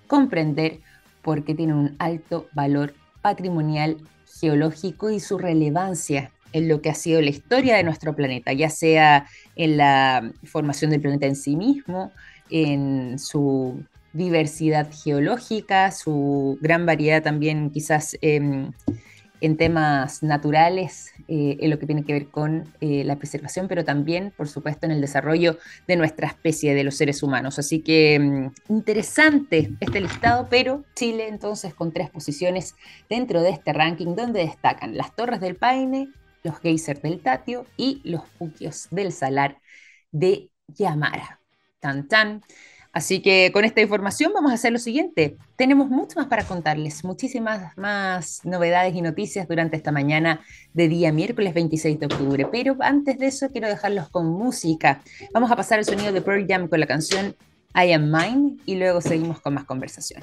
comprender 0.06 0.80
por 1.22 1.44
qué 1.44 1.54
tienen 1.54 1.76
un 1.76 1.96
alto 1.98 2.46
valor 2.52 2.94
patrimonial 3.22 3.96
geológico 4.40 5.10
y 5.10 5.18
su 5.18 5.38
relevancia 5.38 6.30
en 6.52 6.68
lo 6.68 6.80
que 6.80 6.90
ha 6.90 6.94
sido 6.94 7.20
la 7.20 7.30
historia 7.30 7.76
de 7.76 7.84
nuestro 7.84 8.14
planeta, 8.14 8.52
ya 8.52 8.70
sea 8.70 9.26
en 9.56 9.76
la 9.76 10.32
formación 10.44 10.90
del 10.90 11.00
planeta 11.00 11.26
en 11.26 11.36
sí 11.36 11.56
mismo, 11.56 12.12
en 12.50 13.18
su 13.18 13.84
diversidad 14.12 14.88
geológica, 14.90 15.90
su 15.92 16.58
gran 16.60 16.86
variedad 16.86 17.22
también 17.22 17.70
quizás 17.70 18.16
em, 18.22 18.72
en 19.40 19.56
temas 19.56 20.22
naturales, 20.22 21.12
eh, 21.28 21.58
en 21.60 21.70
lo 21.70 21.78
que 21.78 21.86
tiene 21.86 22.04
que 22.04 22.12
ver 22.12 22.28
con 22.28 22.72
eh, 22.80 23.04
la 23.04 23.16
preservación, 23.16 23.68
pero 23.68 23.84
también, 23.84 24.32
por 24.36 24.48
supuesto, 24.48 24.86
en 24.86 24.92
el 24.92 25.00
desarrollo 25.00 25.58
de 25.86 25.96
nuestra 25.96 26.26
especie, 26.26 26.74
de 26.74 26.84
los 26.84 26.96
seres 26.96 27.22
humanos. 27.22 27.58
Así 27.58 27.80
que 27.80 28.18
mm, 28.18 28.72
interesante 28.72 29.70
este 29.80 30.00
listado, 30.00 30.48
pero 30.48 30.84
Chile 30.94 31.28
entonces 31.28 31.74
con 31.74 31.92
tres 31.92 32.08
posiciones 32.08 32.74
dentro 33.10 33.42
de 33.42 33.50
este 33.50 33.72
ranking 33.72 34.14
donde 34.14 34.40
destacan 34.40 34.96
las 34.96 35.14
Torres 35.14 35.40
del 35.40 35.56
Paine, 35.56 36.08
los 36.46 36.60
geysers 36.60 37.02
del 37.02 37.20
Tatio 37.20 37.66
y 37.76 38.00
los 38.04 38.22
puquios 38.38 38.88
del 38.90 39.12
Salar 39.12 39.60
de 40.12 40.50
Yamara. 40.68 41.40
Tan 41.80 42.08
tan. 42.08 42.42
Así 42.92 43.20
que 43.20 43.50
con 43.52 43.66
esta 43.66 43.82
información 43.82 44.32
vamos 44.32 44.52
a 44.52 44.54
hacer 44.54 44.72
lo 44.72 44.78
siguiente. 44.78 45.36
Tenemos 45.56 45.90
mucho 45.90 46.18
más 46.18 46.28
para 46.28 46.44
contarles, 46.44 47.04
muchísimas 47.04 47.76
más 47.76 48.40
novedades 48.44 48.94
y 48.94 49.02
noticias 49.02 49.46
durante 49.46 49.76
esta 49.76 49.92
mañana 49.92 50.40
de 50.72 50.88
día 50.88 51.12
miércoles 51.12 51.52
26 51.52 52.00
de 52.00 52.06
octubre. 52.06 52.46
Pero 52.50 52.76
antes 52.80 53.18
de 53.18 53.26
eso 53.26 53.50
quiero 53.50 53.68
dejarlos 53.68 54.08
con 54.08 54.26
música. 54.26 55.02
Vamos 55.34 55.50
a 55.50 55.56
pasar 55.56 55.78
el 55.78 55.84
sonido 55.84 56.10
de 56.10 56.22
Pearl 56.22 56.46
Jam 56.48 56.68
con 56.68 56.80
la 56.80 56.86
canción 56.86 57.36
I 57.74 57.92
Am 57.92 58.10
Mine 58.10 58.56
y 58.64 58.76
luego 58.76 59.02
seguimos 59.02 59.40
con 59.40 59.52
más 59.52 59.64
conversación. 59.64 60.22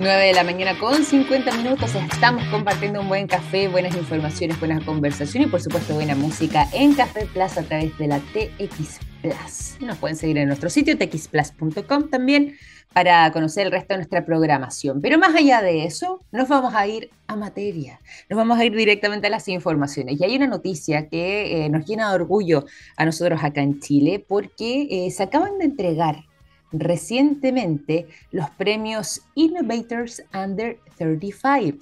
9 0.00 0.28
de 0.28 0.32
la 0.32 0.44
mañana 0.44 0.78
con 0.78 1.04
50 1.04 1.58
minutos. 1.58 1.94
Estamos 2.10 2.42
compartiendo 2.44 3.02
un 3.02 3.08
buen 3.08 3.26
café, 3.26 3.68
buenas 3.68 3.94
informaciones, 3.94 4.58
buena 4.58 4.82
conversación 4.82 5.44
y 5.44 5.46
por 5.46 5.60
supuesto 5.60 5.92
buena 5.92 6.14
música 6.14 6.66
en 6.72 6.94
Café 6.94 7.26
Plus 7.26 7.58
a 7.58 7.62
través 7.64 7.98
de 7.98 8.06
la 8.06 8.18
TX 8.18 8.98
Plus. 9.20 9.76
Nos 9.80 9.98
pueden 9.98 10.16
seguir 10.16 10.38
en 10.38 10.48
nuestro 10.48 10.70
sitio 10.70 10.96
txplus.com 10.96 12.08
también 12.08 12.56
para 12.94 13.30
conocer 13.30 13.66
el 13.66 13.72
resto 13.72 13.92
de 13.92 13.98
nuestra 13.98 14.24
programación. 14.24 15.02
Pero 15.02 15.18
más 15.18 15.34
allá 15.34 15.60
de 15.60 15.84
eso, 15.84 16.24
nos 16.32 16.48
vamos 16.48 16.74
a 16.74 16.86
ir 16.86 17.10
a 17.26 17.36
materia, 17.36 18.00
nos 18.30 18.38
vamos 18.38 18.58
a 18.58 18.64
ir 18.64 18.74
directamente 18.74 19.26
a 19.26 19.30
las 19.30 19.48
informaciones. 19.48 20.18
Y 20.18 20.24
hay 20.24 20.34
una 20.34 20.46
noticia 20.46 21.10
que 21.10 21.66
eh, 21.66 21.68
nos 21.68 21.84
llena 21.84 22.08
de 22.08 22.14
orgullo 22.14 22.64
a 22.96 23.04
nosotros 23.04 23.44
acá 23.44 23.60
en 23.60 23.80
Chile 23.80 24.24
porque 24.26 24.88
eh, 24.90 25.10
se 25.10 25.24
acaban 25.24 25.58
de 25.58 25.66
entregar 25.66 26.29
recientemente 26.72 28.06
los 28.30 28.50
premios 28.50 29.22
Innovators 29.34 30.22
Under 30.34 30.78
35, 30.96 31.78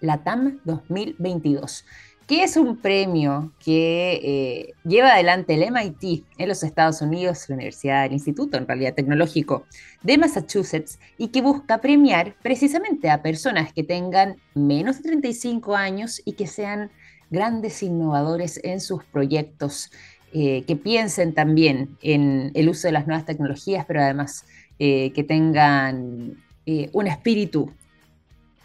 la 0.00 0.22
TAM 0.22 0.60
2022 0.64 1.84
que 2.30 2.44
es 2.44 2.56
un 2.56 2.76
premio 2.76 3.52
que 3.58 4.20
eh, 4.22 4.74
lleva 4.84 5.14
adelante 5.14 5.54
el 5.54 5.68
MIT 5.68 6.24
en 6.38 6.48
los 6.48 6.62
Estados 6.62 7.02
Unidos, 7.02 7.48
la 7.48 7.56
Universidad 7.56 8.04
del 8.04 8.12
Instituto 8.12 8.56
en 8.56 8.68
realidad 8.68 8.94
tecnológico 8.94 9.66
de 10.04 10.16
Massachusetts, 10.16 11.00
y 11.18 11.32
que 11.32 11.42
busca 11.42 11.78
premiar 11.78 12.36
precisamente 12.40 13.10
a 13.10 13.20
personas 13.20 13.72
que 13.72 13.82
tengan 13.82 14.36
menos 14.54 14.98
de 14.98 15.08
35 15.08 15.74
años 15.74 16.22
y 16.24 16.34
que 16.34 16.46
sean 16.46 16.92
grandes 17.30 17.82
innovadores 17.82 18.60
en 18.62 18.80
sus 18.80 19.02
proyectos 19.04 19.90
eh, 20.32 20.62
que 20.64 20.76
piensen 20.76 21.34
también 21.34 21.96
en 22.02 22.52
el 22.54 22.68
uso 22.68 22.86
de 22.86 22.92
las 22.92 23.08
nuevas 23.08 23.26
tecnologías, 23.26 23.84
pero 23.84 24.00
además 24.00 24.44
eh, 24.78 25.10
que 25.12 25.24
tengan 25.24 26.36
eh, 26.66 26.88
un 26.92 27.08
espíritu 27.08 27.72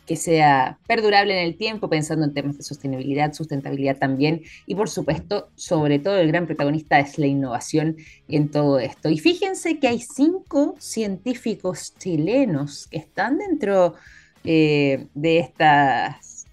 que 0.05 0.15
sea 0.15 0.77
perdurable 0.85 1.33
en 1.33 1.47
el 1.47 1.57
tiempo, 1.57 1.89
pensando 1.89 2.23
en 2.23 2.35
temas 2.35 2.57
de 2.57 2.63
sostenibilidad, 2.63 3.33
sustentabilidad 3.33 3.97
también, 3.97 4.43
y 4.67 4.75
por 4.75 4.89
supuesto, 4.89 5.49
sobre 5.55 5.97
todo 5.97 6.19
el 6.19 6.27
gran 6.27 6.45
protagonista 6.45 6.99
es 6.99 7.17
la 7.17 7.25
innovación 7.25 7.97
en 8.27 8.49
todo 8.49 8.77
esto. 8.77 9.09
Y 9.09 9.17
fíjense 9.17 9.79
que 9.79 9.87
hay 9.87 9.99
cinco 9.99 10.75
científicos 10.77 11.95
chilenos 11.97 12.85
que 12.85 12.99
están 12.99 13.39
dentro 13.39 13.95
de 14.43 15.07
estas 15.39 16.45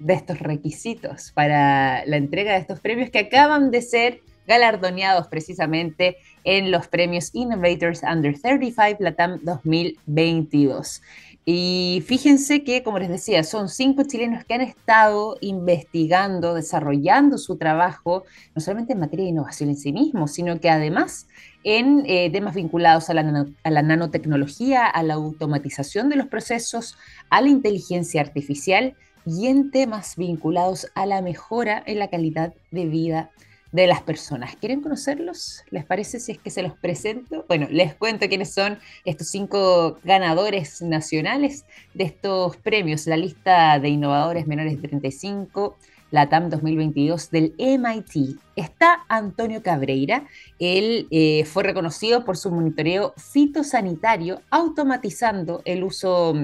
de 0.00 0.14
estos 0.14 0.40
requisitos 0.40 1.30
para 1.32 2.04
la 2.06 2.16
entrega 2.16 2.52
de 2.52 2.58
estos 2.58 2.80
premios 2.80 3.10
que 3.10 3.20
acaban 3.20 3.70
de 3.70 3.80
ser 3.82 4.20
galardoneados 4.46 5.28
precisamente 5.28 6.18
en 6.44 6.70
los 6.70 6.88
premios 6.88 7.30
Innovators 7.32 8.02
Under 8.02 8.38
35 8.38 8.96
Latam 9.00 9.40
2022. 9.42 11.02
Y 11.48 12.02
fíjense 12.04 12.64
que, 12.64 12.82
como 12.82 12.98
les 12.98 13.08
decía, 13.08 13.44
son 13.44 13.68
cinco 13.68 14.02
chilenos 14.02 14.44
que 14.44 14.54
han 14.54 14.62
estado 14.62 15.36
investigando, 15.40 16.54
desarrollando 16.54 17.38
su 17.38 17.56
trabajo, 17.56 18.24
no 18.56 18.60
solamente 18.60 18.94
en 18.94 18.98
materia 18.98 19.26
de 19.26 19.30
innovación 19.30 19.68
en 19.68 19.76
sí 19.76 19.92
mismo, 19.92 20.26
sino 20.26 20.58
que 20.58 20.70
además 20.70 21.28
en 21.62 22.02
eh, 22.06 22.30
temas 22.32 22.56
vinculados 22.56 23.10
a 23.10 23.14
la, 23.14 23.46
a 23.62 23.70
la 23.70 23.82
nanotecnología, 23.82 24.86
a 24.86 25.02
la 25.04 25.14
automatización 25.14 26.08
de 26.08 26.16
los 26.16 26.26
procesos, 26.26 26.98
a 27.30 27.40
la 27.40 27.48
inteligencia 27.48 28.20
artificial 28.20 28.96
y 29.24 29.46
en 29.46 29.70
temas 29.70 30.16
vinculados 30.16 30.88
a 30.96 31.06
la 31.06 31.22
mejora 31.22 31.80
en 31.86 32.00
la 32.00 32.08
calidad 32.08 32.54
de 32.72 32.86
vida 32.86 33.30
de 33.76 33.86
las 33.86 34.00
personas. 34.00 34.56
¿Quieren 34.56 34.80
conocerlos? 34.80 35.62
¿Les 35.70 35.84
parece 35.84 36.18
si 36.18 36.32
es 36.32 36.38
que 36.38 36.48
se 36.48 36.62
los 36.62 36.72
presento? 36.78 37.44
Bueno, 37.46 37.68
les 37.70 37.94
cuento 37.94 38.26
quiénes 38.26 38.54
son 38.54 38.78
estos 39.04 39.28
cinco 39.28 39.98
ganadores 40.02 40.80
nacionales 40.80 41.66
de 41.92 42.04
estos 42.04 42.56
premios. 42.56 43.06
La 43.06 43.18
lista 43.18 43.78
de 43.78 43.90
innovadores 43.90 44.46
menores 44.46 44.80
de 44.80 44.88
35, 44.88 45.76
la 46.10 46.26
TAM 46.30 46.48
2022 46.48 47.30
del 47.30 47.54
MIT. 47.58 48.38
Está 48.56 49.04
Antonio 49.08 49.62
Cabreira. 49.62 50.26
Él 50.58 51.06
eh, 51.10 51.44
fue 51.44 51.62
reconocido 51.62 52.24
por 52.24 52.38
su 52.38 52.50
monitoreo 52.50 53.12
fitosanitario, 53.18 54.40
automatizando 54.48 55.60
el 55.66 55.84
uso 55.84 56.34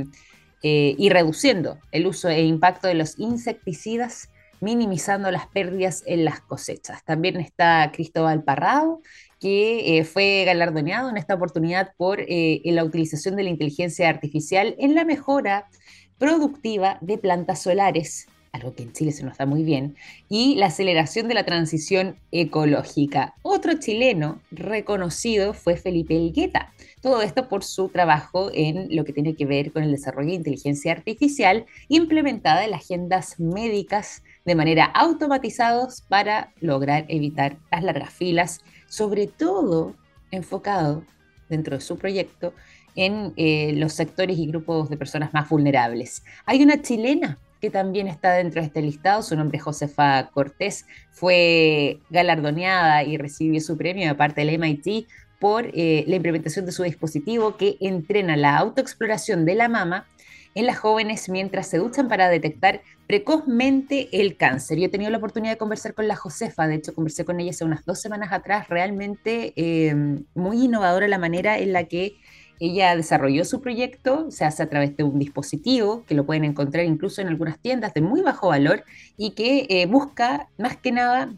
eh, 0.62 0.95
y 0.99 1.09
reduciendo 1.09 1.78
el 1.93 2.07
uso 2.07 2.28
e 2.28 2.43
impacto 2.43 2.89
de 2.89 2.95
los 2.95 3.18
insecticidas 3.18 4.28
minimizando 4.63 5.31
las 5.31 5.49
pérdidas 5.49 6.05
en 6.07 6.25
las 6.25 6.41
cosechas. 6.41 7.05
También 7.05 7.37
está 7.41 7.91
Cristóbal 7.93 8.45
Parrado, 8.45 9.03
que 9.41 9.99
eh, 9.99 10.05
fue 10.05 10.45
galardoneado 10.47 11.11
en 11.11 11.17
esta 11.17 11.35
oportunidad 11.35 11.95
por 11.97 12.21
eh, 12.21 12.63
la 12.65 12.85
utilización 12.85 13.35
de 13.35 13.43
la 13.43 13.51
inteligencia 13.51 14.09
artificial 14.09 14.77
en 14.79 14.95
la 14.95 15.05
mejora 15.05 15.69
productiva 16.17 16.99
de 17.01 17.19
plantas 17.19 17.63
solares, 17.63 18.29
algo 18.53 18.73
que 18.75 18.85
en 18.85 18.93
Chile 18.93 19.11
se 19.11 19.25
nos 19.25 19.37
da 19.39 19.47
muy 19.47 19.65
bien, 19.65 19.97
y 20.29 20.55
la 20.55 20.67
aceleración 20.67 21.27
de 21.27 21.35
la 21.35 21.45
transición 21.45 22.15
ecológica. 22.31 23.35
Otro 23.43 23.73
chileno 23.81 24.41
reconocido 24.53 25.55
fue 25.55 25.77
Felipe 25.77 26.17
Elgueta. 26.17 26.73
Todo 27.01 27.23
esto 27.23 27.49
por 27.49 27.65
su 27.65 27.89
trabajo 27.89 28.53
en 28.55 28.95
lo 28.95 29.05
que 29.05 29.13
tiene 29.13 29.35
que 29.35 29.47
ver 29.47 29.73
con 29.73 29.83
el 29.83 29.91
desarrollo 29.91 30.29
de 30.29 30.37
inteligencia 30.37 30.93
artificial 30.93 31.67
implementada 31.89 32.65
en 32.65 32.71
las 32.71 32.83
agendas 32.83 33.41
médicas 33.41 34.23
de 34.45 34.55
manera 34.55 34.84
automatizados 34.86 36.03
para 36.03 36.53
lograr 36.61 37.05
evitar 37.09 37.57
las 37.70 37.82
largas 37.82 38.12
filas, 38.12 38.61
sobre 38.88 39.26
todo 39.26 39.95
enfocado 40.30 41.05
dentro 41.49 41.76
de 41.76 41.82
su 41.82 41.97
proyecto 41.97 42.53
en 42.95 43.32
eh, 43.36 43.72
los 43.76 43.93
sectores 43.93 44.38
y 44.38 44.47
grupos 44.47 44.90
de 44.90 44.97
personas 44.97 45.32
más 45.32 45.49
vulnerables. 45.49 46.24
Hay 46.45 46.62
una 46.62 46.82
chilena 46.82 47.38
que 47.61 47.70
también 47.70 48.09
está 48.09 48.32
dentro 48.32 48.61
de 48.61 48.66
este 48.66 48.82
listado, 48.82 49.22
su 49.22 49.36
nombre 49.36 49.59
es 49.59 49.62
Josefa 49.62 50.30
Cortés, 50.30 50.84
fue 51.12 52.01
galardoneada 52.11 53.05
y 53.05 53.16
recibió 53.16 53.61
su 53.61 53.76
premio 53.76 54.09
de 54.09 54.14
parte 54.16 54.45
del 54.45 54.59
MIT 54.59 55.07
por 55.38 55.70
eh, 55.72 56.05
la 56.09 56.16
implementación 56.16 56.66
de 56.66 56.72
su 56.72 56.82
dispositivo 56.82 57.57
que 57.57 57.76
entrena 57.80 58.36
la 58.36 58.57
autoexploración 58.57 59.45
de 59.45 59.55
la 59.55 59.68
mama 59.68 60.07
en 60.55 60.67
las 60.67 60.79
jóvenes 60.79 61.29
mientras 61.29 61.67
se 61.67 61.79
duchan 61.79 62.09
para 62.09 62.29
detectar 62.29 62.83
precozmente 63.07 64.09
el 64.13 64.37
cáncer. 64.37 64.79
Yo 64.79 64.87
he 64.87 64.89
tenido 64.89 65.11
la 65.11 65.19
oportunidad 65.19 65.53
de 65.53 65.59
conversar 65.59 65.95
con 65.95 66.09
la 66.09 66.17
Josefa, 66.17 66.67
de 66.67 66.77
hecho 66.77 66.95
conversé 66.95 67.25
con 67.25 67.41
ella 67.41 67.51
hace 67.51 67.65
unas 67.65 67.85
dos 67.85 68.01
semanas 68.01 68.33
atrás, 68.33 68.69
realmente 68.69 69.53
em, 69.57 70.25
muy 70.35 70.65
innovadora 70.65 71.09
la 71.09 71.19
manera 71.19 71.59
en 71.59 71.73
la 71.73 71.85
que 71.85 72.17
ella 72.61 72.95
desarrolló 72.95 73.45
su 73.45 73.61
proyecto, 73.61 74.31
se 74.31 74.45
hace 74.45 74.63
a 74.63 74.69
través 74.69 74.97
de 74.97 75.03
un 75.03 75.19
dispositivo 75.19 76.05
que 76.05 76.15
lo 76.15 76.25
pueden 76.25 76.45
encontrar 76.45 76.85
incluso 76.85 77.21
en 77.21 77.29
algunas 77.29 77.59
tiendas 77.59 77.93
de 77.93 78.03
muy 78.03 78.21
bajo 78.21 78.49
valor 78.49 78.85
y 79.17 79.31
que 79.31 79.67
eh, 79.69 79.87
busca 79.87 80.49
más 80.59 80.77
que 80.77 80.93
nada, 80.93 81.33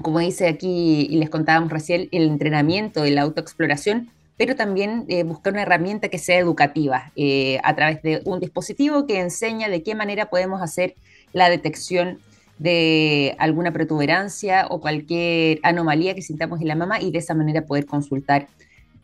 como 0.00 0.20
dice 0.20 0.46
aquí 0.46 1.08
y 1.10 1.16
les 1.16 1.30
contábamos 1.30 1.72
recién, 1.72 2.08
el 2.12 2.28
entrenamiento 2.28 3.02
de 3.02 3.10
la 3.10 3.22
autoexploración 3.22 4.10
pero 4.42 4.56
también 4.56 5.04
eh, 5.06 5.22
buscar 5.22 5.52
una 5.52 5.62
herramienta 5.62 6.08
que 6.08 6.18
sea 6.18 6.36
educativa 6.36 7.12
eh, 7.14 7.60
a 7.62 7.76
través 7.76 8.02
de 8.02 8.22
un 8.24 8.40
dispositivo 8.40 9.06
que 9.06 9.20
enseña 9.20 9.68
de 9.68 9.84
qué 9.84 9.94
manera 9.94 10.30
podemos 10.30 10.60
hacer 10.62 10.96
la 11.32 11.48
detección 11.48 12.18
de 12.58 13.36
alguna 13.38 13.72
protuberancia 13.72 14.66
o 14.68 14.80
cualquier 14.80 15.60
anomalía 15.62 16.16
que 16.16 16.22
sintamos 16.22 16.60
en 16.60 16.66
la 16.66 16.74
mama 16.74 17.00
y 17.00 17.12
de 17.12 17.18
esa 17.18 17.34
manera 17.34 17.66
poder 17.66 17.86
consultar 17.86 18.48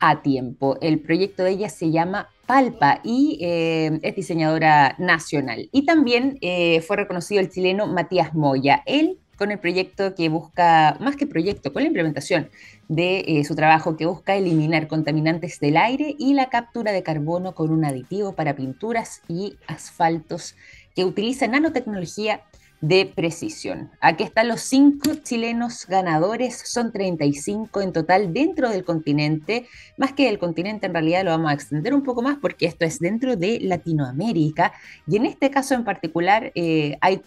a 0.00 0.22
tiempo. 0.22 0.76
El 0.80 0.98
proyecto 0.98 1.44
de 1.44 1.50
ella 1.50 1.68
se 1.68 1.92
llama 1.92 2.30
Palpa 2.44 3.00
y 3.04 3.38
eh, 3.40 4.00
es 4.02 4.16
diseñadora 4.16 4.96
nacional. 4.98 5.68
Y 5.70 5.86
también 5.86 6.40
fue 6.84 6.96
reconocido 6.96 7.40
el 7.40 7.48
chileno 7.48 7.86
Matías 7.86 8.34
Moya. 8.34 8.82
Él 8.86 9.20
con 9.38 9.52
el 9.52 9.58
proyecto 9.58 10.14
que 10.14 10.28
busca, 10.28 10.96
más 11.00 11.16
que 11.16 11.26
proyecto, 11.26 11.72
con 11.72 11.82
la 11.82 11.88
implementación 11.88 12.50
de 12.88 13.24
eh, 13.26 13.44
su 13.44 13.54
trabajo 13.54 13.96
que 13.96 14.06
busca 14.06 14.34
eliminar 14.34 14.88
contaminantes 14.88 15.60
del 15.60 15.76
aire 15.76 16.16
y 16.18 16.34
la 16.34 16.48
captura 16.48 16.92
de 16.92 17.02
carbono 17.02 17.54
con 17.54 17.70
un 17.70 17.84
aditivo 17.84 18.34
para 18.34 18.56
pinturas 18.56 19.22
y 19.28 19.56
asfaltos 19.66 20.56
que 20.94 21.04
utiliza 21.04 21.46
nanotecnología 21.46 22.42
de 22.80 23.06
precisión. 23.12 23.90
Aquí 24.00 24.22
están 24.22 24.48
los 24.48 24.60
cinco 24.60 25.14
chilenos 25.22 25.86
ganadores, 25.86 26.62
son 26.64 26.92
35 26.92 27.80
en 27.80 27.92
total 27.92 28.32
dentro 28.32 28.70
del 28.70 28.84
continente, 28.84 29.66
más 29.96 30.12
que 30.12 30.26
del 30.26 30.38
continente 30.38 30.86
en 30.86 30.92
realidad 30.92 31.24
lo 31.24 31.30
vamos 31.30 31.50
a 31.50 31.54
extender 31.54 31.92
un 31.92 32.04
poco 32.04 32.22
más 32.22 32.38
porque 32.38 32.66
esto 32.66 32.84
es 32.84 33.00
dentro 33.00 33.36
de 33.36 33.58
Latinoamérica 33.60 34.72
y 35.08 35.16
en 35.16 35.26
este 35.26 35.50
caso 35.50 35.74
en 35.74 35.84
particular 35.84 36.52
eh, 36.54 36.96
hay 37.00 37.20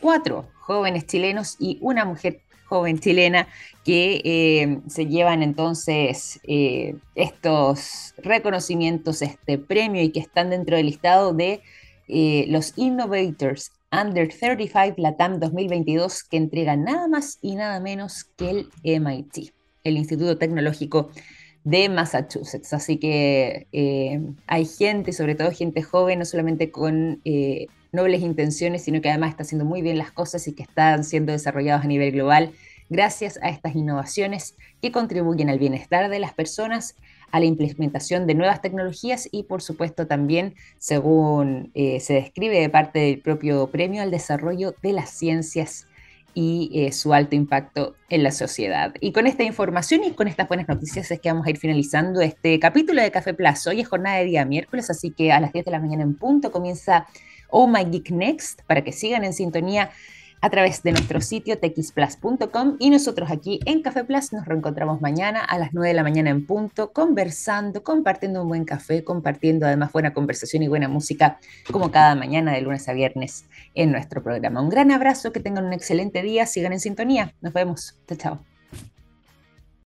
cuatro 0.00 0.48
jóvenes 0.60 1.06
chilenos 1.06 1.56
y 1.58 1.78
una 1.80 2.04
mujer 2.04 2.40
joven 2.66 2.98
chilena 2.98 3.48
que 3.84 4.20
eh, 4.24 4.80
se 4.88 5.06
llevan 5.06 5.42
entonces 5.42 6.38
eh, 6.44 6.96
estos 7.14 8.14
reconocimientos, 8.18 9.22
este 9.22 9.56
premio 9.58 10.02
y 10.02 10.10
que 10.10 10.20
están 10.20 10.50
dentro 10.50 10.76
del 10.76 10.86
listado 10.86 11.32
de 11.32 11.62
los 12.48 12.72
Innovators 12.76 13.72
Under 13.90 14.28
35 14.28 14.94
Latam 14.98 15.40
2022 15.40 16.24
que 16.24 16.36
entrega 16.36 16.76
nada 16.76 17.08
más 17.08 17.38
y 17.40 17.54
nada 17.54 17.80
menos 17.80 18.24
que 18.36 18.50
el 18.84 19.00
MIT, 19.00 19.52
el 19.84 19.96
Instituto 19.96 20.36
Tecnológico 20.36 21.10
de 21.64 21.88
Massachusetts. 21.88 22.72
Así 22.72 22.98
que 22.98 23.66
eh, 23.72 24.20
hay 24.46 24.66
gente, 24.66 25.12
sobre 25.12 25.34
todo 25.34 25.50
gente 25.52 25.82
joven, 25.82 26.18
no 26.18 26.24
solamente 26.24 26.70
con 26.70 27.20
eh, 27.24 27.66
nobles 27.92 28.22
intenciones, 28.22 28.84
sino 28.84 29.00
que 29.00 29.08
además 29.08 29.30
está 29.30 29.42
haciendo 29.42 29.64
muy 29.64 29.82
bien 29.82 29.98
las 29.98 30.12
cosas 30.12 30.46
y 30.48 30.52
que 30.54 30.62
están 30.62 31.04
siendo 31.04 31.32
desarrollados 31.32 31.84
a 31.84 31.88
nivel 31.88 32.12
global 32.12 32.52
gracias 32.90 33.38
a 33.42 33.48
estas 33.48 33.74
innovaciones 33.74 34.56
que 34.80 34.92
contribuyen 34.92 35.50
al 35.50 35.58
bienestar 35.58 36.08
de 36.08 36.18
las 36.18 36.32
personas 36.32 36.96
a 37.30 37.40
la 37.40 37.46
implementación 37.46 38.26
de 38.26 38.34
nuevas 38.34 38.62
tecnologías 38.62 39.28
y, 39.30 39.42
por 39.42 39.60
supuesto, 39.60 40.06
también, 40.06 40.54
según 40.78 41.70
eh, 41.74 42.00
se 42.00 42.14
describe 42.14 42.58
de 42.58 42.70
parte 42.70 42.98
del 43.00 43.20
propio 43.20 43.66
premio, 43.66 44.02
al 44.02 44.10
desarrollo 44.10 44.74
de 44.82 44.92
las 44.92 45.10
ciencias 45.10 45.86
y 46.32 46.70
eh, 46.72 46.92
su 46.92 47.12
alto 47.12 47.34
impacto 47.34 47.96
en 48.08 48.22
la 48.22 48.30
sociedad. 48.30 48.94
Y 49.00 49.12
con 49.12 49.26
esta 49.26 49.42
información 49.42 50.04
y 50.04 50.12
con 50.12 50.28
estas 50.28 50.48
buenas 50.48 50.68
noticias 50.68 51.10
es 51.10 51.20
que 51.20 51.30
vamos 51.30 51.46
a 51.46 51.50
ir 51.50 51.58
finalizando 51.58 52.20
este 52.20 52.58
capítulo 52.58 53.02
de 53.02 53.10
Café 53.10 53.34
Plus. 53.34 53.66
Hoy 53.66 53.80
es 53.80 53.88
jornada 53.88 54.18
de 54.18 54.24
día 54.24 54.44
miércoles, 54.44 54.88
así 54.88 55.10
que 55.10 55.32
a 55.32 55.40
las 55.40 55.52
10 55.52 55.66
de 55.66 55.70
la 55.70 55.80
mañana 55.80 56.04
en 56.04 56.14
punto 56.14 56.50
comienza 56.50 57.06
Oh 57.48 57.66
My 57.66 57.84
Geek 57.84 58.10
Next 58.10 58.62
para 58.66 58.82
que 58.82 58.92
sigan 58.92 59.24
en 59.24 59.32
sintonía 59.32 59.90
a 60.40 60.50
través 60.50 60.82
de 60.82 60.92
nuestro 60.92 61.20
sitio 61.20 61.58
texplus.com 61.58 62.76
y 62.78 62.90
nosotros 62.90 63.30
aquí 63.30 63.60
en 63.64 63.82
Café 63.82 64.04
Plus 64.04 64.32
nos 64.32 64.46
reencontramos 64.46 65.00
mañana 65.00 65.40
a 65.44 65.58
las 65.58 65.72
9 65.72 65.88
de 65.88 65.94
la 65.94 66.02
mañana 66.02 66.30
en 66.30 66.46
punto, 66.46 66.92
conversando, 66.92 67.82
compartiendo 67.82 68.42
un 68.42 68.48
buen 68.48 68.64
café, 68.64 69.04
compartiendo 69.04 69.66
además 69.66 69.92
buena 69.92 70.12
conversación 70.12 70.62
y 70.62 70.68
buena 70.68 70.88
música 70.88 71.38
como 71.70 71.90
cada 71.90 72.14
mañana 72.14 72.52
de 72.52 72.60
lunes 72.60 72.88
a 72.88 72.92
viernes 72.92 73.46
en 73.74 73.90
nuestro 73.90 74.22
programa. 74.22 74.60
Un 74.60 74.68
gran 74.68 74.90
abrazo, 74.92 75.32
que 75.32 75.40
tengan 75.40 75.64
un 75.64 75.72
excelente 75.72 76.22
día, 76.22 76.46
sigan 76.46 76.72
en 76.72 76.80
sintonía, 76.80 77.34
nos 77.40 77.52
vemos, 77.52 77.96
chao 78.06 78.18
chao. 78.18 78.57